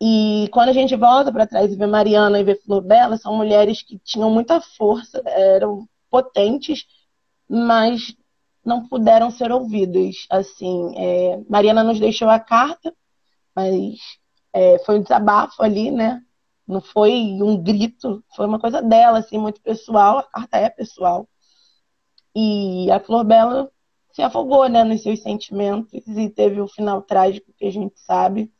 E 0.01 0.49
quando 0.51 0.69
a 0.69 0.73
gente 0.73 0.95
volta 0.95 1.31
para 1.31 1.47
trás 1.47 1.71
e 1.71 1.75
vê 1.75 1.85
Mariana 1.87 2.39
e 2.39 2.43
vê 2.43 2.55
Flor 2.55 2.81
Bela, 2.81 3.17
são 3.17 3.35
mulheres 3.35 3.81
que 3.81 3.97
tinham 3.99 4.29
muita 4.29 4.59
força, 4.61 5.21
eram 5.25 5.87
potentes, 6.09 6.85
mas 7.49 8.15
não 8.65 8.88
puderam 8.88 9.30
ser 9.30 9.51
ouvidas. 9.51 10.25
Assim, 10.30 10.93
é, 10.97 11.39
Mariana 11.49 11.84
nos 11.84 11.99
deixou 11.99 12.30
a 12.30 12.39
carta, 12.39 12.93
mas 13.56 13.97
é, 14.54 14.80
foi 14.80 14.99
um 14.99 15.04
desabafo 15.04 15.62
ali, 15.62 15.91
né? 15.91 16.21
Não 16.67 16.82
foi 16.82 17.12
um 17.41 17.62
grito, 17.62 18.23
foi 18.36 18.47
uma 18.47 18.60
coisa 18.60 18.82
dela, 18.82 19.19
assim, 19.19 19.38
muito 19.38 19.62
pessoal. 19.62 20.19
A 20.19 20.23
carta 20.23 20.58
é 20.58 20.69
pessoal. 20.69 21.30
E 22.36 22.89
a 22.91 22.99
Flor 22.99 23.23
Bela 23.23 23.71
se 24.12 24.21
afogou, 24.21 24.67
né, 24.69 24.84
nos 24.84 25.04
seus 25.04 25.21
sentimentos 25.21 26.08
e 26.08 26.30
teve 26.30 26.60
o 26.62 26.65
um 26.65 26.67
final 26.67 27.01
trágico 27.01 27.54
que 27.58 27.65
a 27.65 27.71
gente 27.71 27.99
sabe. 27.99 28.51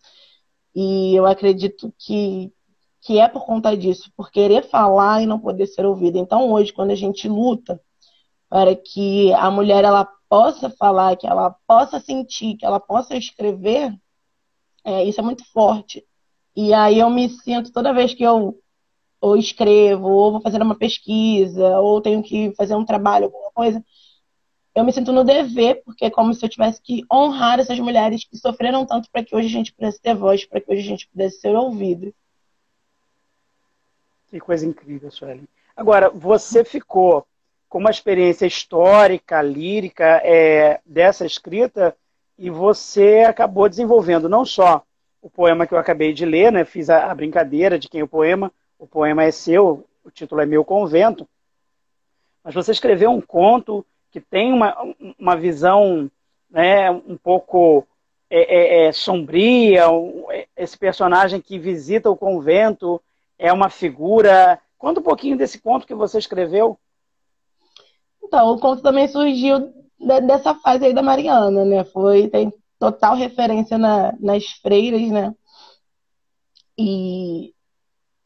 E 0.76 1.16
eu 1.16 1.26
acredito 1.26 1.94
que, 1.98 2.54
que 3.02 3.20
é 3.20 3.28
por 3.28 3.46
conta 3.46 3.76
disso, 3.76 4.12
por 4.16 4.32
querer 4.32 4.64
falar 4.70 5.22
e 5.22 5.26
não 5.26 5.40
poder 5.40 5.68
ser 5.68 5.86
ouvida. 5.86 6.20
Então, 6.20 6.52
hoje, 6.52 6.74
quando 6.74 6.92
a 6.92 6.96
gente 6.96 7.28
luta 7.28 7.82
para 8.56 8.74
que 8.74 9.34
a 9.34 9.52
mulher 9.52 9.84
ela 9.84 10.08
possa 10.30 10.70
falar, 10.70 11.18
que 11.18 11.28
ela 11.28 11.54
possa 11.68 12.00
sentir, 12.00 12.56
que 12.56 12.66
ela 12.66 12.80
possa 12.80 13.14
escrever, 13.18 13.94
é, 14.82 15.04
isso 15.04 15.20
é 15.20 15.24
muito 15.26 15.44
forte. 15.52 16.08
E 16.56 16.74
aí 16.74 17.00
eu 17.00 17.10
me 17.10 17.28
sinto 17.28 17.74
toda 17.74 17.94
vez 17.94 18.14
que 18.14 18.24
eu 18.24 18.58
ou 19.20 19.36
escrevo, 19.36 20.08
ou 20.08 20.32
vou 20.32 20.42
fazer 20.42 20.62
uma 20.62 20.78
pesquisa, 20.78 21.82
ou 21.82 22.00
tenho 22.00 22.24
que 22.24 22.56
fazer 22.56 22.76
um 22.76 22.86
trabalho, 22.86 23.26
alguma 23.26 23.52
coisa, 23.52 23.84
eu 24.74 24.86
me 24.86 24.94
sinto 24.94 25.12
no 25.12 25.26
dever, 25.26 25.84
porque 25.84 26.06
é 26.06 26.10
como 26.10 26.34
se 26.34 26.46
eu 26.46 26.48
tivesse 26.48 26.82
que 26.82 27.04
honrar 27.12 27.60
essas 27.60 27.78
mulheres 27.78 28.24
que 28.24 28.38
sofreram 28.38 28.86
tanto 28.86 29.12
para 29.12 29.22
que 29.22 29.36
hoje 29.36 29.48
a 29.48 29.52
gente 29.52 29.74
pudesse 29.74 30.02
ter 30.02 30.16
voz, 30.16 30.46
para 30.46 30.62
que 30.62 30.72
hoje 30.72 30.80
a 30.80 30.92
gente 30.92 31.10
pudesse 31.10 31.42
ser 31.42 31.54
ouvido. 31.54 32.16
Que 34.30 34.40
coisa 34.40 34.66
incrível, 34.66 35.12
Sueli. 35.12 35.44
Agora, 35.76 36.10
você 36.10 36.64
ficou 36.64 37.28
com 37.76 37.80
uma 37.80 37.92
experiência 37.92 38.46
histórica, 38.46 39.42
lírica 39.42 40.22
é, 40.24 40.80
dessa 40.86 41.26
escrita 41.26 41.94
e 42.40 42.50
você 42.50 43.26
acabou 43.28 43.68
desenvolvendo 43.68 44.30
não 44.30 44.46
só 44.46 44.82
o 45.22 45.30
poema 45.30 45.68
que 45.68 45.74
eu 45.74 45.78
acabei 45.78 46.14
de 46.14 46.26
ler, 46.26 46.54
né? 46.54 46.64
Fiz 46.64 46.90
a, 46.90 47.12
a 47.12 47.14
brincadeira 47.14 47.78
de 47.78 47.90
quem 47.90 48.00
é 48.00 48.04
o 48.06 48.08
poema, 48.08 48.50
o 48.80 48.88
poema 48.88 49.26
é 49.26 49.32
seu, 49.32 49.86
o 50.06 50.10
título 50.10 50.40
é 50.40 50.46
Meu 50.46 50.64
Convento, 50.64 51.28
mas 52.42 52.56
você 52.56 52.72
escreveu 52.72 53.12
um 53.12 53.20
conto 53.20 53.86
que 54.10 54.22
tem 54.22 54.54
uma, 54.54 54.74
uma 55.20 55.36
visão 55.36 56.10
né, 56.50 56.90
um 56.90 57.18
pouco 57.18 57.86
é, 58.30 58.86
é, 58.86 58.88
é 58.88 58.92
sombria, 58.94 59.84
é, 60.32 60.48
esse 60.56 60.78
personagem 60.78 61.42
que 61.42 61.60
visita 61.60 62.10
o 62.10 62.16
convento 62.16 63.02
é 63.38 63.52
uma 63.52 63.70
figura. 63.70 64.62
Conta 64.78 65.02
um 65.02 65.04
pouquinho 65.04 65.38
desse 65.38 65.60
conto 65.60 65.86
que 65.86 65.94
você 65.94 66.18
escreveu. 66.18 66.80
Então, 68.26 68.52
o 68.52 68.60
conto 68.60 68.82
também 68.82 69.08
surgiu 69.08 69.74
dessa 70.00 70.56
fase 70.56 70.86
aí 70.86 70.94
da 70.94 71.02
Mariana, 71.02 71.64
né? 71.64 71.84
Foi, 71.86 72.28
tem 72.28 72.52
total 72.80 73.16
referência 73.16 73.78
na, 73.78 74.14
nas 74.20 74.46
freiras, 74.62 75.02
né? 75.10 75.34
E, 76.78 77.54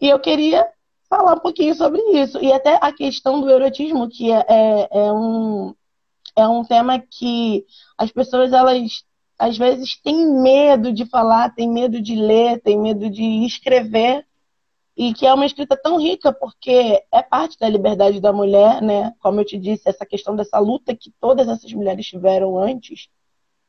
e 0.01 0.09
eu 0.09 0.19
queria 0.19 0.65
falar 1.09 1.33
um 1.33 1.39
pouquinho 1.39 1.75
sobre 1.75 2.01
isso. 2.13 2.39
E 2.39 2.51
até 2.51 2.77
a 2.81 2.91
questão 2.91 3.41
do 3.41 3.49
erotismo, 3.49 4.09
que 4.09 4.31
é, 4.31 4.45
é, 4.47 4.89
é 4.91 5.13
um, 5.13 5.75
é 6.35 6.47
um 6.47 6.63
tema 6.63 6.99
que 6.99 7.65
as 7.97 8.11
pessoas, 8.11 8.53
elas 8.53 9.03
às 9.37 9.57
vezes 9.57 9.99
têm 10.01 10.25
medo 10.41 10.91
de 10.91 11.05
falar, 11.05 11.53
têm 11.53 11.69
medo 11.69 12.01
de 12.01 12.15
ler, 12.15 12.61
têm 12.61 12.77
medo 12.77 13.09
de 13.09 13.45
escrever, 13.45 14.25
e 14.99 15.13
que 15.13 15.25
é 15.25 15.33
uma 15.33 15.45
escrita 15.45 15.77
tão 15.77 15.97
rica 15.97 16.33
porque 16.33 17.01
é 17.09 17.23
parte 17.23 17.57
da 17.57 17.69
liberdade 17.69 18.19
da 18.19 18.33
mulher, 18.33 18.81
né? 18.81 19.13
Como 19.21 19.39
eu 19.39 19.45
te 19.45 19.57
disse, 19.57 19.87
essa 19.87 20.05
questão 20.05 20.35
dessa 20.35 20.59
luta 20.59 20.93
que 20.93 21.09
todas 21.21 21.47
essas 21.47 21.71
mulheres 21.71 22.05
tiveram 22.05 22.59
antes 22.59 23.07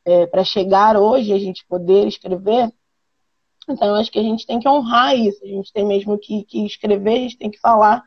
é, 0.05 0.27
para 0.27 0.43
chegar 0.43 0.97
hoje 0.97 1.33
a 1.33 1.39
gente 1.39 1.65
poder 1.69 2.09
escrever. 2.09 2.73
Então, 3.69 3.95
acho 3.95 4.11
que 4.11 4.19
a 4.19 4.25
gente 4.25 4.45
tem 4.45 4.59
que 4.59 4.69
honrar 4.69 5.17
isso, 5.17 5.45
a 5.45 5.47
gente 5.47 5.73
tem 5.73 5.87
mesmo 5.87 6.19
que, 6.19 6.43
que 6.43 6.67
escrever, 6.67 7.13
a 7.13 7.21
gente 7.21 7.39
tem 7.39 7.49
que 7.49 7.61
falar 7.61 8.03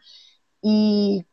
e 0.61 1.25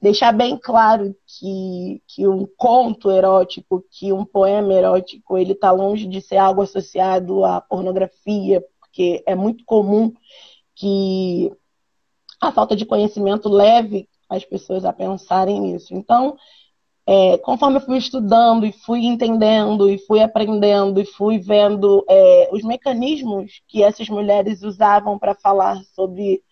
deixar 0.00 0.30
bem 0.30 0.56
claro 0.56 1.12
que, 1.26 2.00
que 2.06 2.28
um 2.28 2.46
conto 2.56 3.10
erótico, 3.10 3.84
que 3.90 4.12
um 4.12 4.24
poema 4.24 4.72
erótico, 4.74 5.36
ele 5.36 5.54
está 5.54 5.72
longe 5.72 6.06
de 6.06 6.20
ser 6.20 6.36
algo 6.36 6.62
associado 6.62 7.44
à 7.44 7.60
pornografia, 7.60 8.64
porque 8.78 9.24
é 9.26 9.34
muito 9.34 9.64
comum 9.64 10.12
que 10.74 11.52
a 12.40 12.50
falta 12.50 12.74
de 12.74 12.84
conhecimento 12.84 13.48
leve 13.48 14.08
as 14.28 14.44
pessoas 14.44 14.84
a 14.84 14.92
pensarem 14.92 15.60
nisso. 15.60 15.94
Então, 15.94 16.36
é, 17.06 17.36
conforme 17.38 17.76
eu 17.76 17.80
fui 17.80 17.98
estudando 17.98 18.64
e 18.64 18.72
fui 18.72 19.04
entendendo 19.04 19.90
e 19.90 19.98
fui 19.98 20.20
aprendendo 20.20 21.00
e 21.00 21.04
fui 21.04 21.38
vendo 21.38 22.04
é, 22.08 22.48
os 22.52 22.62
mecanismos 22.62 23.60
que 23.66 23.82
essas 23.82 24.08
mulheres 24.08 24.62
usavam 24.62 25.18
para 25.18 25.34
falar 25.34 25.82
sobre, 25.94 26.42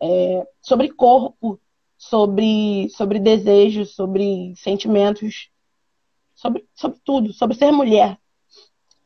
é, 0.00 0.46
sobre 0.60 0.92
corpo, 0.92 1.58
sobre, 1.96 2.88
sobre 2.90 3.18
desejos, 3.18 3.94
sobre 3.94 4.54
sentimentos, 4.56 5.48
sobre, 6.34 6.66
sobre 6.74 6.98
tudo, 7.04 7.32
sobre 7.32 7.56
ser 7.56 7.72
mulher. 7.72 8.18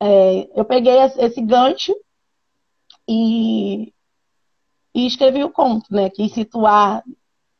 É, 0.00 0.48
eu 0.54 0.64
peguei 0.64 0.98
esse 0.98 1.40
gancho 1.40 1.94
e 3.08 3.92
e 4.98 5.06
escrevi 5.06 5.44
o 5.44 5.50
conto, 5.50 5.86
né? 5.94 6.10
Quis 6.10 6.32
situar 6.32 7.04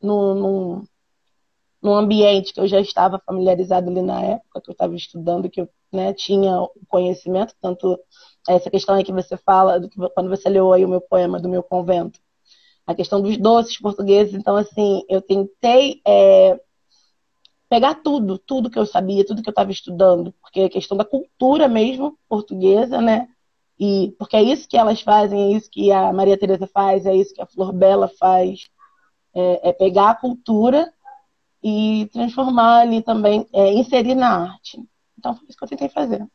no, 0.03 0.35
no, 0.35 0.85
num 1.81 1.95
ambiente 1.95 2.53
que 2.53 2.59
eu 2.59 2.67
já 2.67 2.81
estava 2.81 3.23
familiarizado 3.25 3.89
ali 3.89 4.03
na 4.03 4.21
época, 4.21 4.61
que 4.61 4.69
eu 4.69 4.73
estava 4.73 4.97
estudando, 4.97 5.49
que 5.49 5.61
eu 5.61 5.69
né, 5.93 6.13
tinha 6.13 6.67
conhecimento, 6.89 7.55
tanto 7.61 7.97
essa 8.49 8.69
questão 8.69 8.97
aí 8.97 9.05
que 9.05 9.13
você 9.13 9.37
fala, 9.37 9.79
do 9.79 9.89
que, 9.89 9.97
quando 10.11 10.29
você 10.29 10.49
leu 10.49 10.73
aí 10.73 10.85
o 10.85 10.89
meu 10.89 11.01
poema 11.01 11.39
do 11.39 11.49
meu 11.49 11.63
convento, 11.63 12.19
a 12.85 12.93
questão 12.93 13.23
dos 13.23 13.37
doces 13.37 13.79
portugueses, 13.79 14.35
então 14.35 14.57
assim, 14.57 15.05
eu 15.09 15.23
tentei 15.23 16.01
é, 16.05 16.61
pegar 17.69 17.95
tudo, 18.03 18.37
tudo 18.37 18.69
que 18.69 18.79
eu 18.79 18.87
sabia, 18.87 19.25
tudo 19.25 19.43
que 19.43 19.49
eu 19.49 19.53
estava 19.53 19.71
estudando, 19.71 20.35
porque 20.41 20.63
a 20.63 20.71
questão 20.71 20.97
da 20.97 21.05
cultura 21.05 21.69
mesmo 21.69 22.19
portuguesa, 22.29 23.01
né, 23.01 23.29
e 23.79 24.15
porque 24.19 24.37
é 24.37 24.43
isso 24.43 24.69
que 24.69 24.77
elas 24.77 25.01
fazem, 25.01 25.55
é 25.55 25.57
isso 25.57 25.71
que 25.71 25.93
a 25.93 26.13
Maria 26.13 26.39
Teresa 26.39 26.67
faz, 26.67 27.07
é 27.07 27.15
isso 27.15 27.35
que 27.35 27.41
a 27.41 27.47
Flor 27.47 27.73
Bela 27.73 28.09
faz, 28.19 28.69
é, 29.35 29.69
é 29.69 29.73
pegar 29.73 30.11
a 30.11 30.15
cultura 30.15 30.93
e 31.63 32.09
transformar 32.13 32.81
ali 32.81 33.03
também, 33.03 33.47
é, 33.53 33.73
inserir 33.73 34.15
na 34.15 34.51
arte. 34.51 34.83
Então 35.17 35.35
foi 35.35 35.47
isso 35.49 35.57
que 35.57 35.65
eu 35.65 35.69
tentei 35.69 35.89
fazer. 35.89 36.27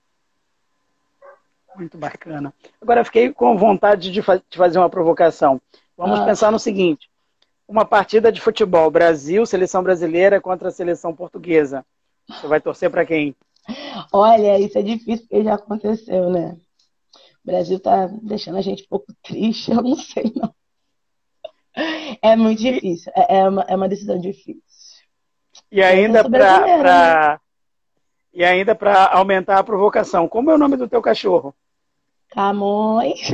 Muito 1.76 1.98
bacana. 1.98 2.54
Agora 2.82 3.02
eu 3.02 3.06
fiquei 3.06 3.34
com 3.34 3.58
vontade 3.58 4.12
de, 4.12 4.22
fa 4.22 4.38
de 4.38 4.58
fazer 4.58 4.78
uma 4.78 4.90
provocação. 4.90 5.60
Vamos 5.98 6.20
ah. 6.20 6.26
pensar 6.26 6.52
no 6.52 6.60
seguinte: 6.60 7.10
uma 7.68 7.84
partida 7.84 8.32
de 8.32 8.40
futebol, 8.40 8.92
Brasil, 8.92 9.46
seleção 9.46 9.84
brasileira 9.84 10.40
contra 10.40 10.70
a 10.70 10.72
seleção 10.72 11.16
portuguesa. 11.16 11.86
Você 12.28 12.48
vai 12.48 12.62
torcer 12.62 12.90
para 12.90 13.06
quem? 13.06 13.36
Olha, 14.12 14.60
isso 14.60 14.78
é 14.78 14.82
difícil 14.82 15.26
porque 15.28 15.44
já 15.44 15.56
aconteceu, 15.56 16.30
né? 16.30 16.58
O 17.44 17.48
Brasil 17.52 17.78
está 17.78 18.08
deixando 18.08 18.58
a 18.58 18.62
gente 18.62 18.84
um 18.84 18.88
pouco 18.88 19.14
triste, 19.22 19.72
eu 19.72 19.82
não 19.82 19.96
sei 19.96 20.32
não. 20.36 20.54
É 22.22 22.36
muito 22.36 22.62
difícil, 22.62 23.12
é, 23.16 23.40
é, 23.40 23.50
uma, 23.50 23.62
é 23.64 23.76
uma 23.76 23.90
decisão 23.90 24.20
difícil. 24.20 24.62
E 25.72 25.82
ainda 25.82 26.28
para 26.28 27.34
né? 27.34 27.40
e 28.34 28.44
ainda 28.44 28.74
para 28.74 29.12
aumentar 29.14 29.60
a 29.60 29.64
provocação, 29.64 30.28
como 30.28 30.50
é 30.50 30.56
o 30.56 30.58
nome 30.58 30.78
do 30.78 30.88
teu 30.88 31.02
cachorro? 31.02 31.54
Camões. 32.30 33.34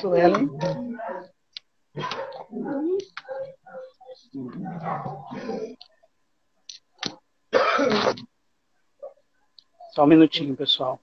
Suelen. 0.00 0.48
Só 9.92 10.04
um 10.04 10.06
minutinho, 10.06 10.56
pessoal. 10.56 11.00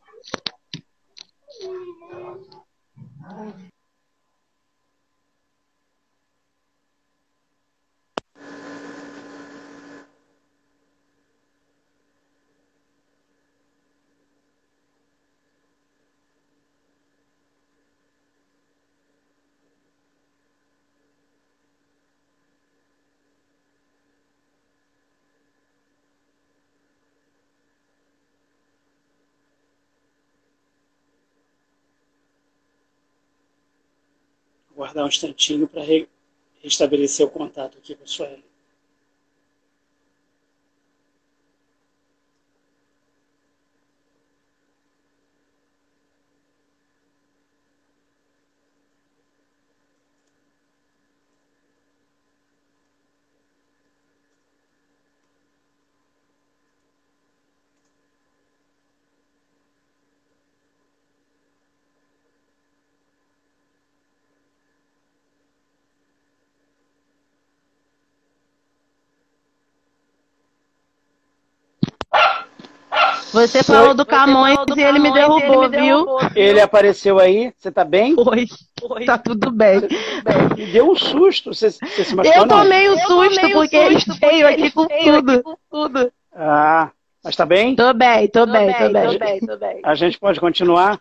Guardar 34.77 35.05
um 35.05 35.07
instantinho 35.07 35.67
para 35.67 35.81
re 35.81 36.07
restabelecer 36.61 37.25
o 37.25 37.29
contato 37.31 37.79
aqui 37.79 37.95
com 37.95 38.03
a 38.03 38.07
Sueli. 38.07 38.45
Você 73.45 73.63
falou 73.63 73.93
do 73.93 74.05
Camões 74.05 74.57
e 74.75 74.81
ele 74.81 74.99
me 74.99 75.13
derrubou, 75.13 75.65
ele 75.65 75.77
me 75.77 75.87
viu? 75.87 76.05
Ele 76.35 76.59
apareceu 76.59 77.19
aí, 77.19 77.53
você 77.57 77.71
tá 77.71 77.83
bem? 77.83 78.15
Foi, 78.15 78.47
foi. 78.79 79.05
Tá 79.05 79.17
tudo 79.17 79.51
bem. 79.51 79.81
Me 80.57 80.65
deu 80.67 80.89
um 80.89 80.95
susto, 80.95 81.53
você, 81.53 81.69
você 81.69 82.03
se 82.03 82.15
machucou, 82.15 82.41
Eu 82.41 82.47
tomei 82.47 82.89
um 82.89 82.97
susto 82.97 83.49
porque 83.51 83.75
ele 83.75 83.97
veio 84.19 84.47
aqui 84.47 84.71
com 84.71 84.87
tudo. 84.87 85.43
com 85.43 85.57
tudo. 85.69 86.11
Ah, 86.33 86.91
mas 87.23 87.35
tá 87.35 87.45
bem? 87.45 87.75
Tô 87.75 87.93
bem, 87.93 88.27
tô, 88.27 88.45
tô 88.45 88.51
bem, 88.51 88.65
bem, 88.65 88.75
tô 88.75 88.89
bem. 88.93 89.03
Tô 89.03 89.19
bem, 89.19 89.39
tô 89.39 89.57
bem. 89.57 89.81
A 89.83 89.95
gente 89.95 90.19
pode 90.19 90.39
continuar? 90.39 90.99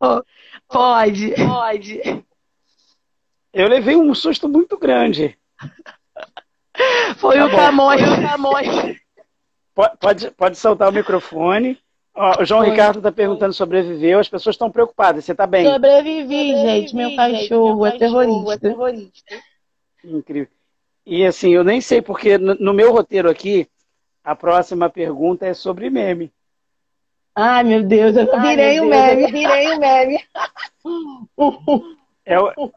Oh, 0.00 0.22
pode. 0.68 1.34
Pode. 1.34 2.24
Eu 3.52 3.68
levei 3.68 3.96
um 3.96 4.14
susto 4.14 4.48
muito 4.48 4.76
grande. 4.76 5.38
Foi 7.16 7.36
tá 7.36 7.46
o 7.46 7.50
Camões. 7.50 8.00
Foi 8.00 8.10
o 8.10 8.28
Camões. 8.28 9.03
Pode, 9.74 10.30
pode 10.30 10.56
soltar 10.56 10.88
o 10.88 10.92
microfone. 10.92 11.78
Ó, 12.14 12.42
o 12.42 12.44
João 12.44 12.60
Oi. 12.60 12.70
Ricardo 12.70 12.98
está 12.98 13.10
perguntando 13.10 13.52
se 13.52 13.58
sobreviveu. 13.58 14.20
As 14.20 14.28
pessoas 14.28 14.54
estão 14.54 14.70
preocupadas. 14.70 15.24
Você 15.24 15.32
está 15.32 15.46
bem? 15.46 15.64
Sobrevivi, 15.64 16.22
Sobrevivi, 16.22 16.60
gente. 16.60 16.94
Meu 16.94 17.16
cachorro, 17.16 17.86
é, 17.86 17.98
terrorista. 17.98 18.54
é 18.54 18.58
terrorista. 18.58 19.34
Incrível. 20.04 20.48
E 21.04 21.26
assim, 21.26 21.50
eu 21.50 21.64
nem 21.64 21.80
sei 21.80 22.00
porque 22.00 22.38
no 22.38 22.72
meu 22.72 22.92
roteiro 22.92 23.28
aqui, 23.28 23.68
a 24.22 24.34
próxima 24.34 24.88
pergunta 24.88 25.44
é 25.44 25.52
sobre 25.52 25.90
meme. 25.90 26.32
Ai, 27.34 27.64
meu 27.64 27.82
Deus, 27.82 28.16
eu 28.16 28.40
virei 28.40 28.80
o 28.80 28.84
um 28.84 28.88
meme. 28.88 29.22
Eu 29.24 29.28
virei 29.28 29.68
o 29.68 29.74
um 29.74 29.78
meme. 29.80 30.24
É 32.24 32.40
o, 32.40 32.72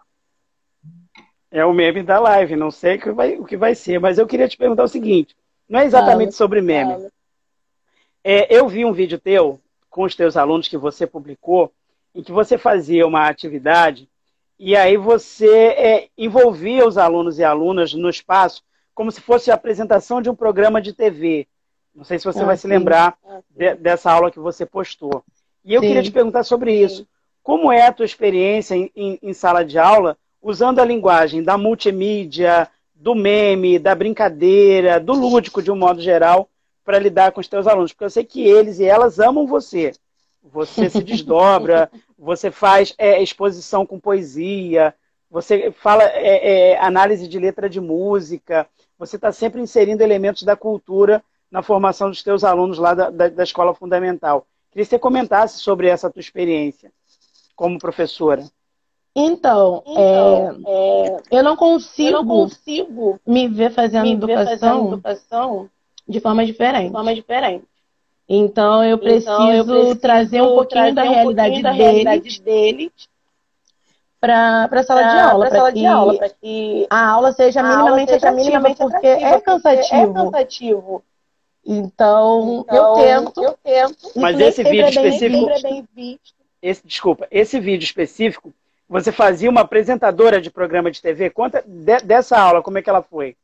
é 1.50 1.66
o 1.66 1.72
meme 1.72 2.04
da 2.04 2.20
live. 2.20 2.56
Não 2.56 2.72
sei 2.72 2.98
o 2.98 3.00
que 3.00 3.12
vai, 3.12 3.38
o 3.38 3.46
que 3.46 3.56
vai 3.56 3.76
ser, 3.76 4.00
mas 4.00 4.18
eu 4.18 4.28
queria 4.28 4.48
te 4.48 4.58
perguntar 4.58 4.84
o 4.84 4.90
seguinte. 4.90 5.36
Não 5.68 5.80
é 5.80 5.86
exatamente 5.86 6.32
fala, 6.32 6.38
sobre 6.38 6.62
meme. 6.62 7.08
É, 8.24 8.56
eu 8.56 8.68
vi 8.68 8.86
um 8.86 8.94
vídeo 8.94 9.20
teu 9.20 9.60
com 9.90 10.04
os 10.04 10.16
teus 10.16 10.38
alunos 10.38 10.68
que 10.68 10.78
você 10.78 11.08
publicou, 11.08 11.72
em 12.14 12.24
que 12.24 12.32
você 12.32 12.58
fazia 12.58 13.06
uma 13.06 13.28
atividade 13.28 14.08
e 14.60 14.76
aí 14.76 14.98
você 14.98 15.68
é, 15.68 16.10
envolvia 16.18 16.88
os 16.88 16.98
alunos 16.98 17.38
e 17.38 17.44
alunas 17.44 17.94
no 17.94 18.10
espaço 18.10 18.64
como 18.94 19.12
se 19.12 19.22
fosse 19.22 19.52
a 19.52 19.54
apresentação 19.54 20.22
de 20.22 20.30
um 20.30 20.36
programa 20.36 20.82
de 20.82 20.92
TV. 20.92 21.48
Não 21.94 22.04
sei 22.04 22.18
se 22.18 22.26
você 22.26 22.42
ah, 22.42 22.46
vai 22.46 22.58
sim. 22.58 22.62
se 22.62 22.68
lembrar 22.68 23.16
ah, 23.24 23.42
de, 23.50 23.76
dessa 23.76 24.12
aula 24.12 24.32
que 24.32 24.40
você 24.40 24.66
postou. 24.66 25.24
E 25.64 25.74
eu 25.74 25.82
sim. 25.82 25.88
queria 25.88 26.02
te 26.02 26.12
perguntar 26.12 26.44
sobre 26.44 26.74
isso. 26.74 27.08
Como 27.44 27.72
é 27.72 27.86
a 27.86 27.94
tua 27.94 28.06
experiência 28.06 28.76
em, 28.76 28.92
em, 28.96 29.20
em 29.22 29.34
sala 29.34 29.64
de 29.64 29.78
aula 29.78 30.18
usando 30.42 30.80
a 30.80 30.86
linguagem 30.86 31.44
da 31.44 31.58
multimídia, 31.58 32.68
do 33.00 33.16
meme, 33.16 33.80
da 33.80 33.96
brincadeira, 33.96 35.00
do 35.00 35.14
lúdico 35.14 35.62
de 35.62 35.72
um 35.72 35.76
modo 35.76 36.02
geral, 36.02 36.50
para 36.84 37.00
lidar 37.00 37.32
com 37.32 37.42
os 37.42 37.48
teus 37.48 37.68
alunos. 37.68 37.92
Porque 37.92 38.06
eu 38.06 38.10
sei 38.10 38.24
que 38.24 38.42
eles 38.42 38.80
e 38.80 38.86
elas 38.86 39.20
amam 39.20 39.46
você. 39.46 39.94
Você 40.44 40.90
se 40.90 41.02
desdobra, 41.04 41.92
você 42.18 42.50
faz 42.50 42.94
é, 42.98 43.22
exposição 43.22 43.86
com 43.86 44.00
poesia, 44.00 44.94
você 45.30 45.72
fala 45.72 46.04
é, 46.04 46.72
é, 46.72 46.80
análise 46.80 47.28
de 47.28 47.38
letra 47.38 47.70
de 47.70 47.82
música, 47.82 48.68
você 48.98 49.18
está 49.18 49.32
sempre 49.32 49.62
inserindo 49.62 50.02
elementos 50.02 50.44
da 50.44 50.56
cultura 50.56 51.24
na 51.52 51.62
formação 51.62 52.10
dos 52.10 52.24
teus 52.24 52.44
alunos 52.44 52.78
lá 52.78 52.94
da, 52.94 53.10
da, 53.10 53.30
da 53.30 53.44
escola 53.44 53.74
fundamental. 53.74 54.48
Queria 54.72 54.86
que 54.86 54.90
você 54.90 55.00
comentasse 55.00 55.60
sobre 55.60 55.88
essa 55.88 56.10
tua 56.10 56.20
experiência 56.20 56.92
como 57.56 57.80
professora. 57.80 58.44
Então, 59.20 59.82
então 59.88 60.62
é, 60.68 61.08
é, 61.08 61.22
eu, 61.32 61.44
não 61.44 61.56
consigo, 61.56 62.08
eu 62.08 62.24
não 62.24 62.28
consigo 62.28 63.20
me 63.26 63.48
ver 63.48 63.72
fazendo, 63.72 64.04
me 64.04 64.16
ver 64.16 64.34
educação, 64.34 64.58
fazendo 64.60 64.94
educação 64.94 65.70
de 66.08 66.20
forma 66.20 66.46
diferente. 66.46 66.86
De 66.86 66.92
forma 66.92 67.16
diferente. 67.16 67.66
Então, 68.30 68.84
eu 68.84 68.96
preciso, 69.00 69.32
então, 69.32 69.54
eu 69.54 69.66
preciso 69.66 69.96
trazer 69.96 70.42
um 70.44 70.54
pouquinho, 70.54 70.94
trazer 70.94 70.94
da, 70.94 71.04
um 71.04 71.10
realidade 71.10 71.48
pouquinho 71.50 71.64
da 71.64 71.72
realidade 71.72 72.42
deles 72.42 72.92
para 74.20 74.70
a 74.72 74.84
sala, 74.84 75.02
de 75.02 75.18
aula, 75.18 75.50
para 75.50 75.72
que, 75.72 75.86
aula, 75.88 76.30
que 76.40 76.88
a 76.88 77.08
aula 77.08 77.32
seja 77.32 77.64
minimamente, 77.64 78.12
aula 78.12 78.20
seja 78.20 78.32
minimamente 78.32 78.78
porque, 78.78 79.08
é 79.08 79.42
cansativo. 79.42 79.96
é 79.96 80.14
cansativo. 80.14 81.04
Então, 81.66 82.66
então, 82.70 83.00
eu 83.00 83.04
tento. 83.04 83.44
Eu 83.44 83.58
tento. 83.64 84.12
Mas 84.16 84.40
esse 84.40 84.64
vídeo 84.64 84.86
é 84.86 84.90
específico. 84.90 85.50
É 85.50 86.18
esse, 86.62 86.86
desculpa, 86.86 87.28
esse 87.32 87.60
vídeo 87.60 87.84
específico 87.84 88.54
você 88.88 89.12
fazia 89.12 89.50
uma 89.50 89.62
apresentadora 89.62 90.40
de 90.40 90.50
programa 90.50 90.90
de 90.90 91.02
TV. 91.02 91.30
Conta 91.30 91.64
de, 91.66 92.00
dessa 92.00 92.40
aula, 92.40 92.62
como 92.62 92.78
é 92.78 92.82
que 92.82 92.90
ela 92.90 93.02
foi? 93.02 93.36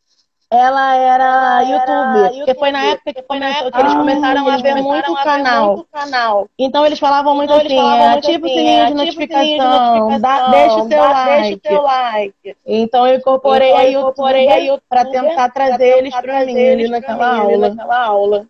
Ela 0.50 0.96
era 0.96 1.62
youtuber, 1.64 2.38
porque 2.38 2.54
foi 2.54 2.72
na 2.72 2.86
época 2.86 3.12
que, 3.12 3.24
começou, 3.24 3.72
que 3.72 3.80
eles 3.80 3.94
começaram 3.96 4.48
a 4.48 4.58
ver 4.58 4.76
muito 4.76 5.16
canal. 5.16 5.84
canal. 5.92 6.48
Então 6.60 6.86
eles 6.86 7.00
falavam 7.00 7.36
muito 7.36 7.52
então, 7.52 7.66
assim, 7.66 7.76
falavam 7.76 8.18
ativa 8.20 8.46
assim, 8.46 8.54
o 8.54 8.58
sininho 8.60 8.86
de 8.86 8.94
notificação, 8.94 10.22
dá, 10.22 10.50
deixa 10.52 10.76
o 10.76 10.82
seu 10.82 10.90
dá, 10.90 11.12
like. 11.12 11.62
Deixa 11.64 11.80
o 11.80 11.84
like. 11.84 12.58
Então 12.68 13.08
eu 13.08 13.16
incorporei 13.18 13.70
então, 13.70 13.80
a 13.80 13.84
youtuber 13.84 14.82
para 14.88 15.06
tentar 15.06 15.50
trazer 15.50 15.98
eles 15.98 16.16
para 16.16 16.46
mim 16.46 16.70
ali 16.70 16.88
naquela 16.88 17.36
aula. 17.40 17.70
naquela 17.70 18.06
aula. 18.06 18.48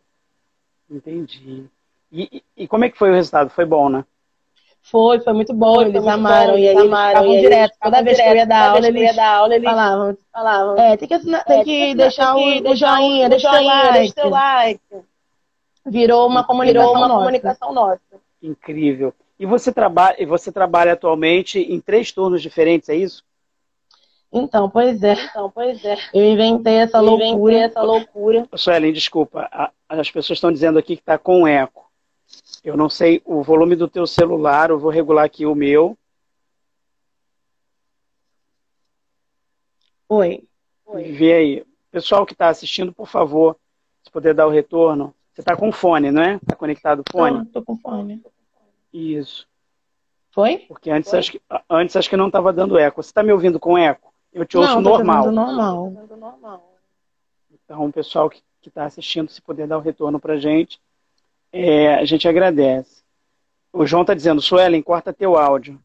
Entendi. 0.92 1.70
E, 2.12 2.44
e, 2.58 2.64
e 2.64 2.68
como 2.68 2.84
é 2.84 2.90
que 2.90 2.98
foi 2.98 3.12
o 3.12 3.16
resultado? 3.16 3.50
Foi 3.50 3.64
bom, 3.64 3.88
né? 3.88 4.04
Foi, 4.94 5.20
foi 5.22 5.34
muito 5.34 5.56
bom, 5.56 5.78
foi, 5.78 5.86
eles 5.86 6.06
amaram. 6.06 6.54
Bom, 6.54 6.60
e 6.60 6.68
aí 6.68 6.76
eles 6.76 6.86
amaram, 6.86 7.26
eles 7.26 7.42
direto. 7.42 7.74
Toda 7.82 8.04
vez 8.04 8.22
que 8.22 8.30
eu 8.30 8.36
ia 8.36 8.46
dar 8.46 8.70
aula, 8.70 8.88
eles 8.88 9.16
dar 9.16 9.28
aula, 9.28 9.56
eles 9.56 9.68
falavam. 9.68 10.18
falavam. 10.32 10.78
É, 10.78 10.98
tem 10.98 11.08
que, 11.08 11.14
assinar, 11.16 11.44
tem, 11.46 11.62
é, 11.62 11.64
que 11.64 11.96
deixar 11.96 12.36
o, 12.36 12.40
o 12.40 12.76
joinha, 12.76 13.28
deixa 13.28 13.50
o 13.50 13.54
like. 13.54 13.94
Deixa 13.94 14.14
seu 14.14 14.30
like. 14.30 14.82
Virou 15.84 16.28
uma 16.28 16.44
comunicação, 16.44 16.90
Virou 16.90 16.96
uma 16.96 17.08
nossa. 17.08 17.20
comunicação 17.22 17.74
nossa. 17.74 18.02
Incrível. 18.40 19.16
E 19.40 19.48
você 19.48 19.74
trabalha, 19.74 20.28
você 20.28 20.52
trabalha 20.52 20.94
atualmente 20.94 21.58
em 21.58 21.82
três 21.82 22.12
turnos 22.12 22.40
diferentes, 22.40 22.88
é 22.88 22.96
isso? 22.96 23.24
Então, 24.32 24.70
pois 24.70 25.02
é. 25.02 25.14
Então, 25.14 25.50
pois 25.50 25.84
é. 25.84 25.98
Eu 26.14 26.24
inventei 26.24 26.76
essa 26.76 27.00
eu 27.00 27.04
loucura. 27.04 27.26
Inventei 27.26 27.64
essa 27.64 27.82
loucura. 27.82 28.48
Suelen, 28.56 28.94
desculpa. 28.94 29.50
As 29.90 30.12
pessoas 30.12 30.38
estão 30.38 30.52
dizendo 30.52 30.78
aqui 30.78 30.96
que 30.96 31.02
está 31.02 31.18
com 31.18 31.48
eco. 31.48 31.83
Eu 32.64 32.78
não 32.78 32.90
sei 32.90 33.22
o 33.26 33.44
volume 33.44 33.76
do 33.76 33.90
teu 33.90 34.08
celular, 34.08 34.70
eu 34.70 34.80
vou 34.80 34.90
regular 34.90 35.26
aqui 35.26 35.46
o 35.46 35.54
meu. 35.54 35.98
Oi. 40.08 40.48
Oi. 40.86 41.12
Vê 41.12 41.34
aí. 41.34 41.66
Pessoal 41.92 42.26
que 42.26 42.32
está 42.34 42.48
assistindo, 42.48 42.94
por 42.94 43.08
favor, 43.08 43.58
se 44.02 44.10
puder 44.10 44.34
dar 44.34 44.48
o 44.48 44.50
retorno. 44.50 45.14
Você 45.34 45.42
está 45.42 45.58
com 45.58 45.72
fone, 45.72 46.10
não 46.10 46.22
é? 46.22 46.36
Está 46.36 46.56
conectado 46.56 47.02
o 47.02 47.12
fone? 47.12 47.38
Não, 47.38 47.44
estou 47.44 47.64
com 47.64 47.76
fone. 47.76 48.24
Isso. 48.94 49.46
Foi? 50.32 50.60
Porque 50.60 50.90
antes, 50.90 51.10
Foi? 51.10 51.20
Acho, 51.20 51.32
que, 51.32 51.42
antes 51.70 51.96
acho 51.96 52.10
que 52.10 52.18
não 52.18 52.28
estava 52.28 52.54
dando 52.54 52.78
eco. 52.78 53.04
Você 53.04 53.10
está 53.10 53.22
me 53.22 53.34
ouvindo 53.34 53.60
com 53.60 53.78
eco? 53.78 54.14
Eu 54.32 54.46
te 54.46 54.58
ouço 54.58 54.76
não, 54.76 54.82
normal. 54.82 55.32
normal. 55.32 55.92
normal. 56.18 56.78
Então, 57.52 57.86
o 57.86 57.92
pessoal 57.92 58.30
que 58.30 58.42
está 58.66 58.86
assistindo, 58.86 59.30
se 59.30 59.42
puder 59.42 59.68
dar 59.68 59.78
o 59.78 59.82
retorno 59.82 60.20
para 60.20 60.34
a 60.34 60.40
gente 60.40 60.80
é, 61.54 61.94
a 61.94 62.04
gente 62.04 62.28
agradece. 62.28 63.04
O 63.72 63.86
João 63.86 64.02
está 64.02 64.16
dizendo, 64.16 64.42
Suelen, 64.42 64.82
corta 64.82 65.14
teu 65.14 65.38
áudio. 65.38 65.80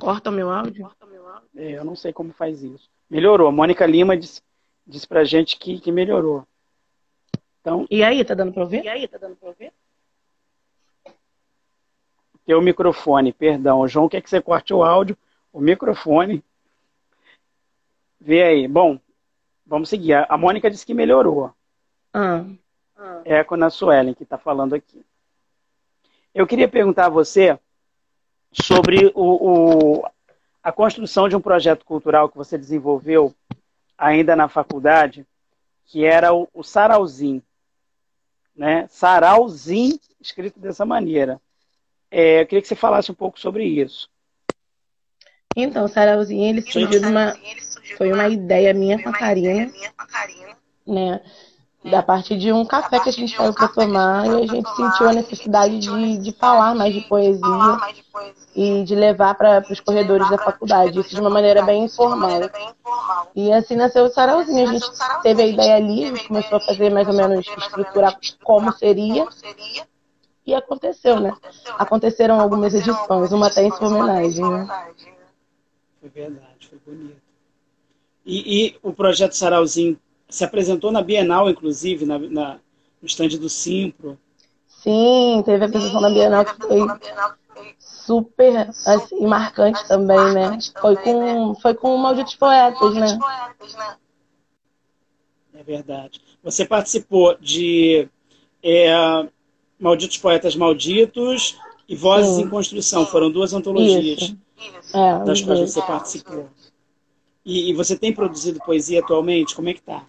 Corta 0.00 0.28
o 0.28 0.32
meu 0.32 0.50
áudio? 0.50 0.90
É, 1.56 1.72
eu 1.72 1.84
não 1.84 1.94
sei 1.94 2.12
como 2.12 2.32
faz 2.32 2.62
isso. 2.62 2.90
Melhorou. 3.08 3.46
A 3.46 3.52
Mônica 3.52 3.86
Lima 3.86 4.16
disse, 4.16 4.42
disse 4.84 5.06
pra 5.06 5.24
gente 5.24 5.56
que, 5.56 5.80
que 5.80 5.92
melhorou. 5.92 6.44
Então, 7.60 7.86
e 7.88 8.02
aí, 8.02 8.24
tá 8.24 8.34
dando 8.34 8.52
para 8.52 8.62
ouvir? 8.64 8.84
E 8.84 8.88
aí, 8.88 9.06
tá 9.06 9.18
dando 9.18 9.36
para 9.36 9.48
ouvir? 9.48 9.72
Teu 12.44 12.60
microfone, 12.60 13.32
perdão. 13.32 13.80
O 13.80 13.88
João 13.88 14.08
quer 14.08 14.20
que 14.20 14.28
você 14.28 14.42
corte 14.42 14.74
o 14.74 14.82
áudio, 14.82 15.16
o 15.52 15.60
microfone. 15.60 16.44
Vê 18.20 18.42
aí. 18.42 18.68
Bom, 18.68 18.98
vamos 19.64 19.88
seguir. 19.88 20.26
A 20.28 20.36
Mônica 20.36 20.70
disse 20.70 20.84
que 20.84 20.92
melhorou. 20.92 21.52
Ah. 22.12 22.44
Eco 23.24 23.56
na 23.56 23.70
Suelen, 23.70 24.14
que 24.14 24.22
está 24.22 24.38
falando 24.38 24.74
aqui. 24.74 25.04
Eu 26.34 26.46
queria 26.46 26.68
perguntar 26.68 27.06
a 27.06 27.10
você, 27.10 27.58
sobre 28.62 29.10
o, 29.14 30.00
o, 30.00 30.06
a 30.62 30.70
construção 30.70 31.28
de 31.28 31.34
um 31.34 31.40
projeto 31.40 31.84
cultural 31.84 32.28
que 32.28 32.36
você 32.36 32.56
desenvolveu 32.56 33.34
ainda 33.98 34.36
na 34.36 34.48
faculdade, 34.48 35.26
que 35.86 36.04
era 36.04 36.32
o, 36.32 36.48
o 36.54 36.62
Sarauzinho. 36.62 37.42
Né? 38.54 38.86
Sarauzinho, 38.88 39.98
escrito 40.20 40.60
dessa 40.60 40.86
maneira. 40.86 41.40
É, 42.10 42.42
eu 42.42 42.46
queria 42.46 42.62
que 42.62 42.68
você 42.68 42.76
falasse 42.76 43.10
um 43.10 43.14
pouco 43.14 43.40
sobre 43.40 43.64
isso. 43.64 44.08
Então, 45.56 45.84
o 45.84 45.88
Sarauzinho, 45.88 46.48
ele 46.48 46.62
surgiu 46.62 47.00
de 47.00 47.06
uma, 47.06 47.34
foi 47.96 48.12
uma 48.12 48.28
ideia 48.28 48.72
minha 48.72 49.02
com 49.02 49.08
a 49.08 49.12
Karina, 49.12 49.72
né? 50.86 51.20
Da 51.84 52.02
parte 52.02 52.34
de 52.36 52.50
um 52.50 52.64
café 52.64 52.98
que 52.98 53.10
a 53.10 53.12
gente 53.12 53.36
saiu 53.36 53.52
para 53.52 53.68
tomar 53.68 54.26
e 54.26 54.44
a 54.44 54.46
gente 54.46 54.68
sentiu 54.74 55.08
a 55.08 55.12
necessidade 55.12 55.78
de, 55.78 56.18
de 56.18 56.32
falar 56.32 56.74
mais 56.74 56.94
de 56.94 57.02
poesia 57.02 57.78
e 58.56 58.84
de 58.84 58.94
levar 58.94 59.34
para 59.34 59.62
os 59.70 59.80
corredores 59.80 60.28
da 60.30 60.38
faculdade, 60.38 60.98
isso 60.98 61.14
de 61.14 61.20
uma 61.20 61.28
maneira 61.28 61.62
bem 61.62 61.84
informal. 61.84 62.40
E 63.36 63.52
assim 63.52 63.76
nasceu 63.76 64.04
o 64.04 64.08
Sarauzinho. 64.08 64.66
A 64.66 64.72
gente 64.72 64.86
teve 65.22 65.42
a 65.42 65.46
ideia 65.46 65.76
ali, 65.76 66.04
a 66.04 66.08
gente 66.08 66.28
começou 66.28 66.56
a 66.56 66.60
fazer 66.60 66.90
mais 66.90 67.06
ou 67.06 67.14
menos 67.14 67.46
estruturar 67.46 68.18
como 68.42 68.72
seria. 68.72 69.26
E 70.46 70.54
aconteceu, 70.54 71.20
né? 71.20 71.34
Aconteceram 71.78 72.40
algumas 72.40 72.74
edições, 72.74 73.32
uma 73.32 73.48
até 73.48 73.62
em 73.62 73.70
sua 73.70 73.88
homenagem, 73.88 74.44
né? 74.48 74.66
Foi 76.00 76.08
verdade, 76.10 76.68
foi 76.68 76.78
bonito. 76.86 77.16
E, 78.26 78.66
e 78.66 78.78
o 78.82 78.92
projeto 78.92 79.32
Sarauzinho 79.32 79.98
se 80.28 80.44
apresentou 80.44 80.90
na 80.90 81.02
Bienal, 81.02 81.48
inclusive, 81.48 82.04
na, 82.04 82.18
na, 82.18 82.58
no 83.00 83.06
estande 83.06 83.38
do 83.38 83.48
Simpro. 83.48 84.18
Sim, 84.66 85.42
teve 85.44 85.64
a 85.64 85.68
apresentação 85.68 86.00
na 86.00 86.10
Bienal 86.10 86.44
que 86.44 86.66
foi 86.66 86.80
super 88.04 88.68
assim, 88.86 89.26
marcante 89.26 89.86
também, 89.88 90.34
né? 90.34 90.58
Foi 90.80 90.96
com, 90.96 91.54
foi 91.54 91.74
com 91.74 91.96
Malditos 91.96 92.36
Poetas, 92.36 92.94
né? 92.94 93.18
É 95.54 95.62
verdade. 95.62 96.20
Você 96.42 96.66
participou 96.66 97.36
de 97.40 98.08
é, 98.62 98.92
Malditos 99.78 100.18
Poetas 100.18 100.56
Malditos 100.56 101.56
e 101.88 101.96
Vozes 101.96 102.36
Sim. 102.36 102.42
em 102.42 102.48
Construção. 102.48 103.06
Foram 103.06 103.30
duas 103.30 103.54
antologias 103.54 104.22
Isso. 104.22 104.38
É, 104.94 105.24
das 105.24 105.40
quais 105.40 105.60
você 105.60 105.80
participou. 105.80 106.48
E, 107.44 107.70
e, 107.70 107.74
você 107.74 107.96
tem 107.96 108.12
produzido 108.12 108.58
poesia 108.60 109.00
atualmente? 109.00 109.54
Como 109.54 109.68
é 109.68 109.74
que 109.74 109.82
tá? 109.82 110.06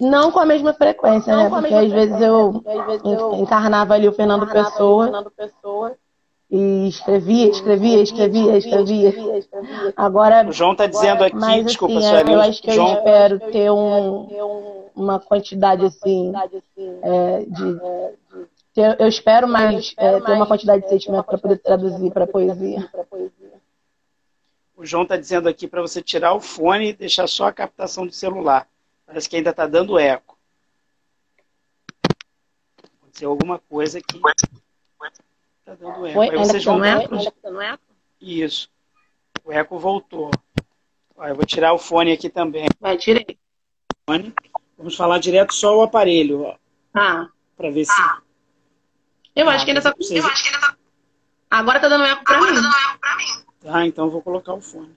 Não 0.00 0.32
com 0.32 0.40
a 0.40 0.46
mesma 0.46 0.72
frequência, 0.72 1.36
né? 1.36 1.48
Porque 1.48 1.72
às 1.72 1.90
vezes 1.90 2.20
eu, 2.20 2.62
encarnava 3.38 3.94
ali 3.94 4.08
o 4.08 4.12
Fernando 4.12 4.46
Pessoa, 4.46 5.10
e 6.50 6.88
escrevia, 6.88 7.50
escrevia, 7.50 8.02
escrevia, 8.02 8.56
escrevia. 8.56 9.12
Agora, 9.96 10.46
o 10.46 10.52
João 10.52 10.72
está 10.72 10.86
dizendo 10.86 11.24
aqui, 11.24 11.34
mas, 11.34 11.66
desculpa, 11.66 11.98
assim, 11.98 12.08
Sueli, 12.08 12.32
eu 12.32 12.40
acho 12.40 12.62
que 12.62 12.70
João... 12.70 12.88
eu 12.88 12.94
espero 12.94 13.40
ter 13.50 13.70
um, 13.72 14.88
uma 14.94 15.18
quantidade 15.18 15.84
assim 15.84 16.32
é, 17.02 17.44
de 17.46 17.80
ter, 18.72 19.00
eu 19.00 19.08
espero 19.08 19.48
mais 19.48 19.94
é, 19.96 20.20
ter 20.20 20.32
uma 20.32 20.46
quantidade 20.46 20.82
de 20.84 20.88
sentimento 20.90 21.24
para 21.24 21.38
poder 21.38 21.58
traduzir 21.58 22.12
para 22.12 22.26
poesia. 22.26 22.88
O 24.76 24.84
João 24.84 25.04
está 25.04 25.16
dizendo 25.16 25.48
aqui 25.48 25.66
para 25.66 25.80
você 25.80 26.02
tirar 26.02 26.34
o 26.34 26.40
fone 26.40 26.90
e 26.90 26.92
deixar 26.92 27.26
só 27.26 27.46
a 27.46 27.52
captação 27.52 28.06
do 28.06 28.12
celular. 28.12 28.68
Parece 29.06 29.28
que 29.28 29.36
ainda 29.36 29.50
está 29.50 29.66
dando 29.66 29.98
eco. 29.98 30.38
Aconteceu 33.00 33.30
alguma 33.30 33.58
coisa 33.58 34.00
que 34.00 34.16
está 34.16 35.74
dando 35.74 36.06
eco. 36.06 36.18
Oi, 36.18 36.30
Aí 36.30 36.38
vocês 36.38 36.64
vão 36.64 36.84
eco? 36.84 37.14
eco? 37.60 37.80
Isso. 38.20 38.70
O 39.44 39.52
eco 39.52 39.78
voltou. 39.78 40.30
Ó, 41.16 41.26
eu 41.26 41.34
vou 41.34 41.44
tirar 41.44 41.72
o 41.72 41.78
fone 41.78 42.12
aqui 42.12 42.28
também. 42.28 42.66
Vai, 42.80 42.96
tirei. 42.96 43.38
Vamos 44.76 44.96
falar 44.96 45.18
direto 45.18 45.54
só 45.54 45.78
o 45.78 45.82
aparelho. 45.82 46.42
Ó, 46.42 46.56
ah. 46.94 47.28
Para 47.56 47.70
ver 47.70 47.84
se. 47.84 47.92
Ah. 47.92 48.20
Eu 49.34 49.48
ah, 49.48 49.54
acho 49.54 49.64
que 49.64 49.70
ainda 49.70 49.80
está. 49.80 49.92
Vocês... 49.96 50.24
Eu 50.24 50.30
acho 50.30 50.42
que 50.42 50.48
ainda 50.48 50.60
tá. 50.60 50.76
Agora 51.50 51.78
está 51.78 51.88
dando 51.88 52.04
eco 52.04 52.24
para 52.24 52.40
mim. 52.40 52.46
Tá 52.46 52.52
dando 52.54 52.66
eco 52.66 52.98
para 53.00 53.16
mim. 53.16 53.44
Tá, 53.60 53.86
então 53.86 54.04
eu 54.06 54.10
vou 54.10 54.22
colocar 54.22 54.54
o 54.54 54.60
fone. 54.60 54.94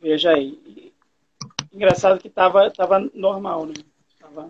Veja 0.00 0.30
aí. 0.30 0.92
Engraçado 1.72 2.18
que 2.18 2.28
estava 2.28 2.70
tava 2.70 2.98
normal, 3.14 3.66
né? 3.66 3.74
Tava... 4.18 4.48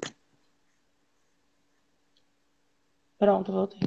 Pronto, 3.19 3.53
voltei. 3.53 3.81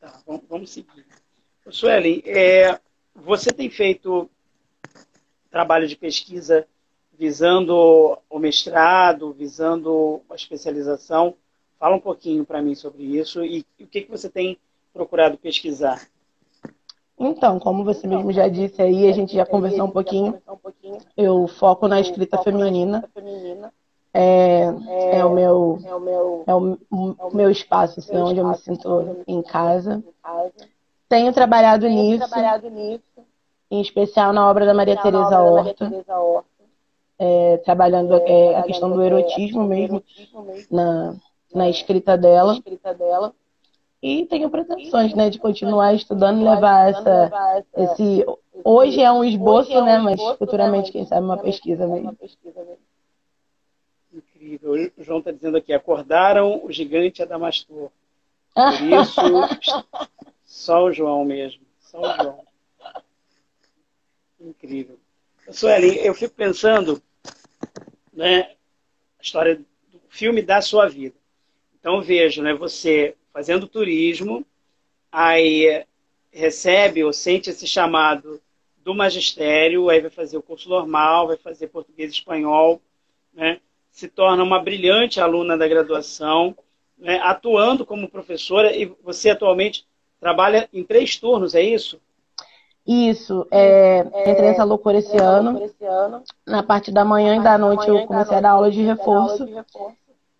Tá, 0.00 0.20
vamos, 0.26 0.42
vamos 0.48 0.70
seguir. 0.70 1.06
Suelen, 1.70 2.22
é, 2.26 2.78
você 3.14 3.52
tem 3.52 3.70
feito 3.70 4.28
trabalho 5.50 5.86
de 5.86 5.96
pesquisa 5.96 6.66
visando 7.16 8.18
o 8.28 8.38
mestrado, 8.38 9.32
visando 9.32 10.22
a 10.28 10.34
especialização. 10.34 11.36
Fala 11.78 11.96
um 11.96 12.00
pouquinho 12.00 12.44
para 12.44 12.60
mim 12.60 12.74
sobre 12.74 13.04
isso 13.04 13.44
e, 13.44 13.64
e 13.78 13.84
o 13.84 13.86
que, 13.86 14.02
que 14.02 14.10
você 14.10 14.28
tem 14.28 14.58
procurado 14.92 15.38
pesquisar. 15.38 16.06
Então, 17.18 17.58
como 17.58 17.84
você 17.84 18.06
mesmo 18.06 18.32
já 18.32 18.48
disse 18.48 18.82
aí, 18.82 19.08
a 19.08 19.12
gente 19.12 19.34
já 19.34 19.46
conversou 19.46 19.84
um 19.84 19.90
pouquinho. 19.90 20.40
Eu 21.16 21.46
foco 21.46 21.86
na 21.86 22.00
escrita 22.00 22.38
feminina. 22.38 23.04
É, 24.14 24.64
é 25.12 25.24
o 25.24 25.30
meu 25.30 25.78
é 26.46 26.54
o 26.54 27.34
meu 27.34 27.50
espaço, 27.50 28.00
assim, 28.00 28.16
onde 28.16 28.38
eu 28.38 28.46
me 28.46 28.56
sinto 28.56 29.24
em 29.26 29.42
casa. 29.42 30.02
Tenho 31.08 31.32
trabalhado 31.32 31.88
nisso, 31.88 32.28
em 33.70 33.80
especial 33.80 34.32
na 34.32 34.48
obra 34.48 34.66
da 34.66 34.74
Maria 34.74 35.00
Teresa 35.00 35.40
Horta, 35.40 36.04
é, 37.18 37.56
trabalhando 37.58 38.14
é, 38.16 38.56
a 38.56 38.62
questão 38.64 38.90
do 38.90 39.02
erotismo 39.02 39.64
mesmo 39.64 40.02
na, 40.70 41.14
na 41.54 41.68
escrita 41.70 42.18
dela. 42.18 42.58
E 44.02 44.26
tenho 44.26 44.50
pretensões, 44.50 45.14
né, 45.14 45.30
de 45.30 45.38
continuar 45.38 45.94
estudando 45.94 46.40
e 46.40 46.44
levar 46.44 46.90
essa, 46.90 47.64
esse... 47.76 48.26
Hoje 48.64 49.00
é 49.00 49.12
um 49.12 49.22
esboço, 49.22 49.80
né, 49.84 49.98
mas 49.98 50.20
futuramente, 50.38 50.90
quem 50.90 51.06
sabe, 51.06 51.24
uma 51.24 51.38
pesquisa 51.38 51.86
mesmo. 51.86 52.16
Incrível. 54.12 54.92
O 54.98 55.04
João 55.04 55.20
está 55.20 55.30
dizendo 55.30 55.56
aqui, 55.56 55.72
acordaram 55.72 56.64
o 56.64 56.72
gigante 56.72 57.22
Adamastor. 57.22 57.90
Por 58.52 58.82
isso, 58.82 59.20
só 60.44 60.84
o 60.84 60.92
João 60.92 61.24
mesmo. 61.24 61.62
Só 61.78 62.00
o 62.00 62.16
João. 62.16 62.44
Incrível. 64.40 64.98
Sueli, 65.50 66.04
eu 66.04 66.12
fico 66.12 66.34
pensando, 66.34 67.00
né, 68.12 68.50
a 69.18 69.22
história 69.22 69.56
do 69.56 70.00
filme 70.08 70.42
da 70.42 70.60
sua 70.60 70.88
vida. 70.88 71.14
Então 71.78 72.02
vejo, 72.02 72.42
né, 72.42 72.52
você 72.52 73.16
fazendo 73.32 73.66
turismo, 73.66 74.44
aí 75.10 75.84
recebe 76.30 77.04
ou 77.04 77.12
sente 77.12 77.50
esse 77.50 77.66
chamado 77.66 78.40
do 78.84 78.94
magistério, 78.94 79.88
aí 79.88 80.00
vai 80.00 80.10
fazer 80.10 80.36
o 80.36 80.42
curso 80.42 80.68
normal, 80.68 81.28
vai 81.28 81.36
fazer 81.36 81.68
português 81.68 82.10
e 82.10 82.14
espanhol, 82.14 82.80
né? 83.32 83.60
se 83.90 84.08
torna 84.08 84.42
uma 84.42 84.58
brilhante 84.58 85.20
aluna 85.20 85.56
da 85.56 85.68
graduação, 85.68 86.56
né? 86.98 87.20
atuando 87.22 87.84
como 87.84 88.08
professora, 88.08 88.74
e 88.74 88.86
você 89.02 89.30
atualmente 89.30 89.86
trabalha 90.18 90.68
em 90.72 90.82
três 90.82 91.16
turnos, 91.16 91.54
é 91.54 91.62
isso? 91.62 92.00
Isso, 92.84 93.46
é, 93.50 94.00
entrei 94.00 94.42
nessa 94.42 94.64
loucura 94.64 94.98
esse 94.98 95.16
ano. 95.16 95.62
Na 96.44 96.64
parte 96.64 96.90
da 96.90 97.04
manhã 97.04 97.36
e 97.36 97.42
da 97.42 97.56
noite 97.56 97.86
eu 97.88 98.04
comecei 98.06 98.36
a 98.36 98.40
dar 98.40 98.50
aula 98.50 98.72
de 98.72 98.82
reforço. 98.82 99.46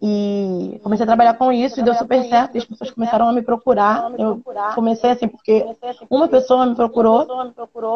E 0.05 0.81
comecei 0.83 1.05
a 1.05 1.07
trabalhar 1.07 1.35
com 1.35 1.53
isso 1.53 1.79
e 1.79 1.83
deu 1.85 1.95
super 1.95 2.25
certo. 2.25 2.57
E 2.57 2.59
as 2.59 2.65
pessoas 2.65 2.91
começaram 2.91 3.29
a 3.29 3.33
me 3.33 3.41
procurar. 3.41 4.11
Eu 4.19 4.43
comecei 4.75 5.11
assim, 5.11 5.29
porque 5.29 5.65
uma 6.11 6.27
pessoa 6.27 6.67
me 6.67 6.75
procurou. 6.75 7.25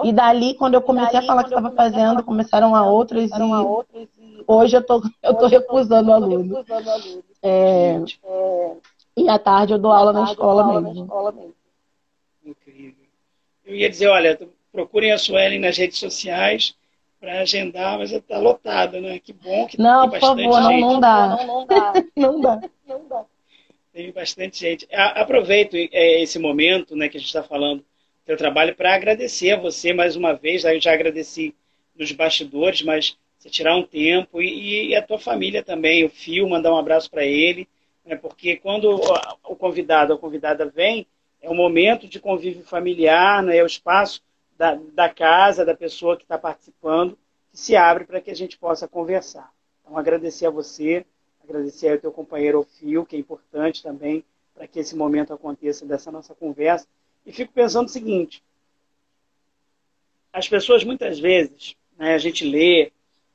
E 0.04 0.12
dali, 0.12 0.54
quando 0.54 0.74
eu 0.74 0.80
comecei 0.80 1.18
a 1.18 1.22
falar 1.22 1.42
que 1.42 1.48
estava 1.48 1.72
fazendo, 1.72 2.22
começaram 2.22 2.76
a 2.76 2.86
outras. 2.86 3.28
E 3.28 4.44
hoje 4.46 4.76
eu 4.76 4.86
tô, 4.86 5.02
eu 5.20 5.34
tô 5.34 5.48
recusando 5.48 6.12
aluno. 6.12 6.64
É, 7.42 8.00
e 9.16 9.28
à 9.28 9.36
tarde 9.36 9.72
eu 9.72 9.78
dou 9.78 9.90
aula 9.90 10.12
na 10.12 10.24
escola 10.24 10.80
mesmo. 10.80 11.54
Incrível. 12.44 13.04
Eu 13.64 13.74
ia 13.74 13.90
dizer, 13.90 14.06
olha, 14.06 14.38
procurem 14.70 15.10
a 15.10 15.18
Suelen 15.18 15.58
nas 15.58 15.76
redes 15.76 15.98
sociais 15.98 16.76
para 17.26 17.40
agendar, 17.40 17.98
mas 17.98 18.12
está 18.12 18.38
lotado, 18.38 19.00
né? 19.00 19.18
Que 19.18 19.32
bom 19.32 19.66
que 19.66 19.80
não, 19.80 20.02
tem 20.02 20.20
bastante 20.20 20.44
favor, 20.44 20.62
gente. 20.70 20.80
Não, 20.80 20.92
não 20.92 21.00
dá. 21.00 21.36
Não, 21.36 21.46
não 21.46 21.66
dá. 21.66 21.92
não 22.16 22.40
dá. 22.40 22.60
Não 22.86 23.08
dá. 23.08 23.24
Tem 23.92 24.12
bastante 24.12 24.60
gente. 24.60 24.86
Aproveito 24.92 25.74
é, 25.74 26.22
esse 26.22 26.38
momento 26.38 26.94
né, 26.94 27.08
que 27.08 27.16
a 27.16 27.20
gente 27.20 27.26
está 27.26 27.42
falando 27.42 27.80
do 27.80 27.84
teu 28.24 28.36
trabalho 28.36 28.76
para 28.76 28.94
agradecer 28.94 29.50
a 29.50 29.58
você 29.58 29.92
mais 29.92 30.14
uma 30.14 30.34
vez. 30.34 30.64
Eu 30.64 30.80
já 30.80 30.92
agradeci 30.92 31.52
nos 31.98 32.12
bastidores, 32.12 32.82
mas 32.82 33.18
você 33.36 33.50
tirar 33.50 33.74
um 33.74 33.82
tempo 33.82 34.40
e, 34.40 34.90
e 34.90 34.94
a 34.94 35.02
tua 35.02 35.18
família 35.18 35.64
também, 35.64 36.04
o 36.04 36.08
Fio, 36.08 36.48
mandar 36.48 36.72
um 36.72 36.78
abraço 36.78 37.10
para 37.10 37.24
ele. 37.24 37.66
Né? 38.04 38.14
Porque 38.14 38.54
quando 38.54 39.00
o 39.42 39.56
convidado 39.56 40.12
ou 40.12 40.16
a 40.16 40.20
convidada 40.20 40.64
vem, 40.64 41.04
é 41.42 41.50
um 41.50 41.56
momento 41.56 42.06
de 42.06 42.20
convívio 42.20 42.62
familiar, 42.62 43.42
né? 43.42 43.56
é 43.56 43.64
o 43.64 43.66
espaço 43.66 44.22
da, 44.56 44.74
da 44.92 45.08
casa, 45.08 45.64
da 45.64 45.74
pessoa 45.74 46.16
que 46.16 46.22
está 46.22 46.38
participando, 46.38 47.18
que 47.50 47.58
se 47.58 47.76
abre 47.76 48.04
para 48.04 48.20
que 48.20 48.30
a 48.30 48.34
gente 48.34 48.58
possa 48.58 48.88
conversar. 48.88 49.52
Então, 49.82 49.96
agradecer 49.96 50.46
a 50.46 50.50
você, 50.50 51.04
agradecer 51.42 51.92
ao 51.92 51.98
teu 51.98 52.12
companheiro 52.12 52.60
Ofio, 52.60 53.06
que 53.06 53.16
é 53.16 53.18
importante 53.18 53.82
também 53.82 54.24
para 54.54 54.66
que 54.66 54.78
esse 54.78 54.96
momento 54.96 55.32
aconteça 55.32 55.84
dessa 55.84 56.10
nossa 56.10 56.34
conversa. 56.34 56.86
E 57.24 57.32
fico 57.32 57.52
pensando 57.52 57.86
o 57.86 57.90
seguinte: 57.90 58.42
as 60.32 60.48
pessoas 60.48 60.82
muitas 60.84 61.18
vezes, 61.18 61.76
né, 61.98 62.14
a 62.14 62.18
gente 62.18 62.44
lê, 62.44 62.92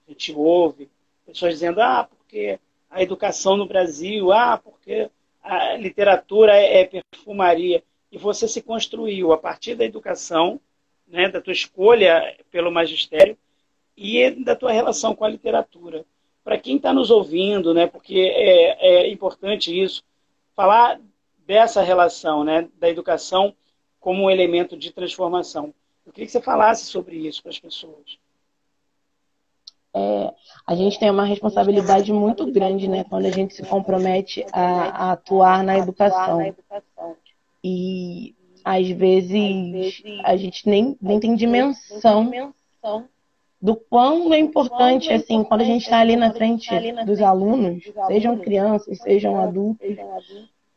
a 0.07 0.11
gente 0.11 0.33
ouve, 0.33 0.89
pessoas 1.25 1.53
dizendo, 1.53 1.81
ah, 1.81 2.07
porque 2.09 2.59
a 2.89 3.01
educação 3.01 3.55
no 3.55 3.67
Brasil, 3.67 4.31
ah, 4.31 4.57
porque 4.57 5.09
a 5.41 5.75
literatura 5.77 6.55
é 6.55 6.85
perfumaria. 6.85 7.83
E 8.11 8.17
você 8.17 8.47
se 8.47 8.61
construiu 8.61 9.31
a 9.31 9.37
partir 9.37 9.75
da 9.75 9.85
educação, 9.85 10.59
né, 11.11 11.29
da 11.29 11.41
tua 11.41 11.53
escolha 11.53 12.35
pelo 12.49 12.71
magistério 12.71 13.37
e 13.95 14.31
da 14.43 14.55
tua 14.55 14.71
relação 14.71 15.13
com 15.13 15.25
a 15.25 15.29
literatura. 15.29 16.05
Para 16.43 16.57
quem 16.57 16.77
está 16.77 16.93
nos 16.93 17.11
ouvindo, 17.11 17.73
né, 17.73 17.85
porque 17.85 18.17
é, 18.17 19.03
é 19.03 19.11
importante 19.11 19.77
isso, 19.77 20.03
falar 20.55 20.99
dessa 21.45 21.81
relação 21.81 22.43
né, 22.43 22.67
da 22.79 22.89
educação 22.89 23.53
como 23.99 24.23
um 24.23 24.29
elemento 24.29 24.77
de 24.77 24.91
transformação. 24.91 25.73
Eu 26.05 26.11
queria 26.11 26.25
que 26.25 26.31
você 26.31 26.41
falasse 26.41 26.85
sobre 26.85 27.17
isso 27.27 27.43
para 27.43 27.51
as 27.51 27.59
pessoas. 27.59 28.17
É, 29.93 30.33
a 30.65 30.73
gente 30.73 30.97
tem 30.97 31.11
uma 31.11 31.25
responsabilidade 31.25 32.11
muito 32.13 32.49
grande 32.49 32.87
né, 32.87 33.03
quando 33.03 33.25
a 33.25 33.31
gente 33.31 33.53
se 33.53 33.63
compromete 33.63 34.45
a, 34.51 35.09
a 35.09 35.11
atuar 35.11 35.63
na 35.63 35.77
educação. 35.77 36.55
E 37.63 38.33
às 38.63 38.87
vezes 38.89 40.01
a 40.23 40.35
gente 40.35 40.67
nem, 40.67 40.97
nem 41.01 41.19
tem 41.19 41.35
dimensão 41.35 42.31
do 43.61 43.75
quão 43.75 44.33
é 44.33 44.39
importante, 44.39 45.13
assim, 45.13 45.43
quando 45.43 45.61
a 45.61 45.65
gente 45.65 45.83
está 45.83 45.99
ali 45.99 46.15
na 46.15 46.33
frente 46.33 46.69
dos 47.05 47.21
alunos, 47.21 47.83
sejam 48.07 48.37
crianças, 48.37 48.97
sejam 48.99 49.39
adultos, 49.39 49.95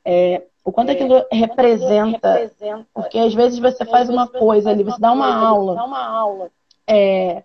é, 0.05 0.43
o 0.63 0.71
quanto 0.71 0.93
aquilo 0.93 1.25
representa, 1.33 2.51
porque 2.93 3.19
às 3.19 3.33
vezes 3.33 3.59
você 3.59 3.85
faz 3.87 4.11
uma 4.11 4.27
coisa 4.27 4.71
ali, 4.71 4.85
você 4.85 5.01
dá 5.01 5.13
uma 5.13 5.35
aula, 5.35 6.51
é, 6.87 7.43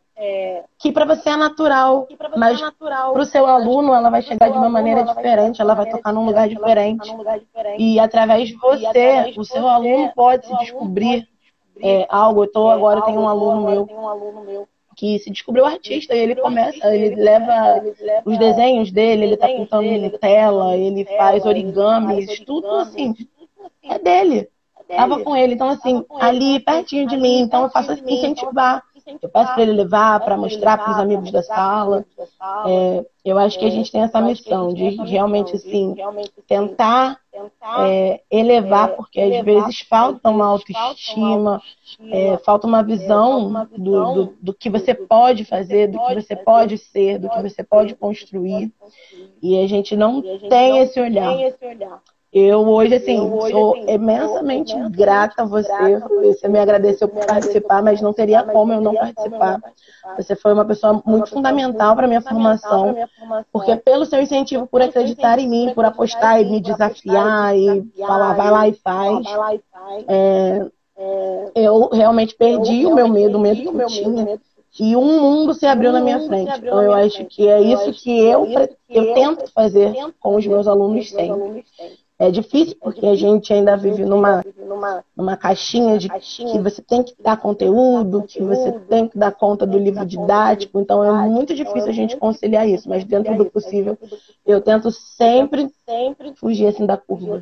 que 0.78 0.92
para 0.92 1.06
você 1.06 1.30
é 1.30 1.38
natural, 1.38 2.08
mas 2.36 2.60
para 2.78 3.20
o 3.20 3.26
seu 3.26 3.46
aluno 3.46 3.94
ela 3.94 4.10
vai 4.10 4.22
chegar 4.22 4.50
de 4.50 4.58
uma 4.58 4.70
maneira 4.70 5.04
diferente, 5.04 5.62
ela 5.62 5.74
vai 5.74 5.90
tocar 5.90 6.12
num 6.12 6.26
lugar 6.26 6.50
diferente. 6.50 7.10
E 7.78 8.00
através 8.00 8.50
de 8.50 8.56
você, 8.56 9.34
o 9.38 9.46
seu 9.46 9.68
aluno 9.68 10.12
pode 10.14 10.46
se 10.46 10.58
descobrir 10.58 11.28
é, 11.82 12.06
algo. 12.10 12.44
Eu 12.44 12.52
tô, 12.52 12.70
agora 12.70 13.02
tem 13.04 13.18
um 13.18 13.28
aluno 13.28 13.62
meu 14.44 14.68
que 15.00 15.18
se 15.20 15.30
descobriu 15.30 15.66
artista 15.66 16.14
e 16.14 16.20
ele 16.20 16.36
começa, 16.36 16.94
ele 16.94 17.16
leva 17.16 17.82
os 18.26 18.38
desenhos 18.38 18.92
dele, 18.92 19.24
ele 19.24 19.38
tá 19.38 19.48
pintando 19.48 19.86
em 19.86 20.10
tela, 20.10 20.76
ele 20.76 21.06
faz 21.06 21.46
origamis, 21.46 22.42
tudo 22.42 22.70
assim, 22.72 23.16
é 23.82 23.98
dele. 23.98 24.50
Tava 24.90 25.24
com 25.24 25.38
ele, 25.38 25.54
então 25.54 25.70
assim, 25.70 26.04
ali 26.20 26.60
pertinho 26.60 27.08
de 27.08 27.16
mim, 27.16 27.42
então 27.42 27.64
eu 27.64 27.70
faço 27.70 27.94
assim, 27.94 28.04
incentivar. 28.14 28.84
Eu 29.22 29.30
peço 29.30 29.54
para 29.54 29.62
ele 29.62 29.74
levar, 29.74 30.20
para 30.20 30.38
mostrar 30.38 30.78
para 30.78 30.92
os 30.92 30.98
amigos 30.98 31.32
da 31.32 31.44
sala. 31.44 32.06
É, 32.68 33.06
eu 33.24 33.38
acho 33.38 33.58
que 33.60 33.66
a 33.66 33.70
gente 33.70 33.92
tem 33.92 34.02
essa 34.02 34.22
missão 34.22 34.74
de 34.74 34.90
realmente, 35.04 35.56
assim, 35.56 35.96
tentar 36.48 37.20
é, 37.80 38.22
elevar, 38.30 38.96
porque 38.96 39.20
às 39.20 39.44
vezes 39.44 39.82
falta 39.82 40.30
uma 40.30 40.46
autoestima, 40.46 41.62
é, 42.12 42.38
falta 42.38 42.68
uma 42.68 42.84
visão 42.84 43.68
do, 43.78 44.14
do, 44.14 44.38
do, 44.42 44.54
que 44.54 44.70
você 44.70 44.94
pode 44.94 45.46
fazer, 45.46 45.88
do 45.88 46.00
que 46.00 46.16
você 46.16 46.36
pode 46.36 46.78
ser, 46.78 47.20
do 47.20 47.30
que 47.30 47.42
você 47.42 47.64
pode 47.64 47.96
construir. 47.96 48.72
E 49.42 49.62
a 49.62 49.68
gente 49.68 49.96
não 49.96 50.22
tem 50.22 50.80
esse 50.80 51.00
olhar. 51.00 51.34
Eu 52.32 52.68
hoje, 52.68 52.96
assim, 52.96 53.18
eu 53.18 53.42
sou 53.50 53.74
assim, 53.74 53.92
imensamente 53.92 54.76
grata 54.92 55.42
a 55.42 55.46
você. 55.46 56.00
Você 56.24 56.48
me 56.48 56.60
agradeceu 56.60 57.08
por 57.08 57.26
participar, 57.26 57.82
mas 57.82 58.02
não 58.02 58.14
teria 58.14 58.44
como 58.44 58.72
eu 58.72 58.80
não 58.80 58.94
participar. 58.94 59.60
Você 60.16 60.36
foi 60.36 60.54
uma 60.54 60.64
pessoa 60.64 61.02
muito 61.04 61.32
fundamental 61.32 61.96
para 61.96 62.06
a 62.06 62.08
minha 62.08 62.22
formação, 62.22 62.96
porque 63.52 63.76
pelo 63.78 64.06
seu 64.06 64.22
incentivo, 64.22 64.68
por 64.68 64.80
acreditar 64.80 65.40
em 65.40 65.50
mim, 65.50 65.74
por 65.74 65.84
apostar 65.86 66.40
e 66.40 66.46
me 66.46 66.62
desafiar 66.62 67.58
e 67.58 67.84
falar, 67.98 68.34
vai 68.34 68.52
lá 68.52 68.68
e 68.68 68.74
faz. 68.74 69.26
É, 70.08 70.68
é, 70.98 71.52
eu 71.56 71.90
realmente 71.92 72.36
perdi 72.36 72.86
o 72.86 72.94
meu 72.94 73.08
medo, 73.08 73.40
o 73.40 73.42
medo 73.42 73.60
que 73.60 73.68
eu 73.68 73.88
tinha. 73.88 74.40
E 74.80 74.96
um 74.96 75.20
mundo 75.20 75.54
se 75.56 75.66
abriu 75.66 75.92
na 75.92 76.00
minha 76.00 76.20
frente. 76.28 76.52
Então, 76.60 76.82
eu 76.82 76.94
acho 76.94 77.26
que 77.26 77.50
é 77.50 77.60
isso 77.60 77.92
que 77.92 78.12
eu, 78.20 78.46
eu 78.88 79.14
tento 79.16 79.52
fazer 79.52 79.94
com 80.20 80.36
os 80.36 80.46
meus 80.46 80.68
alunos 80.68 81.10
sempre. 81.10 81.66
É 82.22 82.30
difícil 82.30 82.76
porque 82.82 83.06
a 83.06 83.16
gente 83.16 83.54
ainda 83.54 83.78
vive 83.78 84.04
numa, 84.04 84.44
numa 85.16 85.38
caixinha 85.38 85.98
de 85.98 86.10
que 86.10 86.60
você 86.60 86.82
tem 86.82 87.02
que 87.02 87.16
dar 87.18 87.38
conteúdo, 87.38 88.24
que 88.24 88.44
você 88.44 88.74
tem 88.90 89.08
que 89.08 89.18
dar 89.18 89.32
conta 89.32 89.66
do 89.66 89.80
livro 89.80 90.06
didático, 90.06 90.82
então 90.82 91.02
é 91.02 91.30
muito 91.30 91.56
difícil 91.56 91.88
a 91.88 91.94
gente 91.94 92.18
conciliar 92.18 92.68
isso, 92.68 92.90
mas 92.90 93.06
dentro 93.06 93.38
do 93.38 93.46
possível 93.46 93.98
eu 94.46 94.60
tento 94.60 94.92
sempre, 94.92 95.74
sempre 95.86 96.36
fugir 96.36 96.68
assim 96.68 96.86
da 96.86 96.98
curva. 96.98 97.42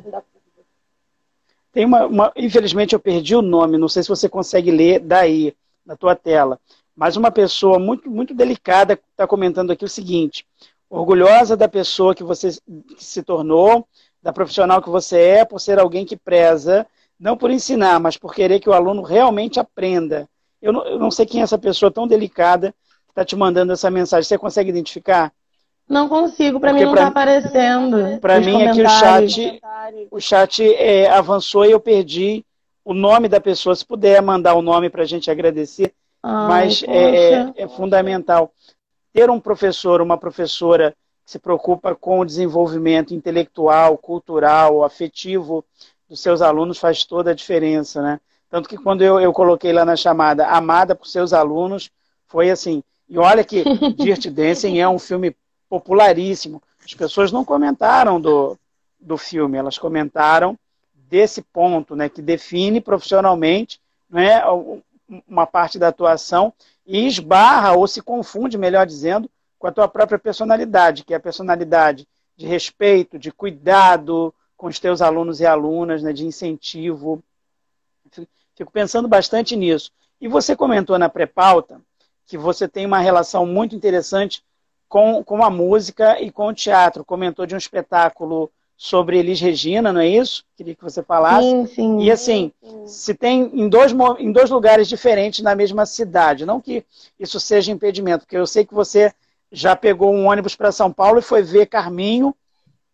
Tem 1.72 1.84
uma, 1.84 2.06
uma, 2.06 2.32
infelizmente 2.36 2.94
eu 2.94 3.00
perdi 3.00 3.34
o 3.34 3.42
nome, 3.42 3.78
não 3.78 3.88
sei 3.88 4.04
se 4.04 4.08
você 4.08 4.28
consegue 4.28 4.70
ler 4.70 5.00
daí, 5.00 5.56
na 5.84 5.96
tua 5.96 6.14
tela, 6.14 6.60
mas 6.94 7.16
uma 7.16 7.32
pessoa 7.32 7.80
muito, 7.80 8.08
muito 8.08 8.32
delicada 8.32 8.92
está 9.10 9.26
comentando 9.26 9.72
aqui 9.72 9.84
o 9.84 9.88
seguinte, 9.88 10.46
orgulhosa 10.88 11.56
da 11.56 11.68
pessoa 11.68 12.14
que 12.14 12.22
você 12.22 12.50
se 12.96 13.22
tornou, 13.22 13.86
da 14.28 14.32
profissional 14.32 14.82
que 14.82 14.90
você 14.90 15.18
é, 15.18 15.44
por 15.46 15.58
ser 15.58 15.78
alguém 15.78 16.04
que 16.04 16.14
preza, 16.14 16.86
não 17.18 17.34
por 17.34 17.50
ensinar, 17.50 17.98
mas 17.98 18.18
por 18.18 18.34
querer 18.34 18.60
que 18.60 18.68
o 18.68 18.74
aluno 18.74 19.00
realmente 19.00 19.58
aprenda. 19.58 20.28
Eu 20.60 20.70
não, 20.70 20.84
eu 20.84 20.98
não 20.98 21.10
sei 21.10 21.24
quem 21.24 21.40
é 21.40 21.44
essa 21.44 21.56
pessoa 21.56 21.90
tão 21.90 22.06
delicada 22.06 22.74
que 23.06 23.12
está 23.12 23.24
te 23.24 23.34
mandando 23.34 23.72
essa 23.72 23.90
mensagem. 23.90 24.28
Você 24.28 24.36
consegue 24.36 24.68
identificar? 24.68 25.32
Não 25.88 26.10
consigo, 26.10 26.60
para 26.60 26.74
mim 26.74 26.82
não 26.82 26.92
está 26.92 27.06
aparecendo. 27.06 28.20
Para 28.20 28.38
mim 28.38 28.60
é 28.60 28.72
que 28.74 28.82
o 28.82 28.88
chat, 28.90 29.60
o 30.10 30.20
chat 30.20 30.74
é, 30.74 31.08
avançou 31.08 31.64
e 31.64 31.70
eu 31.70 31.80
perdi 31.80 32.44
o 32.84 32.92
nome 32.92 33.28
da 33.28 33.40
pessoa. 33.40 33.74
Se 33.74 33.86
puder 33.86 34.20
mandar 34.20 34.52
o 34.56 34.60
nome 34.60 34.90
para 34.90 35.04
a 35.04 35.06
gente 35.06 35.30
agradecer, 35.30 35.94
Ai, 36.22 36.48
mas 36.48 36.84
é, 36.86 37.32
é, 37.32 37.52
é 37.56 37.68
fundamental. 37.68 38.52
Ter 39.10 39.30
um 39.30 39.40
professor, 39.40 40.02
uma 40.02 40.18
professora 40.18 40.94
se 41.28 41.38
preocupa 41.38 41.94
com 41.94 42.20
o 42.20 42.24
desenvolvimento 42.24 43.12
intelectual, 43.12 43.98
cultural, 43.98 44.82
afetivo 44.82 45.62
dos 46.08 46.20
seus 46.20 46.40
alunos 46.40 46.78
faz 46.78 47.04
toda 47.04 47.32
a 47.32 47.34
diferença, 47.34 48.00
né? 48.00 48.18
Tanto 48.48 48.66
que 48.66 48.78
quando 48.78 49.02
eu, 49.02 49.20
eu 49.20 49.30
coloquei 49.30 49.70
lá 49.70 49.84
na 49.84 49.94
chamada 49.94 50.46
Amada 50.46 50.94
por 50.94 51.06
seus 51.06 51.34
alunos, 51.34 51.90
foi 52.26 52.48
assim. 52.50 52.82
E 53.06 53.18
olha 53.18 53.44
que 53.44 53.62
Dirty 53.92 54.30
Dancing 54.30 54.78
é 54.78 54.88
um 54.88 54.98
filme 54.98 55.36
popularíssimo. 55.68 56.62
As 56.82 56.94
pessoas 56.94 57.30
não 57.30 57.44
comentaram 57.44 58.18
do, 58.18 58.58
do 58.98 59.18
filme, 59.18 59.58
elas 59.58 59.76
comentaram 59.76 60.58
desse 61.10 61.42
ponto, 61.42 61.94
né, 61.94 62.08
que 62.08 62.22
define 62.22 62.80
profissionalmente 62.80 63.78
né, 64.08 64.42
uma 65.28 65.46
parte 65.46 65.78
da 65.78 65.88
atuação 65.88 66.54
e 66.86 67.06
esbarra 67.06 67.74
ou 67.74 67.86
se 67.86 68.00
confunde, 68.00 68.56
melhor 68.56 68.86
dizendo, 68.86 69.28
com 69.58 69.66
a 69.66 69.72
tua 69.72 69.88
própria 69.88 70.18
personalidade, 70.18 71.04
que 71.04 71.12
é 71.12 71.16
a 71.16 71.20
personalidade 71.20 72.06
de 72.36 72.46
respeito, 72.46 73.18
de 73.18 73.32
cuidado 73.32 74.32
com 74.56 74.66
os 74.66 74.78
teus 74.78 75.02
alunos 75.02 75.40
e 75.40 75.46
alunas, 75.46 76.02
né, 76.02 76.12
de 76.12 76.24
incentivo. 76.24 77.22
Fico 78.54 78.70
pensando 78.72 79.08
bastante 79.08 79.56
nisso. 79.56 79.90
E 80.20 80.28
você 80.28 80.56
comentou 80.56 80.98
na 80.98 81.08
pré-pauta 81.08 81.80
que 82.26 82.36
você 82.36 82.68
tem 82.68 82.84
uma 82.86 82.98
relação 82.98 83.46
muito 83.46 83.74
interessante 83.74 84.42
com, 84.88 85.22
com 85.22 85.44
a 85.44 85.50
música 85.50 86.20
e 86.20 86.30
com 86.30 86.48
o 86.48 86.54
teatro. 86.54 87.04
Comentou 87.04 87.46
de 87.46 87.54
um 87.54 87.58
espetáculo 87.58 88.50
sobre 88.76 89.18
Elis 89.18 89.40
Regina, 89.40 89.92
não 89.92 90.00
é 90.00 90.08
isso? 90.08 90.44
Queria 90.56 90.74
que 90.74 90.84
você 90.84 91.02
falasse. 91.02 91.48
Sim, 91.48 91.66
sim. 91.66 92.00
E 92.00 92.10
assim, 92.10 92.52
sim. 92.62 92.86
se 92.86 93.14
tem 93.14 93.50
em 93.52 93.68
dois, 93.68 93.92
em 94.20 94.30
dois 94.30 94.50
lugares 94.50 94.88
diferentes 94.88 95.42
na 95.42 95.54
mesma 95.54 95.84
cidade, 95.84 96.46
não 96.46 96.60
que 96.60 96.84
isso 97.18 97.40
seja 97.40 97.72
impedimento, 97.72 98.24
porque 98.24 98.36
eu 98.36 98.46
sei 98.46 98.64
que 98.64 98.74
você 98.74 99.12
já 99.50 99.74
pegou 99.74 100.12
um 100.12 100.26
ônibus 100.26 100.54
para 100.54 100.72
São 100.72 100.92
Paulo 100.92 101.18
e 101.18 101.22
foi 101.22 101.42
ver 101.42 101.66
Carminho 101.66 102.34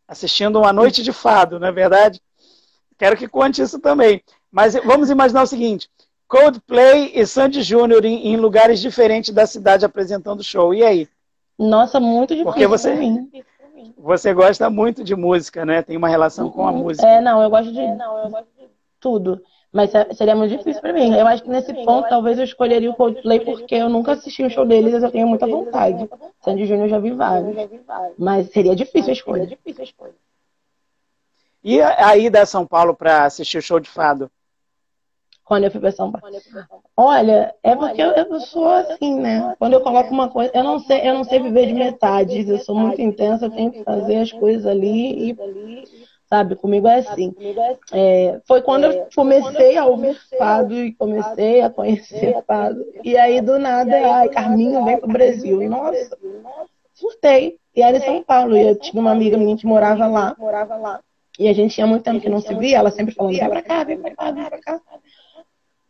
assistindo 0.06 0.58
uma 0.58 0.72
noite 0.72 1.02
de 1.02 1.12
fado, 1.12 1.58
não 1.58 1.66
é 1.66 1.72
verdade? 1.72 2.20
Quero 2.98 3.16
que 3.16 3.26
conte 3.28 3.62
isso 3.62 3.80
também. 3.80 4.22
Mas 4.50 4.74
vamos 4.74 5.10
imaginar 5.10 5.42
o 5.42 5.46
seguinte: 5.46 5.90
Coldplay 6.28 7.12
e 7.14 7.26
Sandy 7.26 7.62
Júnior 7.62 8.04
em, 8.04 8.28
em, 8.28 8.36
lugares 8.36 8.80
diferentes 8.80 9.34
da 9.34 9.46
cidade 9.46 9.84
apresentando 9.84 10.44
show. 10.44 10.72
E 10.72 10.84
aí? 10.84 11.08
Nossa, 11.58 11.98
muito 11.98 12.34
difícil. 12.34 12.44
Porque 12.44 12.66
você, 12.66 12.94
você 13.96 14.34
gosta 14.34 14.70
muito 14.70 15.02
de 15.02 15.14
música, 15.16 15.64
né? 15.64 15.82
Tem 15.82 15.96
uma 15.96 16.08
relação 16.08 16.50
com 16.50 16.66
a 16.66 16.70
Uhum. 16.70 16.78
música. 16.78 17.06
É, 17.06 17.20
não, 17.20 17.42
eu 17.42 17.50
gosto 17.50 17.72
de 17.72 17.82
tudo. 19.00 19.42
Mas 19.74 19.92
é- 19.92 20.14
seria 20.14 20.36
muito 20.36 20.56
difícil 20.56 20.80
pra 20.80 20.92
mim. 20.92 21.12
Eu 21.16 21.26
acho 21.26 21.42
que 21.42 21.50
nesse 21.50 21.74
ponto 21.74 22.08
talvez 22.08 22.38
eu 22.38 22.44
escolheria 22.44 22.88
o 22.88 22.94
Coldplay 22.94 23.40
porque 23.40 23.74
eu 23.74 23.88
nunca 23.88 24.12
assisti 24.12 24.44
um 24.44 24.48
show 24.48 24.64
deles, 24.64 25.02
eu 25.02 25.10
tenho 25.10 25.26
muita 25.26 25.48
vontade. 25.48 26.08
Sandy 26.40 26.64
Júnior 26.64 26.86
eu 26.86 26.90
já 26.90 26.98
vi 27.00 27.10
vários. 27.10 27.56
Mas 28.16 28.50
seria 28.52 28.76
difícil 28.76 29.10
a 29.10 29.12
escolha. 29.12 29.58
E 31.64 31.80
a 31.80 32.08
a 32.10 32.16
ida 32.16 32.42
a 32.42 32.46
São 32.46 32.64
Paulo 32.64 32.94
para 32.94 33.24
assistir 33.24 33.58
o 33.58 33.62
show 33.62 33.80
de 33.80 33.88
fado? 33.88 34.30
Quando 35.44 35.64
eu 35.64 35.70
fui 35.72 35.80
pra 35.80 35.90
São 35.90 36.12
Paulo. 36.12 36.40
Olha, 36.96 37.52
é 37.62 37.74
porque 37.74 38.00
eu, 38.00 38.12
eu 38.12 38.40
sou 38.40 38.68
assim, 38.68 39.18
né? 39.18 39.56
Quando 39.58 39.72
eu 39.72 39.80
coloco 39.80 40.10
uma 40.10 40.28
coisa, 40.30 40.52
eu 40.54 40.62
não 40.62 40.78
sei, 40.78 41.08
eu 41.08 41.14
não 41.14 41.24
sei 41.24 41.40
viver 41.40 41.66
de 41.66 41.74
metades, 41.74 42.48
eu 42.48 42.58
sou 42.58 42.76
muito 42.76 43.00
intensa, 43.02 43.46
eu 43.46 43.50
tenho 43.50 43.72
que 43.72 43.82
fazer 43.82 44.18
as 44.18 44.30
coisas 44.30 44.66
ali 44.66 45.30
e, 45.30 45.36
sabe, 46.34 46.56
comigo 46.56 46.88
é 46.88 46.96
assim. 46.96 47.32
É, 47.92 48.40
foi 48.46 48.60
quando 48.60 48.84
eu 48.84 49.06
comecei 49.14 49.76
a 49.76 49.84
ouvir 49.84 50.16
fado 50.36 50.74
e 50.74 50.92
comecei 50.92 51.60
a 51.60 51.70
conhecer 51.70 52.42
fado. 52.44 52.84
E 53.04 53.16
aí, 53.16 53.40
do 53.40 53.58
nada, 53.58 53.94
ai, 54.16 54.28
Carminho 54.28 54.84
vem 54.84 54.98
pro 54.98 55.08
Brasil. 55.08 55.68
Nossa, 55.68 56.18
surtei. 56.92 57.58
E 57.76 57.82
era 57.82 57.96
em 57.96 58.00
São 58.00 58.22
Paulo. 58.22 58.56
E 58.56 58.68
eu 58.68 58.78
tinha 58.78 59.00
uma 59.00 59.12
amiga 59.12 59.36
minha 59.36 59.56
que 59.56 59.66
morava 59.66 60.06
lá. 60.06 60.36
E 61.38 61.48
a 61.48 61.52
gente 61.52 61.74
tinha 61.74 61.86
muito 61.86 62.04
tempo 62.04 62.20
que 62.20 62.28
não 62.28 62.40
se 62.40 62.54
via, 62.54 62.78
ela 62.78 62.90
sempre 62.90 63.14
falando, 63.14 63.36
vem 63.36 63.48
pra 63.48 63.62
cá, 63.62 63.84
vem 63.84 63.98
pra 63.98 64.14
cá, 64.14 64.30
vem 64.30 64.44
pra 64.44 64.60
cá. 64.60 64.80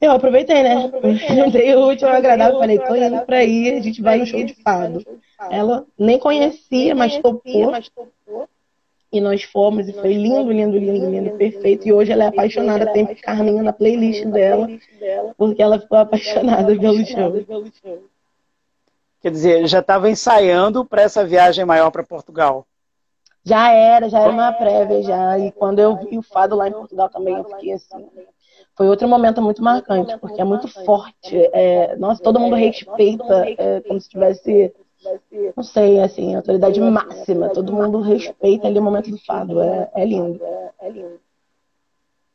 Eu 0.00 0.12
aproveitei, 0.12 0.62
né? 0.62 0.90
Juntei 1.34 1.74
o 1.76 1.86
último 1.86 2.10
agradável, 2.10 2.58
falei, 2.58 2.78
tô 2.78 2.94
indo 2.94 3.20
pra 3.24 3.38
aí, 3.38 3.74
a 3.74 3.80
gente 3.80 4.02
vai 4.02 4.18
no 4.18 4.26
show 4.26 4.42
de 4.42 4.54
fado. 4.62 5.04
Ela 5.50 5.86
nem 5.98 6.18
conhecia, 6.18 6.94
mas 6.94 7.18
topou. 7.18 7.72
E 9.14 9.20
nós 9.20 9.44
fomos, 9.44 9.88
e 9.88 9.92
foi 9.92 10.12
lindo, 10.12 10.50
lindo, 10.50 10.76
lindo, 10.76 11.08
lindo, 11.08 11.30
perfeito. 11.36 11.86
E 11.86 11.92
hoje 11.92 12.10
ela 12.10 12.24
é 12.24 12.26
apaixonada, 12.26 12.92
tem 12.92 13.06
Carminho 13.14 13.62
na 13.62 13.72
playlist 13.72 14.24
dela, 14.24 14.68
porque 15.36 15.62
ela 15.62 15.78
ficou 15.78 15.98
apaixonada 15.98 16.76
pelo 16.76 17.06
show. 17.06 17.32
Quer 19.20 19.30
dizer, 19.30 19.68
já 19.68 19.78
estava 19.78 20.10
ensaiando 20.10 20.84
para 20.84 21.02
essa 21.02 21.24
viagem 21.24 21.64
maior 21.64 21.92
para 21.92 22.02
Portugal. 22.02 22.66
Já 23.44 23.70
era, 23.70 24.08
já 24.08 24.18
era 24.18 24.32
uma 24.32 24.52
prévia 24.52 25.00
já. 25.04 25.38
E 25.38 25.52
quando 25.52 25.78
eu 25.78 25.96
vi 25.96 26.18
o 26.18 26.22
fado 26.22 26.56
lá 26.56 26.66
em 26.66 26.72
Portugal 26.72 27.08
também, 27.08 27.36
eu 27.36 27.44
fiquei 27.44 27.72
assim. 27.72 28.08
Foi 28.76 28.88
outro 28.88 29.06
momento 29.06 29.40
muito 29.40 29.62
marcante, 29.62 30.18
porque 30.18 30.40
é 30.40 30.44
muito 30.44 30.66
forte. 30.84 31.36
É, 31.52 31.94
nossa, 31.98 32.20
todo 32.20 32.40
mundo 32.40 32.56
respeita, 32.56 33.44
é, 33.46 33.80
como 33.82 34.00
se 34.00 34.08
tivesse, 34.08 34.74
não 35.56 35.62
sei, 35.62 36.00
assim, 36.00 36.34
autoridade 36.34 36.80
máxima. 36.80 37.48
Todo 37.50 37.72
mundo 37.72 38.00
respeita 38.00 38.66
ali 38.66 38.78
o 38.78 38.82
momento 38.82 39.10
do 39.10 39.18
fado. 39.18 39.60
É, 39.60 39.90
é 39.94 40.04
lindo. 40.04 40.40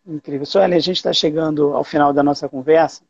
Incrível. 0.06 0.46
Sueli, 0.46 0.76
a 0.76 0.80
gente 0.80 0.98
está 0.98 1.14
chegando 1.14 1.74
ao 1.74 1.84
final 1.84 2.12
da 2.12 2.24
nossa 2.24 2.50
conversa. 2.50 3.04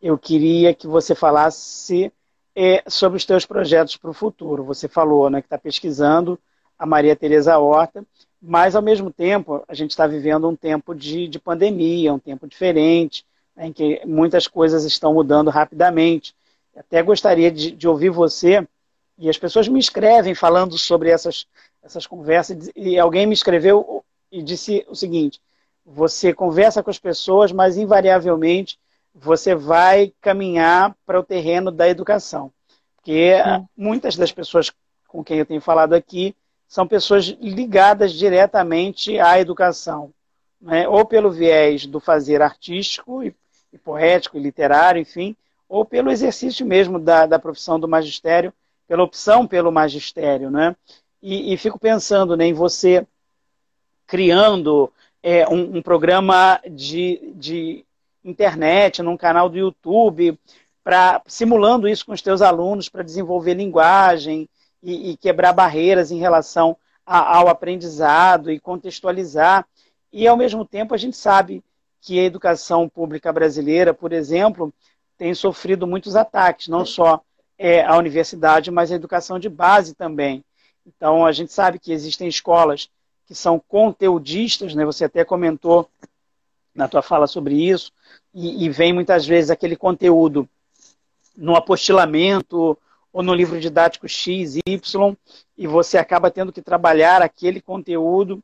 Eu 0.00 0.16
queria 0.16 0.72
que 0.72 0.86
você 0.86 1.14
falasse 1.14 2.12
é, 2.54 2.82
sobre 2.88 3.16
os 3.16 3.24
teus 3.24 3.44
projetos 3.44 3.96
para 3.96 4.10
o 4.10 4.14
futuro. 4.14 4.64
Você 4.64 4.88
falou 4.88 5.28
né, 5.30 5.40
que 5.40 5.46
está 5.46 5.58
pesquisando 5.58 6.38
a 6.78 6.86
Maria 6.86 7.16
Tereza 7.16 7.58
Horta, 7.58 8.04
mas 8.40 8.76
ao 8.76 8.82
mesmo 8.82 9.12
tempo 9.12 9.64
a 9.66 9.74
gente 9.74 9.90
está 9.90 10.06
vivendo 10.06 10.48
um 10.48 10.54
tempo 10.54 10.94
de, 10.94 11.26
de 11.26 11.38
pandemia, 11.38 12.14
um 12.14 12.18
tempo 12.18 12.46
diferente, 12.46 13.24
né, 13.56 13.66
em 13.66 13.72
que 13.72 14.00
muitas 14.06 14.46
coisas 14.46 14.84
estão 14.84 15.14
mudando 15.14 15.50
rapidamente. 15.50 16.34
Até 16.76 17.02
gostaria 17.02 17.50
de, 17.50 17.72
de, 17.72 17.88
ouvir 17.88 18.10
você, 18.10 18.66
e 19.18 19.28
as 19.28 19.36
pessoas 19.36 19.66
me 19.66 19.80
escrevem 19.80 20.34
falando 20.34 20.78
sobre 20.78 21.10
essas, 21.10 21.46
essas 21.82 22.06
conversas, 22.06 22.70
e 22.76 22.98
alguém 22.98 23.26
me 23.26 23.34
escreveu 23.34 24.04
e 24.30 24.42
disse 24.42 24.86
o 24.88 24.94
seguinte: 24.94 25.40
você 25.84 26.32
conversa 26.32 26.82
com 26.82 26.90
as 26.90 26.98
pessoas, 26.98 27.50
mas 27.50 27.76
invariavelmente 27.76 28.78
você 29.14 29.54
vai 29.54 30.12
caminhar 30.20 30.94
para 31.04 31.18
o 31.18 31.24
terreno 31.24 31.72
da 31.72 31.88
educação. 31.88 32.52
Porque 32.96 33.42
Sim. 33.42 33.68
muitas 33.76 34.16
das 34.16 34.30
pessoas 34.30 34.72
com 35.08 35.24
quem 35.24 35.38
eu 35.38 35.46
tenho 35.46 35.60
falado 35.60 35.94
aqui 35.94 36.36
são 36.68 36.86
pessoas 36.86 37.24
ligadas 37.40 38.12
diretamente 38.12 39.18
à 39.18 39.40
educação, 39.40 40.12
né? 40.60 40.86
ou 40.86 41.04
pelo 41.06 41.30
viés 41.30 41.86
do 41.86 41.98
fazer 41.98 42.42
artístico 42.42 43.22
e, 43.22 43.34
e, 43.72 43.78
poético 43.78 44.36
e 44.36 44.40
literário, 44.40 45.00
enfim, 45.00 45.34
ou 45.66 45.84
pelo 45.84 46.10
exercício 46.10 46.66
mesmo 46.66 46.98
da, 46.98 47.24
da 47.24 47.38
profissão 47.38 47.80
do 47.80 47.88
magistério, 47.88 48.52
pela 48.88 49.04
opção 49.04 49.46
pelo 49.46 49.70
magistério. 49.70 50.50
Né? 50.50 50.74
E, 51.22 51.52
e 51.52 51.56
fico 51.56 51.78
pensando 51.78 52.36
né, 52.36 52.46
em 52.46 52.52
você 52.52 53.06
criando 54.06 54.92
é, 55.22 55.46
um, 55.48 55.76
um, 55.76 55.82
programa 55.82 56.60
de, 56.68 57.32
de 57.36 57.84
internet, 58.24 59.02
num 59.02 59.16
canal 59.16 59.48
do 59.48 59.58
YouTube, 59.58 60.38
pra, 60.82 61.22
simulando 61.26 61.86
isso 61.86 62.06
com 62.06 62.12
os 62.12 62.22
teus 62.22 62.40
alunos 62.40 62.88
para 62.88 63.02
desenvolver 63.02 63.54
linguagem, 63.54 64.48
e, 64.82 65.10
e 65.10 65.16
quebrar 65.16 65.52
barreiras 65.52 66.10
em 66.10 66.18
relação 66.18 66.76
a, 67.04 67.36
ao 67.38 67.48
aprendizado 67.48 68.50
e 68.50 68.60
contextualizar. 68.60 69.66
E, 70.12 70.26
ao 70.26 70.36
mesmo 70.36 70.64
tempo, 70.64 70.94
a 70.94 70.96
gente 70.96 71.16
sabe 71.16 71.62
que 72.00 72.18
a 72.18 72.24
educação 72.24 72.88
pública 72.88 73.32
brasileira, 73.32 73.92
por 73.92 74.12
exemplo, 74.12 74.72
tem 75.16 75.34
sofrido 75.34 75.86
muitos 75.86 76.16
ataques, 76.16 76.68
não 76.68 76.84
só 76.84 77.20
é, 77.58 77.84
a 77.84 77.96
universidade, 77.96 78.70
mas 78.70 78.92
a 78.92 78.94
educação 78.94 79.38
de 79.38 79.48
base 79.48 79.94
também. 79.94 80.44
Então, 80.86 81.26
a 81.26 81.32
gente 81.32 81.52
sabe 81.52 81.78
que 81.78 81.92
existem 81.92 82.28
escolas 82.28 82.88
que 83.26 83.34
são 83.34 83.60
conteudistas, 83.68 84.74
né? 84.74 84.84
você 84.84 85.04
até 85.04 85.24
comentou 85.24 85.90
na 86.74 86.88
tua 86.88 87.02
fala 87.02 87.26
sobre 87.26 87.54
isso, 87.54 87.92
e, 88.32 88.64
e 88.64 88.70
vem 88.70 88.92
muitas 88.92 89.26
vezes 89.26 89.50
aquele 89.50 89.76
conteúdo 89.76 90.48
no 91.36 91.56
apostilamento 91.56 92.78
ou 93.12 93.22
no 93.22 93.34
livro 93.34 93.58
didático 93.60 94.08
X, 94.08 94.58
Y, 94.66 95.16
e 95.56 95.66
você 95.66 95.98
acaba 95.98 96.30
tendo 96.30 96.52
que 96.52 96.62
trabalhar 96.62 97.20
aquele 97.20 97.60
conteúdo 97.60 98.42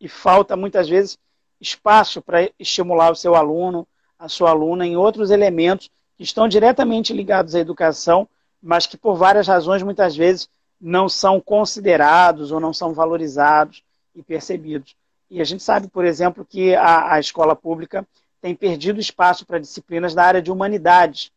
e 0.00 0.08
falta 0.08 0.56
muitas 0.56 0.88
vezes 0.88 1.18
espaço 1.60 2.20
para 2.20 2.50
estimular 2.58 3.10
o 3.10 3.16
seu 3.16 3.34
aluno, 3.34 3.86
a 4.18 4.28
sua 4.28 4.50
aluna 4.50 4.86
em 4.86 4.96
outros 4.96 5.30
elementos 5.30 5.90
que 6.16 6.24
estão 6.24 6.48
diretamente 6.48 7.12
ligados 7.12 7.54
à 7.54 7.60
educação, 7.60 8.28
mas 8.62 8.86
que 8.86 8.96
por 8.96 9.16
várias 9.16 9.46
razões 9.46 9.82
muitas 9.82 10.16
vezes 10.16 10.48
não 10.80 11.08
são 11.08 11.40
considerados 11.40 12.52
ou 12.52 12.60
não 12.60 12.72
são 12.72 12.92
valorizados 12.92 13.82
e 14.14 14.22
percebidos. 14.22 14.96
E 15.30 15.40
a 15.40 15.44
gente 15.44 15.62
sabe, 15.62 15.88
por 15.88 16.04
exemplo, 16.04 16.44
que 16.44 16.74
a, 16.74 17.14
a 17.14 17.20
escola 17.20 17.54
pública 17.54 18.06
tem 18.40 18.54
perdido 18.54 19.00
espaço 19.00 19.44
para 19.44 19.58
disciplinas 19.58 20.14
da 20.14 20.24
área 20.24 20.42
de 20.42 20.50
humanidades, 20.50 21.30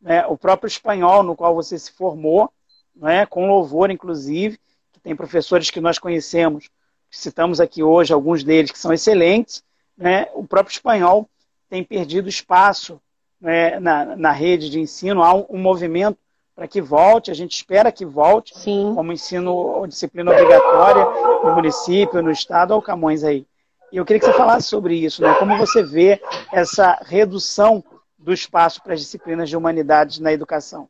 né, 0.00 0.24
o 0.26 0.36
próprio 0.36 0.68
espanhol 0.68 1.22
no 1.22 1.36
qual 1.36 1.54
você 1.54 1.78
se 1.78 1.90
formou, 1.92 2.50
né, 2.94 3.26
com 3.26 3.48
louvor, 3.48 3.90
inclusive, 3.90 4.58
que 4.92 5.00
tem 5.00 5.16
professores 5.16 5.70
que 5.70 5.80
nós 5.80 5.98
conhecemos, 5.98 6.68
citamos 7.10 7.60
aqui 7.60 7.82
hoje, 7.82 8.12
alguns 8.12 8.44
deles 8.44 8.70
que 8.70 8.78
são 8.78 8.92
excelentes, 8.92 9.62
né, 9.96 10.28
o 10.34 10.44
próprio 10.44 10.72
espanhol 10.72 11.28
tem 11.68 11.82
perdido 11.82 12.28
espaço 12.28 13.00
né, 13.40 13.78
na, 13.80 14.16
na 14.16 14.30
rede 14.30 14.70
de 14.70 14.80
ensino, 14.80 15.22
há 15.22 15.34
um, 15.34 15.46
um 15.50 15.58
movimento 15.58 16.18
para 16.54 16.68
que 16.68 16.80
volte, 16.80 17.30
a 17.30 17.34
gente 17.34 17.52
espera 17.52 17.90
que 17.90 18.04
volte, 18.04 18.56
Sim. 18.56 18.92
como 18.94 19.12
ensino 19.12 19.52
ou 19.52 19.86
disciplina 19.86 20.30
obrigatória 20.30 21.04
no 21.42 21.54
município, 21.54 22.22
no 22.22 22.30
estado 22.30 22.72
ou 22.72 22.82
Camões 22.82 23.24
aí. 23.24 23.46
E 23.90 23.96
eu 23.96 24.04
queria 24.04 24.20
que 24.20 24.26
você 24.26 24.32
falasse 24.32 24.68
sobre 24.68 24.94
isso, 24.96 25.22
né? 25.22 25.34
como 25.34 25.56
você 25.56 25.82
vê 25.82 26.20
essa 26.52 26.98
redução 27.02 27.82
do 28.18 28.32
espaço 28.32 28.82
para 28.82 28.94
as 28.94 29.00
disciplinas 29.00 29.48
de 29.48 29.56
humanidades 29.56 30.18
na 30.18 30.32
educação. 30.32 30.88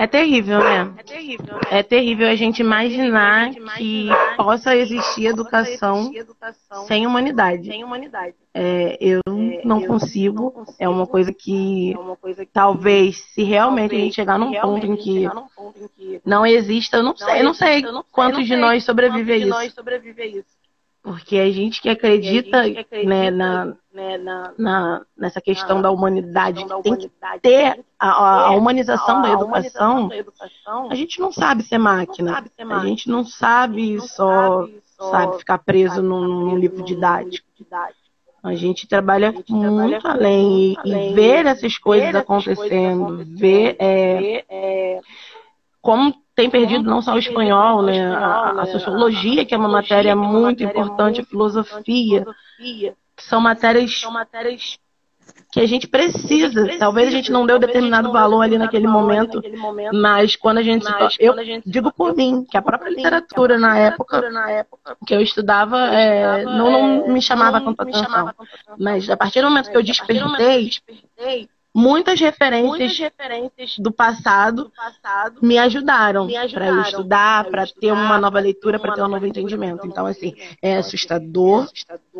É 0.00 0.06
terrível, 0.06 0.60
né? 0.60 0.94
É 0.96 1.02
terrível, 1.02 1.60
é 1.70 1.82
terrível 1.82 2.28
a 2.28 2.36
gente 2.36 2.60
imaginar 2.60 3.50
que 3.76 4.08
possa 4.36 4.76
existir 4.76 5.26
educação 5.26 6.12
sem 6.86 7.04
humanidade. 7.04 7.68
É, 8.54 8.96
eu 9.00 9.20
não 9.64 9.84
consigo. 9.84 10.64
É 10.78 10.88
uma 10.88 11.06
coisa 11.06 11.32
que 11.32 11.94
talvez, 12.52 13.18
se 13.34 13.42
realmente 13.42 13.94
a 13.94 13.98
gente 13.98 14.14
chegar 14.14 14.38
num 14.38 14.52
ponto 14.52 14.86
em 14.86 14.96
que 14.96 15.28
não 16.24 16.46
exista, 16.46 16.98
eu 16.98 17.02
não 17.02 17.16
sei, 17.16 17.40
eu 17.40 17.44
não 17.44 17.54
sei 17.54 17.82
quantos 18.12 18.46
de 18.46 18.54
nós 18.56 18.84
sobrevive 18.84 19.32
a 19.32 19.36
isso. 19.36 20.57
Porque 21.08 21.38
a 21.38 21.50
gente 21.50 21.80
que 21.80 21.88
acredita, 21.88 22.64
gente 22.64 22.74
que 22.74 22.80
acredita 22.80 23.08
né, 23.08 23.30
na, 23.30 23.74
né, 23.94 24.18
na, 24.18 24.52
na, 24.58 25.06
nessa 25.16 25.40
questão 25.40 25.76
na, 25.76 25.82
da 25.84 25.90
humanidade, 25.90 26.62
que 26.66 26.82
tem 26.82 26.96
que 26.96 27.10
ter 27.40 27.82
a, 27.98 28.08
a, 28.10 28.46
a 28.48 28.50
humanização, 28.50 29.20
a, 29.20 29.22
da, 29.22 29.32
educação, 29.32 30.12
educação, 30.12 30.90
a 30.90 30.94
gente 30.94 31.18
não 31.18 31.32
sabe 31.32 31.62
ser 31.62 31.78
máquina. 31.78 32.34
Sabe 32.34 32.50
ser 32.54 32.64
máquina. 32.64 32.84
A 32.84 32.86
gente 32.86 33.08
não 33.08 33.24
sabe 33.24 33.96
não 33.96 34.06
só, 34.06 34.66
sabe, 34.66 34.82
sabe, 34.98 35.38
ficar 35.38 35.58
preso 35.58 35.94
sabe, 35.94 36.08
num, 36.08 36.28
num, 36.28 36.56
livro 36.58 36.84
didático. 36.84 37.48
A 38.42 38.54
gente 38.54 38.86
trabalha, 38.86 39.30
a 39.30 39.32
gente 39.32 39.50
muito, 39.50 40.00
trabalha 40.00 40.00
além, 40.04 40.74
muito 40.74 40.80
além 40.80 41.10
e, 41.10 41.14
ver 41.14 41.46
essas 41.46 41.78
coisas 41.78 42.12
ver 42.12 42.18
acontecendo, 42.18 43.04
acontecendo 43.04 43.38
ver, 43.38 43.76
é, 43.78 44.18
ver 44.18 44.44
é, 44.50 45.00
como 45.80 46.14
tem 46.38 46.48
perdido 46.48 46.88
não 46.88 47.02
só 47.02 47.14
o 47.14 47.18
espanhol, 47.18 47.82
né? 47.82 48.14
A, 48.14 48.62
a 48.62 48.66
sociologia, 48.66 49.44
que 49.44 49.52
é 49.52 49.58
uma 49.58 49.68
matéria 49.68 50.14
muito 50.14 50.62
importante, 50.62 51.20
a 51.20 51.24
filosofia, 51.24 52.24
que 52.56 52.94
são 53.24 53.40
matérias 53.40 53.90
que 55.50 55.58
a 55.58 55.66
gente 55.66 55.88
precisa. 55.88 56.78
Talvez 56.78 57.08
a 57.08 57.10
gente 57.10 57.32
não 57.32 57.44
deu 57.44 57.58
determinado 57.58 58.12
valor 58.12 58.42
ali 58.42 58.56
naquele 58.56 58.86
momento, 58.86 59.42
mas 59.92 60.36
quando 60.36 60.58
a 60.58 60.62
gente. 60.62 60.86
Eu 61.18 61.34
digo 61.66 61.92
por 61.92 62.14
mim, 62.14 62.46
que 62.48 62.56
a 62.56 62.62
própria 62.62 62.90
literatura 62.90 63.58
na 63.58 63.76
época 63.76 64.22
que 65.04 65.16
eu 65.16 65.20
estudava 65.20 65.76
é, 65.88 66.44
não, 66.44 66.70
não 66.70 67.08
me 67.08 67.20
chamava 67.20 67.60
tanta 67.60 67.82
atenção. 67.82 68.32
Mas 68.78 69.10
a 69.10 69.16
partir 69.16 69.40
do 69.40 69.48
momento 69.48 69.72
que 69.72 69.76
eu 69.76 69.82
despertei 69.82 70.70
muitas 71.78 72.20
referências, 72.20 72.68
muitas 72.68 72.98
referências 72.98 73.78
do, 73.78 73.92
passado 73.92 74.64
do 74.64 74.70
passado 74.70 75.38
me 75.40 75.56
ajudaram, 75.58 76.24
ajudaram 76.24 76.50
para 76.52 76.66
eu 76.66 76.80
estudar, 76.82 77.44
para 77.44 77.66
ter 77.66 77.92
uma 77.92 78.18
nova 78.18 78.40
leitura, 78.40 78.78
para 78.78 78.94
ter 78.94 79.02
um 79.02 79.08
novo 79.08 79.26
entendimento. 79.26 79.86
Então, 79.86 80.04
assim, 80.04 80.34
é 80.60 80.76
assustador. 80.76 81.68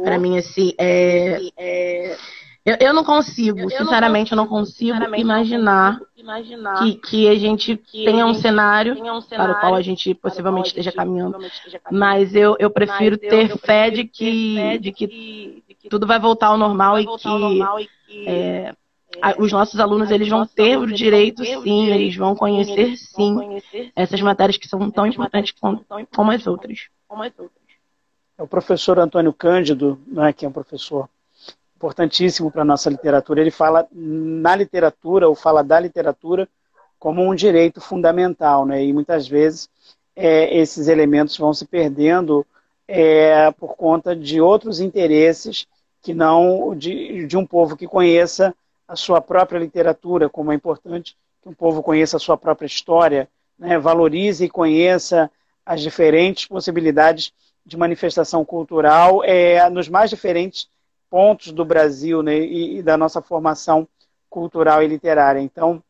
Para 0.04 0.18
mim, 0.18 0.38
assim, 0.38 0.72
é, 0.78 1.40
é 1.56 2.16
eu, 2.64 2.76
eu 2.80 2.92
não 2.92 3.02
consigo, 3.02 3.60
eu, 3.60 3.70
sinceramente, 3.70 4.32
eu 4.32 4.36
não 4.36 4.46
consigo, 4.46 4.90
eu 4.90 5.00
não 5.00 5.06
consigo 5.06 5.22
imaginar, 5.22 5.98
imaginar 6.14 6.78
que, 6.80 6.94
que 6.96 7.28
a 7.28 7.34
gente 7.34 7.78
que 7.78 8.04
tenha 8.04 8.26
um, 8.26 8.34
cenário, 8.34 8.94
tenha 8.94 9.14
um 9.14 9.22
cenário 9.22 9.54
para 9.54 9.58
o 9.58 9.60
qual 9.60 9.74
a 9.74 9.80
gente 9.80 10.14
possivelmente 10.14 10.68
esteja 10.68 10.92
caminhando. 10.92 11.38
Mas 11.90 12.34
eu, 12.34 12.56
eu 12.58 12.70
prefiro 12.70 13.16
ter 13.16 13.56
fé 13.56 13.90
de 13.90 14.04
que, 14.04 14.78
de 14.78 14.92
que 14.92 15.62
tudo 15.88 16.06
vai 16.06 16.20
voltar 16.20 16.48
ao 16.48 16.58
normal 16.58 17.00
e 17.00 17.06
que 17.06 18.28
é, 18.28 18.74
os 19.38 19.52
nossos 19.52 19.80
alunos 19.80 20.10
eles 20.10 20.28
vão 20.28 20.46
ter 20.46 20.76
o 20.76 20.86
direito, 20.86 21.44
sim, 21.44 21.86
eles 21.86 22.14
vão 22.16 22.36
conhecer, 22.36 22.96
sim, 22.96 23.60
essas 23.96 24.20
matérias 24.20 24.56
que 24.56 24.68
são 24.68 24.90
tão 24.90 25.06
importantes 25.06 25.52
como, 25.52 26.30
as 26.30 26.46
outras. 26.46 26.88
É 28.36 28.42
o 28.42 28.46
professor 28.46 28.98
Antônio 28.98 29.32
Cândido, 29.32 29.98
né, 30.06 30.32
que 30.32 30.44
é 30.44 30.48
um 30.48 30.52
professor 30.52 31.08
importantíssimo 31.76 32.50
para 32.50 32.62
a 32.62 32.64
nossa 32.64 32.90
literatura. 32.90 33.40
Ele 33.40 33.50
fala 33.50 33.88
na 33.92 34.54
literatura, 34.54 35.28
ou 35.28 35.34
fala 35.34 35.62
da 35.62 35.80
literatura, 35.80 36.48
como 36.98 37.22
um 37.22 37.34
direito 37.34 37.80
fundamental, 37.80 38.66
né? 38.66 38.84
E 38.84 38.92
muitas 38.92 39.28
vezes 39.28 39.70
é, 40.16 40.56
esses 40.56 40.88
elementos 40.88 41.36
vão 41.38 41.54
se 41.54 41.64
perdendo 41.64 42.44
é, 42.86 43.50
por 43.52 43.76
conta 43.76 44.16
de 44.16 44.40
outros 44.40 44.80
interesses 44.80 45.66
que 46.02 46.12
não 46.12 46.74
de, 46.76 47.26
de 47.26 47.36
um 47.36 47.46
povo 47.46 47.76
que 47.76 47.86
conheça 47.86 48.54
a 48.88 48.96
sua 48.96 49.20
própria 49.20 49.58
literatura, 49.58 50.30
como 50.30 50.50
é 50.50 50.54
importante 50.54 51.14
que 51.42 51.48
um 51.48 51.52
povo 51.52 51.82
conheça 51.82 52.16
a 52.16 52.20
sua 52.20 52.38
própria 52.38 52.66
história, 52.66 53.28
né? 53.58 53.78
valorize 53.78 54.44
e 54.44 54.48
conheça 54.48 55.30
as 55.64 55.82
diferentes 55.82 56.46
possibilidades 56.46 57.32
de 57.66 57.76
manifestação 57.76 58.44
cultural 58.46 59.22
é, 59.22 59.68
nos 59.68 59.90
mais 59.90 60.08
diferentes 60.08 60.68
pontos 61.10 61.52
do 61.52 61.64
Brasil 61.64 62.22
né, 62.22 62.38
e, 62.38 62.78
e, 62.78 62.82
da 62.82 62.96
nossa 62.96 63.20
formação 63.20 63.86
cultural 64.30 64.82
e 64.82 64.86
literária. 64.86 65.40
Então, 65.40 65.82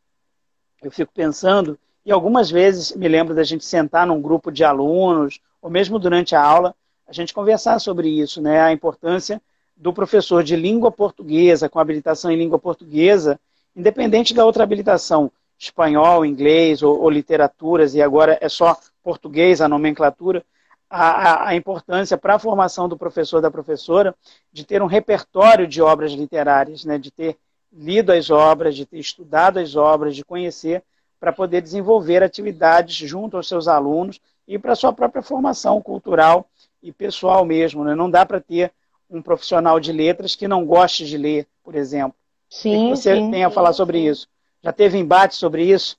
eu 0.82 0.90
fico 0.90 1.12
pensando, 1.12 1.78
e 2.04 2.10
algumas 2.10 2.50
vezes 2.50 2.94
me 2.96 3.06
lembro 3.06 3.34
da 3.34 3.44
gente 3.44 3.64
sentar 3.64 4.06
num 4.06 4.20
grupo 4.20 4.50
de 4.50 4.64
alunos, 4.64 5.40
ou 5.62 5.70
mesmo 5.70 5.98
durante 5.98 6.34
a 6.34 6.42
aula, 6.42 6.74
a 7.06 7.12
gente 7.12 7.32
conversar 7.32 7.78
sobre 7.78 8.08
isso, 8.08 8.42
né, 8.42 8.60
a 8.60 8.72
importância 8.72 9.40
do 9.78 9.92
professor 9.92 10.42
de 10.42 10.56
língua 10.56 10.90
portuguesa, 10.90 11.68
com 11.68 11.78
habilitação 11.78 12.30
em 12.30 12.36
língua 12.36 12.58
portuguesa, 12.58 13.38
independente 13.74 14.34
da 14.34 14.44
outra 14.44 14.64
habilitação, 14.64 15.30
espanhol, 15.56 16.26
inglês 16.26 16.82
ou, 16.82 17.00
ou 17.00 17.08
literaturas, 17.08 17.94
e 17.94 18.02
agora 18.02 18.36
é 18.40 18.48
só 18.48 18.76
português 19.02 19.60
a 19.60 19.68
nomenclatura, 19.68 20.44
a, 20.90 21.48
a, 21.48 21.54
importância 21.54 22.16
para 22.16 22.34
a 22.34 22.38
formação 22.38 22.88
do 22.88 22.96
professor 22.96 23.40
da 23.40 23.50
professora 23.50 24.14
de 24.52 24.64
ter 24.64 24.82
um 24.82 24.86
repertório 24.86 25.66
de 25.66 25.82
obras 25.82 26.12
literárias, 26.12 26.84
né? 26.84 26.98
de 26.98 27.10
ter 27.10 27.36
lido 27.72 28.10
as 28.10 28.30
obras, 28.30 28.74
de 28.74 28.86
ter 28.86 28.98
estudado 28.98 29.58
as 29.58 29.76
obras, 29.76 30.16
de 30.16 30.24
conhecer, 30.24 30.82
para 31.20 31.32
poder 31.32 31.60
desenvolver 31.60 32.22
atividades 32.22 32.96
junto 32.96 33.36
aos 33.36 33.48
seus 33.48 33.68
alunos 33.68 34.20
e 34.46 34.58
para 34.58 34.72
a 34.72 34.76
sua 34.76 34.92
própria 34.92 35.22
formação 35.22 35.80
cultural 35.82 36.48
e 36.82 36.90
pessoal 36.90 37.44
mesmo. 37.44 37.84
Né? 37.84 37.94
Não 37.94 38.10
dá 38.10 38.24
para 38.24 38.40
ter 38.40 38.72
um 39.10 39.22
profissional 39.22 39.80
de 39.80 39.92
letras 39.92 40.34
que 40.34 40.48
não 40.48 40.64
goste 40.64 41.04
de 41.04 41.16
ler, 41.16 41.46
por 41.62 41.74
exemplo. 41.74 42.14
Sim, 42.48 42.88
o 42.88 42.90
que 42.90 42.96
você 42.96 43.16
sim, 43.16 43.30
tem 43.30 43.44
a 43.44 43.50
falar 43.50 43.72
sobre 43.72 44.00
isso? 44.00 44.28
Já 44.62 44.72
teve 44.72 44.98
embate 44.98 45.36
sobre 45.36 45.64
isso? 45.64 45.96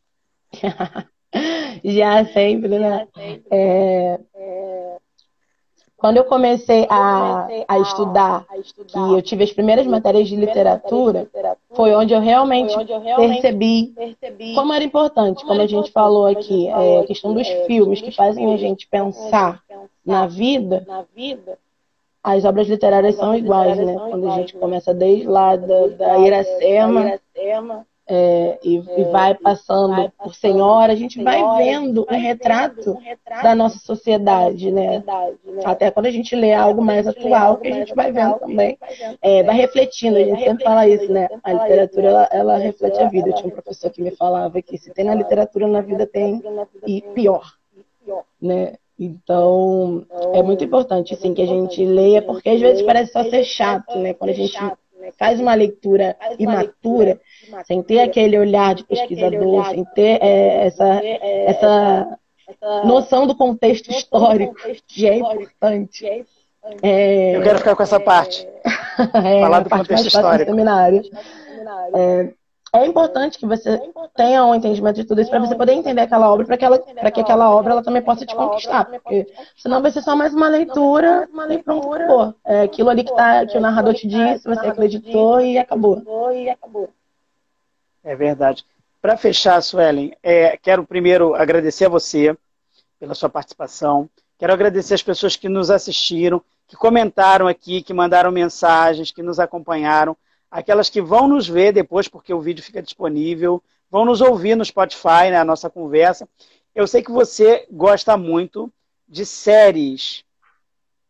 Já 1.83 2.25
sempre, 2.25 2.79
né? 2.79 3.07
É, 3.51 4.19
quando 5.99 6.15
eu 6.15 6.23
comecei 6.23 6.87
a, 6.89 7.45
a, 7.67 7.79
estudar, 7.79 8.45
que 8.87 8.97
eu 8.97 9.21
tive 9.21 9.43
as 9.43 9.51
primeiras 9.51 9.85
matérias 9.85 10.29
de 10.29 10.35
literatura, 10.35 11.29
foi 11.73 11.93
onde 11.93 12.13
eu 12.13 12.21
realmente, 12.21 12.73
percebi, 13.17 13.93
como 14.55 14.73
era 14.73 14.83
importante, 14.83 15.45
como 15.45 15.61
a 15.61 15.67
gente 15.67 15.91
falou 15.91 16.25
aqui, 16.25 16.69
é, 16.69 17.01
a 17.01 17.05
questão 17.05 17.33
dos 17.33 17.47
filmes 17.67 18.01
que 18.01 18.11
fazem 18.11 18.53
a 18.53 18.57
gente 18.57 18.87
pensar 18.87 19.61
na 20.05 20.25
vida, 20.25 20.85
as 22.23 22.45
obras 22.45 22.67
literárias 22.67 23.15
são 23.15 23.35
iguais, 23.35 23.77
né? 23.77 23.93
Quando 23.93 24.27
a 24.27 24.35
gente 24.35 24.55
começa 24.55 24.93
desde 24.93 25.27
lá 25.27 25.55
da, 25.55 25.87
da 25.87 26.19
Iracema, 26.19 27.19
é, 28.11 28.57
e, 28.63 28.77
e, 28.77 29.03
vai 29.11 29.35
passando 29.35 29.95
vai 29.95 30.11
por 30.17 30.33
senhora, 30.33 30.91
a 30.91 30.95
gente 30.95 31.23
vai 31.23 31.43
vendo 31.57 32.07
um 32.09 32.17
retrato 32.17 32.97
da 33.43 33.53
nossa 33.53 33.77
sociedade, 33.77 34.71
né? 34.71 35.03
Até 35.63 35.91
quando 35.91 36.07
a 36.07 36.11
gente 36.11 36.35
lê 36.35 36.51
algo 36.51 36.81
mais 36.81 37.07
atual, 37.07 37.57
que 37.57 37.67
a 37.67 37.73
gente 37.73 37.93
vai 37.93 38.11
vendo 38.11 38.39
também, 38.39 38.79
é, 39.21 39.43
vai 39.43 39.55
refletindo, 39.55 40.17
a 40.17 40.23
gente 40.23 40.43
sempre 40.43 40.63
fala 40.63 40.87
isso, 40.87 41.11
né? 41.11 41.29
A 41.43 41.53
literatura, 41.53 42.07
ela, 42.07 42.29
ela 42.31 42.57
reflete 42.57 42.99
a 42.99 43.07
vida. 43.07 43.29
Eu 43.29 43.35
tinha 43.35 43.47
um 43.47 43.51
professor 43.51 43.91
que 43.91 44.01
me 44.01 44.11
falava 44.11 44.59
que 44.59 44.75
se 44.79 44.91
tem 44.91 45.05
na 45.05 45.13
literatura, 45.13 45.67
na 45.67 45.81
vida 45.81 46.07
tem, 46.07 46.41
e 46.87 47.03
pior, 47.13 47.53
né? 48.41 48.73
Então, 48.99 50.05
é 50.33 50.43
muito 50.43 50.63
importante, 50.63 51.13
assim, 51.13 51.33
que 51.33 51.41
a 51.41 51.45
gente 51.45 51.85
leia, 51.85 52.21
porque 52.21 52.49
às 52.49 52.59
vezes 52.59 52.81
parece 52.81 53.13
só 53.13 53.23
ser 53.23 53.45
chato, 53.45 53.97
né? 53.97 54.13
Quando 54.13 54.31
a 54.31 54.33
gente 54.33 54.57
faz 55.17 55.39
uma 55.39 55.53
leitura 55.53 56.17
imatura, 56.37 57.19
sem 57.65 57.81
ter 57.81 58.01
aquele 58.01 58.37
olhar 58.37 58.75
de 58.75 58.83
pesquisador, 58.83 59.69
sem 59.69 59.85
ter 59.95 60.21
é, 60.21 60.67
essa, 60.67 61.01
essa 61.03 62.19
noção 62.83 63.25
do 63.25 63.35
contexto 63.35 63.89
histórico, 63.89 64.55
que 64.87 65.07
é 65.07 65.17
importante. 65.17 66.25
É, 66.83 67.37
Eu 67.37 67.41
quero 67.41 67.59
ficar 67.59 67.75
com 67.75 67.83
essa 67.83 67.99
parte. 67.99 68.45
É, 69.23 69.39
Falar 69.39 69.61
do 69.61 69.69
contexto 69.69 70.07
histórico. 70.07 70.51
Seminário. 70.51 71.01
É, 71.95 72.33
é 72.71 72.85
importante 72.85 73.39
que 73.39 73.45
você 73.45 73.79
tenha 74.15 74.45
um 74.45 74.53
entendimento 74.53 74.97
de 74.97 75.03
tudo 75.03 75.21
isso 75.21 75.29
para 75.29 75.39
você 75.39 75.55
poder 75.55 75.73
entender 75.73 76.01
aquela 76.01 76.31
obra, 76.31 76.45
para 76.45 76.57
que, 76.57 76.65
ela, 76.65 76.79
que 76.79 77.19
aquela 77.21 77.49
obra 77.49 77.73
ela 77.73 77.83
também 77.83 78.01
possa 78.01 78.25
te 78.25 78.35
conquistar. 78.35 78.85
Porque 78.85 79.27
senão 79.57 79.81
vai 79.81 79.91
ser 79.91 80.01
só 80.01 80.15
mais 80.15 80.33
uma 80.33 80.47
leitura 80.47 81.27
e 81.49 81.57
pronto, 81.63 81.93
acabou. 81.93 82.35
É 82.45 82.61
aquilo 82.61 82.89
ali 82.89 83.03
que, 83.03 83.15
tá, 83.15 83.45
que 83.45 83.57
o 83.57 83.61
narrador 83.61 83.93
te 83.93 84.07
disse, 84.07 84.47
você 84.47 84.67
acreditou 84.67 85.41
e 85.41 85.57
acabou. 85.57 86.03
É 88.03 88.15
verdade. 88.15 88.63
Para 89.01 89.17
fechar, 89.17 89.61
Suelen, 89.61 90.13
é, 90.21 90.57
quero 90.57 90.85
primeiro 90.85 91.33
agradecer 91.33 91.85
a 91.85 91.89
você 91.89 92.37
pela 92.99 93.15
sua 93.15 93.29
participação. 93.29 94.09
Quero 94.37 94.53
agradecer 94.53 94.93
as 94.93 95.03
pessoas 95.03 95.35
que 95.35 95.49
nos 95.49 95.71
assistiram, 95.71 96.41
que 96.67 96.75
comentaram 96.75 97.47
aqui, 97.47 97.81
que 97.81 97.93
mandaram 97.93 98.31
mensagens, 98.31 99.11
que 99.11 99.23
nos 99.23 99.39
acompanharam. 99.39 100.15
Aquelas 100.51 100.89
que 100.89 101.01
vão 101.01 101.27
nos 101.27 101.47
ver 101.47 101.71
depois, 101.71 102.07
porque 102.07 102.33
o 102.33 102.41
vídeo 102.41 102.63
fica 102.63 102.81
disponível, 102.81 103.61
vão 103.89 104.05
nos 104.05 104.21
ouvir 104.21 104.55
no 104.55 104.65
Spotify, 104.65 105.29
né, 105.29 105.37
a 105.37 105.45
nossa 105.45 105.69
conversa. 105.69 106.27
Eu 106.73 106.87
sei 106.87 107.03
que 107.03 107.11
você 107.11 107.67
gosta 107.71 108.17
muito 108.17 108.71
de 109.07 109.25
séries. 109.25 110.23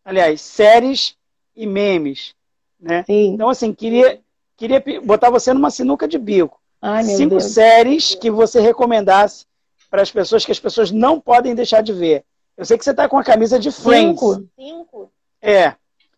Aliás, 0.03 0.41
séries 0.41 1.15
e 1.55 1.65
memes. 1.67 2.33
Né? 2.79 3.03
Sim. 3.03 3.33
Então, 3.33 3.49
assim, 3.49 3.73
queria, 3.73 4.19
queria 4.57 4.83
botar 5.03 5.29
você 5.29 5.53
numa 5.53 5.69
sinuca 5.69 6.07
de 6.07 6.17
bico. 6.17 6.59
Ai, 6.81 7.03
cinco 7.03 7.31
Deus. 7.31 7.45
séries 7.45 8.15
que 8.15 8.31
você 8.31 8.61
recomendasse 8.61 9.45
para 9.89 10.01
as 10.01 10.11
pessoas 10.11 10.45
que 10.45 10.51
as 10.51 10.59
pessoas 10.59 10.91
não 10.91 11.19
podem 11.19 11.53
deixar 11.53 11.81
de 11.81 11.91
ver. 11.91 12.23
Eu 12.55 12.65
sei 12.65 12.77
que 12.77 12.83
você 12.83 12.91
está 12.91 13.07
com 13.07 13.17
a 13.17 13.23
camisa 13.23 13.59
de 13.59 13.71
Friends. 13.71 14.19
Cinco. 14.19 14.49
Cinco. 14.55 15.11
É. 15.41 15.75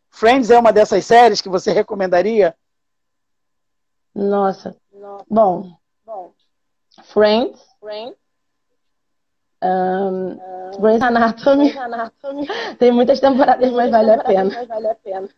Friends 0.09 0.51
é 0.51 0.59
uma 0.59 0.73
dessas 0.73 1.05
séries 1.05 1.41
que 1.41 1.49
você 1.49 1.71
recomendaria? 1.71 2.55
Nossa. 4.13 4.75
Nossa. 4.93 5.25
Bom. 5.29 5.77
Bom. 6.05 6.33
Friends. 7.03 7.59
Friends. 7.79 8.15
Um, 9.63 10.31
um, 10.31 10.81
Grey's 10.81 11.01
Anatomy. 11.01 11.69
Grey's 11.69 11.77
Anatomy. 11.77 12.47
Tem 12.79 12.91
muitas 12.91 13.19
temporadas, 13.19 13.71
mas 13.71 13.91
vale 13.91 14.11
a 14.11 14.23
pena. 14.23 14.51
Mas 14.55 14.67
vale 14.67 14.87
a 14.87 14.95
pena. 14.95 15.29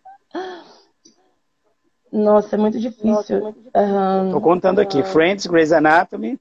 Nossa, 2.12 2.56
é 2.56 2.60
muito 2.60 2.80
difícil. 2.80 3.12
Nossa, 3.12 3.34
é 3.34 3.40
muito 3.42 3.60
difícil. 3.60 3.82
Uhum. 3.82 4.32
Tô 4.32 4.42
contando 4.42 4.80
aqui. 4.80 5.04
Friends, 5.04 5.46
Grey's 5.46 5.72
Anatomy. 5.72 6.40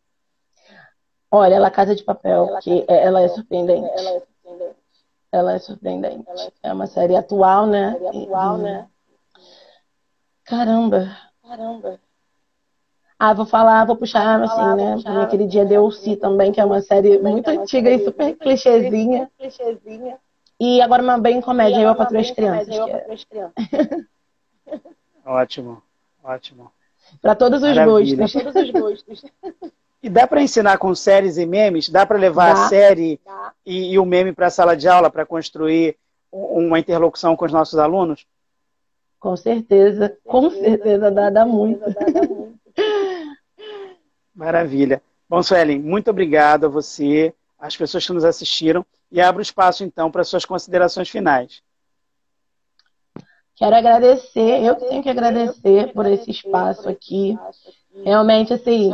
Olha, 1.30 1.54
ela 1.54 1.70
Casa 1.70 1.94
de 1.96 2.04
Papel, 2.04 2.46
ela, 2.46 2.60
que 2.60 2.84
ela 2.86 3.22
é 3.22 3.28
surpreendente. 3.28 3.88
Ela 3.88 4.10
é 4.10 4.20
surpreendente. 4.20 4.76
Ela 5.32 5.52
é 5.54 5.58
surpreendente. 5.58 6.24
É 6.62 6.72
uma 6.72 6.86
série 6.86 7.16
atual, 7.16 7.66
né? 7.66 7.92
Série 7.94 8.06
atual, 8.24 8.58
e... 8.58 8.62
né? 8.62 8.88
Caramba. 10.44 11.16
Caramba. 11.42 11.98
Ah, 13.24 13.34
vou 13.34 13.46
falar, 13.46 13.84
vou 13.84 13.94
puxar, 13.94 14.42
assim, 14.42 14.56
falar, 14.56 14.74
né? 14.74 14.94
Puxar, 14.94 15.22
aquele 15.22 15.46
dia 15.46 15.64
deu 15.64 15.88
si 15.92 16.16
também, 16.16 16.50
que 16.50 16.60
é 16.60 16.64
uma 16.64 16.82
série 16.82 17.20
muito 17.20 17.48
é 17.48 17.56
antiga 17.56 17.88
e 17.88 18.04
super 18.04 18.34
clichêzinha. 18.34 19.30
clichêzinha. 19.38 20.18
E 20.58 20.82
agora 20.82 21.04
uma 21.04 21.20
bem 21.20 21.40
comédia, 21.40 21.82
eu 21.82 21.94
para 21.94 22.18
as 22.18 22.30
crianças. 22.32 22.74
Ótimo, 25.24 25.80
ótimo. 26.24 26.72
Para 27.20 27.36
todos 27.36 27.62
os 27.62 27.78
gostos. 27.78 28.32
Para 28.32 28.42
todos 28.42 28.56
os 28.56 28.70
gostos. 28.72 29.24
E 30.02 30.08
dá 30.08 30.26
para 30.26 30.42
ensinar 30.42 30.76
com 30.78 30.92
séries 30.92 31.38
e 31.38 31.46
memes? 31.46 31.88
Dá 31.88 32.04
para 32.04 32.18
levar 32.18 32.52
dá, 32.52 32.64
a 32.64 32.68
série 32.68 33.20
e, 33.64 33.92
e, 33.92 33.98
o 34.00 34.04
meme 34.04 34.32
para 34.32 34.48
a 34.48 34.50
sala 34.50 34.76
de 34.76 34.88
aula 34.88 35.08
para 35.08 35.24
construir 35.24 35.96
uma 36.32 36.76
interlocução 36.76 37.36
com 37.36 37.44
os 37.44 37.52
nossos 37.52 37.78
alunos? 37.78 38.26
Com 39.20 39.36
certeza, 39.36 40.18
com 40.24 40.50
certeza, 40.50 41.08
dá, 41.08 41.30
dá 41.30 41.46
muito. 41.46 41.84
Maravilha. 44.34 45.02
Bom, 45.28 45.42
Suelen, 45.42 45.78
muito 45.78 46.10
obrigado 46.10 46.66
a 46.66 46.68
você, 46.68 47.34
às 47.58 47.76
pessoas 47.76 48.06
que 48.06 48.12
nos 48.12 48.24
assistiram, 48.24 48.84
e 49.10 49.20
abro 49.20 49.42
espaço 49.42 49.84
então 49.84 50.10
para 50.10 50.24
suas 50.24 50.44
considerações 50.44 51.08
finais. 51.08 51.62
Quero 53.56 53.76
agradecer, 53.76 54.64
eu 54.64 54.74
tenho 54.74 55.02
que 55.02 55.08
agradecer 55.08 55.92
por 55.92 56.06
esse 56.06 56.30
espaço 56.30 56.88
aqui. 56.88 57.38
Realmente, 58.04 58.54
assim, 58.54 58.90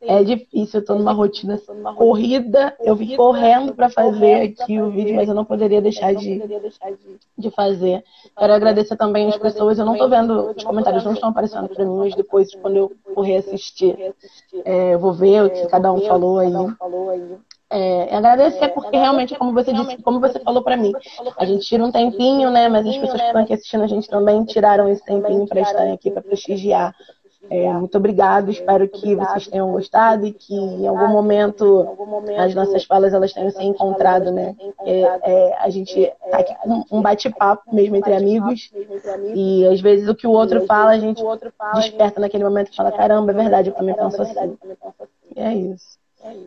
é 0.00 0.24
difícil, 0.24 0.78
eu 0.78 0.80
estou 0.80 0.96
numa 0.98 1.12
rotina 1.12 1.60
corrida. 1.96 2.74
Eu 2.80 2.96
vim 2.96 3.14
correndo 3.14 3.74
para 3.74 3.90
fazer 3.90 4.54
aqui 4.58 4.80
o 4.80 4.90
vídeo, 4.90 5.14
mas 5.14 5.28
eu 5.28 5.34
não 5.34 5.44
poderia 5.44 5.82
deixar 5.82 6.14
de, 6.14 6.40
de 7.36 7.50
fazer. 7.50 8.02
Quero 8.36 8.52
agradecer 8.52 8.96
também 8.96 9.28
as 9.28 9.36
pessoas. 9.36 9.78
Eu 9.78 9.84
não 9.84 9.92
estou 9.92 10.08
vendo, 10.08 10.50
os 10.56 10.64
comentários 10.64 11.04
não 11.04 11.12
estão 11.12 11.28
aparecendo 11.28 11.68
para 11.68 11.84
mim, 11.84 11.96
mas 11.98 12.14
depois, 12.14 12.54
quando 12.54 12.76
eu 12.76 12.92
for 13.14 13.22
reassistir, 13.22 14.14
é, 14.64 14.94
eu 14.94 14.98
vou 14.98 15.12
ver 15.12 15.44
o 15.44 15.50
que 15.50 15.66
cada 15.66 15.92
um 15.92 16.00
falou 16.00 16.38
aí. 16.38 16.52
É, 17.70 18.16
agradecer 18.16 18.64
é, 18.64 18.68
porque 18.68 18.96
realmente, 18.96 19.36
como 19.36 19.52
você 19.52 19.74
disse, 19.74 19.98
como 19.98 20.20
você 20.20 20.40
falou 20.40 20.62
para 20.62 20.76
mim, 20.76 20.90
a 21.36 21.44
gente 21.44 21.66
tira 21.66 21.84
um 21.84 21.92
tempinho, 21.92 22.50
né? 22.50 22.66
Mas 22.66 22.86
as 22.86 22.96
pessoas 22.96 23.20
que 23.20 23.26
estão 23.26 23.42
aqui 23.42 23.52
assistindo 23.52 23.84
a 23.84 23.86
gente 23.86 24.08
também 24.08 24.42
tiraram 24.44 24.88
esse 24.88 25.04
tempinho 25.04 25.46
para 25.46 25.60
estarem 25.60 25.92
aqui 25.92 26.10
para 26.10 26.22
prestigiar. 26.22 26.94
É, 27.50 27.72
muito 27.72 27.96
obrigado, 27.96 28.50
espero 28.50 28.86
que 28.88 29.14
vocês 29.14 29.46
tenham 29.46 29.72
gostado 29.72 30.26
e 30.26 30.32
que 30.32 30.54
em 30.54 30.86
algum 30.86 31.08
momento 31.08 31.96
as 32.38 32.54
nossas 32.54 32.84
falas 32.84 33.14
elas 33.14 33.32
tenham 33.32 33.50
se 33.50 33.64
encontrado, 33.64 34.30
né? 34.30 34.54
É, 34.84 35.00
é, 35.22 35.58
a 35.58 35.70
gente 35.70 36.12
tá 36.30 36.38
aqui 36.38 36.54
com 36.62 36.98
um 36.98 37.02
bate-papo 37.02 37.74
mesmo 37.74 37.96
entre 37.96 38.14
amigos 38.14 38.70
e 39.34 39.66
às 39.66 39.80
vezes 39.80 40.08
o 40.08 40.14
que 40.14 40.26
o 40.26 40.30
outro 40.30 40.66
fala 40.66 40.90
a 40.90 40.98
gente 40.98 41.22
desperta 41.74 42.20
naquele 42.20 42.44
momento 42.44 42.70
e 42.70 42.76
fala 42.76 42.92
caramba, 42.92 43.32
é 43.32 43.34
verdade, 43.34 43.70
eu 43.70 43.74
também 43.74 43.94
penso 43.94 44.20
assim. 44.20 44.58
E 45.34 45.40
é 45.40 45.54
isso. 45.54 45.98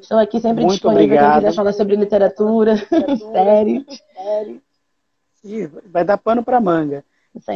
Estou 0.02 0.20
aqui 0.20 0.40
sempre 0.40 0.64
Muito 0.64 0.74
disponível 0.74 1.18
para 1.18 1.32
quem 1.32 1.40
quiser 1.40 1.54
falar 1.56 1.74
sobre 1.74 1.96
literatura, 1.96 2.76
séries. 3.32 3.86
vai 5.88 6.04
dar 6.04 6.18
pano 6.18 6.44
para 6.44 6.62
manga. 6.62 7.04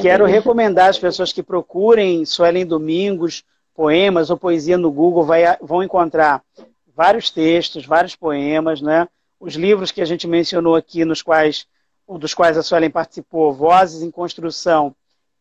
Quero 0.02 0.26
recomendar 0.26 0.90
às 0.90 1.00
pessoas 1.00 1.34
que 1.34 1.44
procurem 1.44 2.26
Suelen 2.26 2.66
Domingos, 2.66 3.44
poemas 3.74 4.30
ou 4.30 4.38
poesia 4.38 4.78
no 4.78 4.92
Google, 4.92 5.24
vai, 5.24 5.58
vão 5.62 5.84
encontrar 5.84 6.42
vários 6.96 7.30
textos, 7.30 7.86
vários 7.86 8.16
poemas, 8.16 8.82
né? 8.82 9.08
Os 9.40 9.56
livros 9.56 9.92
que 9.92 10.02
a 10.02 10.06
gente 10.06 10.26
mencionou 10.28 10.76
aqui, 10.76 11.04
nos 11.04 11.22
quais, 11.22 11.68
dos 12.08 12.34
quais 12.34 12.58
a 12.58 12.64
Suelen 12.64 12.90
participou, 12.90 13.54
Vozes 13.54 14.02
em 14.02 14.10
Construção 14.10 14.96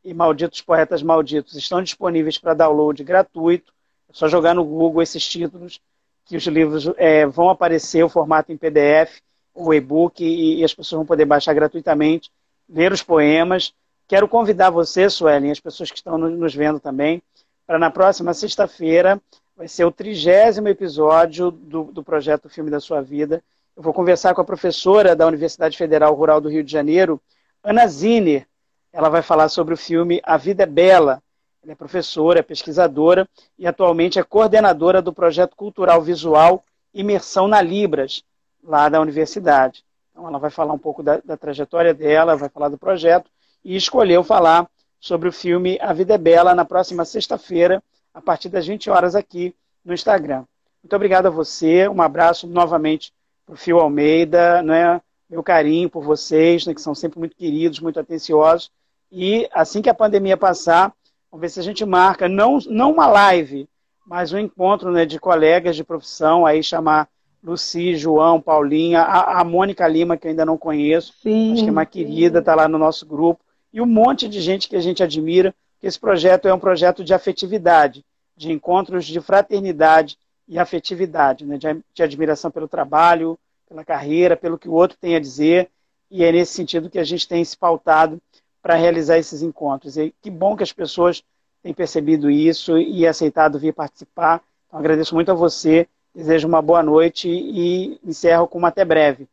e 0.04 0.12
Malditos 0.12 0.60
Poetas 0.60 1.02
Malditos, 1.02 1.54
estão 1.54 1.80
disponíveis 1.80 2.36
para 2.36 2.54
download 2.54 3.02
gratuito. 3.04 3.72
É 4.08 4.12
só 4.12 4.28
jogar 4.28 4.54
no 4.54 4.64
Google 4.64 5.00
esses 5.00 5.24
títulos 5.24 5.80
que 6.26 6.36
os 6.36 6.46
livros 6.46 6.90
é, 6.96 7.26
vão 7.26 7.50
aparecer 7.50 8.02
o 8.02 8.08
formato 8.08 8.50
em 8.50 8.56
PDF, 8.56 9.20
o 9.54 9.72
e-book, 9.72 10.24
e, 10.24 10.60
e, 10.60 10.64
as 10.64 10.74
pessoas 10.74 10.98
vão 10.98 11.06
poder 11.06 11.24
baixar 11.24 11.54
gratuitamente, 11.54 12.30
ler 12.68 12.92
os 12.92 13.02
poemas. 13.02 13.72
Quero 14.14 14.28
convidar 14.28 14.70
você, 14.70 15.10
Suelen, 15.10 15.50
as 15.50 15.58
pessoas 15.58 15.90
que 15.90 15.96
estão 15.96 16.16
nos 16.16 16.54
vendo 16.54 16.78
também, 16.78 17.20
para 17.66 17.80
na 17.80 17.90
próxima 17.90 18.32
sexta-feira, 18.32 19.20
vai 19.56 19.66
ser 19.66 19.84
o 19.84 19.90
trigésimo 19.90 20.68
episódio 20.68 21.50
do, 21.50 21.86
do 21.86 22.00
projeto 22.00 22.48
Filme 22.48 22.70
da 22.70 22.78
Sua 22.78 23.02
Vida. 23.02 23.42
Eu 23.76 23.82
vou 23.82 23.92
conversar 23.92 24.32
com 24.32 24.40
a 24.40 24.44
professora 24.44 25.16
da 25.16 25.26
Universidade 25.26 25.76
Federal 25.76 26.14
Rural 26.14 26.40
do 26.40 26.48
Rio 26.48 26.62
de 26.62 26.70
Janeiro, 26.70 27.20
Ana 27.60 27.88
Ziner. 27.88 28.46
Ela 28.92 29.08
vai 29.08 29.20
falar 29.20 29.48
sobre 29.48 29.74
o 29.74 29.76
filme 29.76 30.20
A 30.22 30.36
Vida 30.36 30.62
é 30.62 30.66
Bela, 30.66 31.20
ela 31.60 31.72
é 31.72 31.74
professora, 31.74 32.38
é 32.38 32.42
pesquisadora 32.42 33.28
e 33.58 33.66
atualmente 33.66 34.20
é 34.20 34.22
coordenadora 34.22 35.02
do 35.02 35.12
projeto 35.12 35.56
cultural 35.56 36.00
visual 36.00 36.62
Imersão 36.94 37.48
na 37.48 37.60
Libras, 37.60 38.22
lá 38.62 38.88
da 38.88 39.00
universidade. 39.00 39.84
Então, 40.12 40.28
ela 40.28 40.38
vai 40.38 40.50
falar 40.50 40.72
um 40.72 40.78
pouco 40.78 41.02
da, 41.02 41.16
da 41.16 41.36
trajetória 41.36 41.92
dela, 41.92 42.36
vai 42.36 42.48
falar 42.48 42.68
do 42.68 42.78
projeto 42.78 43.28
e 43.64 43.76
escolheu 43.76 44.22
falar 44.22 44.68
sobre 45.00 45.28
o 45.28 45.32
filme 45.32 45.78
A 45.80 45.92
Vida 45.92 46.14
é 46.14 46.18
Bela 46.18 46.54
na 46.54 46.64
próxima 46.64 47.04
sexta-feira, 47.04 47.82
a 48.12 48.20
partir 48.20 48.48
das 48.48 48.66
20 48.66 48.90
horas 48.90 49.14
aqui 49.14 49.54
no 49.84 49.94
Instagram. 49.94 50.44
Muito 50.82 50.94
obrigado 50.94 51.26
a 51.26 51.30
você, 51.30 51.88
um 51.88 52.02
abraço 52.02 52.46
novamente 52.46 53.12
para 53.46 53.54
o 53.54 53.58
Fio 53.58 53.78
Almeida, 53.78 54.62
né? 54.62 55.00
meu 55.28 55.42
carinho 55.42 55.88
por 55.88 56.02
vocês, 56.02 56.66
né, 56.66 56.74
que 56.74 56.80
são 56.80 56.94
sempre 56.94 57.18
muito 57.18 57.34
queridos, 57.34 57.80
muito 57.80 57.98
atenciosos. 57.98 58.70
E 59.10 59.48
assim 59.52 59.82
que 59.82 59.88
a 59.88 59.94
pandemia 59.94 60.36
passar, 60.36 60.92
Vamos 61.34 61.42
ver 61.42 61.48
se 61.48 61.58
a 61.58 61.64
gente 61.64 61.84
marca, 61.84 62.28
não, 62.28 62.60
não 62.70 62.92
uma 62.92 63.08
live, 63.08 63.68
mas 64.06 64.32
um 64.32 64.38
encontro 64.38 64.92
né, 64.92 65.04
de 65.04 65.18
colegas 65.18 65.74
de 65.74 65.82
profissão, 65.82 66.46
aí 66.46 66.62
chamar 66.62 67.08
Luci, 67.42 67.96
João, 67.96 68.40
Paulinha, 68.40 69.00
a, 69.00 69.40
a 69.40 69.44
Mônica 69.44 69.84
Lima, 69.88 70.16
que 70.16 70.28
eu 70.28 70.30
ainda 70.30 70.46
não 70.46 70.56
conheço, 70.56 71.12
sim, 71.20 71.54
acho 71.54 71.64
que 71.64 71.68
é 71.68 71.72
uma 71.72 71.84
querida, 71.84 72.38
está 72.38 72.54
lá 72.54 72.68
no 72.68 72.78
nosso 72.78 73.04
grupo, 73.04 73.43
e 73.74 73.80
um 73.80 73.86
monte 73.86 74.28
de 74.28 74.40
gente 74.40 74.68
que 74.68 74.76
a 74.76 74.80
gente 74.80 75.02
admira, 75.02 75.52
que 75.80 75.88
esse 75.88 75.98
projeto 75.98 76.46
é 76.46 76.54
um 76.54 76.60
projeto 76.60 77.02
de 77.02 77.12
afetividade, 77.12 78.04
de 78.36 78.52
encontros 78.52 79.04
de 79.04 79.20
fraternidade 79.20 80.16
e 80.46 80.60
afetividade, 80.60 81.44
né, 81.44 81.58
de, 81.58 81.82
de 81.92 82.02
admiração 82.04 82.52
pelo 82.52 82.68
trabalho, 82.68 83.36
pela 83.68 83.84
carreira, 83.84 84.36
pelo 84.36 84.56
que 84.56 84.68
o 84.68 84.72
outro 84.72 84.96
tem 85.00 85.16
a 85.16 85.20
dizer, 85.20 85.68
e 86.08 86.22
é 86.22 86.30
nesse 86.30 86.52
sentido 86.52 86.88
que 86.88 87.00
a 87.00 87.04
gente 87.04 87.26
tem 87.26 87.44
se 87.44 87.56
pautado 87.56 88.22
para 88.62 88.76
realizar 88.76 89.18
esses 89.18 89.42
encontros. 89.42 89.96
E 89.96 90.14
que 90.22 90.30
bom 90.30 90.56
que 90.56 90.62
as 90.62 90.72
pessoas 90.72 91.24
têm 91.60 91.74
percebido 91.74 92.30
isso 92.30 92.78
e 92.78 93.04
aceitado 93.04 93.58
vir 93.58 93.74
participar. 93.74 94.40
Então, 94.68 94.78
agradeço 94.78 95.16
muito 95.16 95.32
a 95.32 95.34
você, 95.34 95.88
desejo 96.14 96.46
uma 96.46 96.62
boa 96.62 96.82
noite 96.82 97.28
e 97.28 97.98
encerro 98.04 98.46
com 98.46 98.58
uma 98.58 98.68
até 98.68 98.84
breve. 98.84 99.26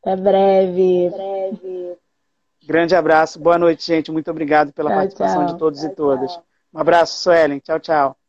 Até 0.00 0.14
breve. 0.14 1.08
Até 1.08 1.16
breve. 1.16 1.98
Grande 2.66 2.94
abraço, 2.94 3.38
boa 3.40 3.58
noite, 3.58 3.84
gente. 3.86 4.10
Muito 4.10 4.30
obrigado 4.30 4.72
pela 4.72 4.90
tchau, 4.90 4.98
participação 4.98 5.44
tchau. 5.44 5.46
de 5.46 5.58
todos 5.58 5.80
tchau, 5.80 5.90
e 5.90 5.94
todas. 5.94 6.38
Um 6.72 6.78
abraço, 6.80 7.18
Suelen. 7.22 7.58
Tchau, 7.60 7.80
tchau. 7.80 8.19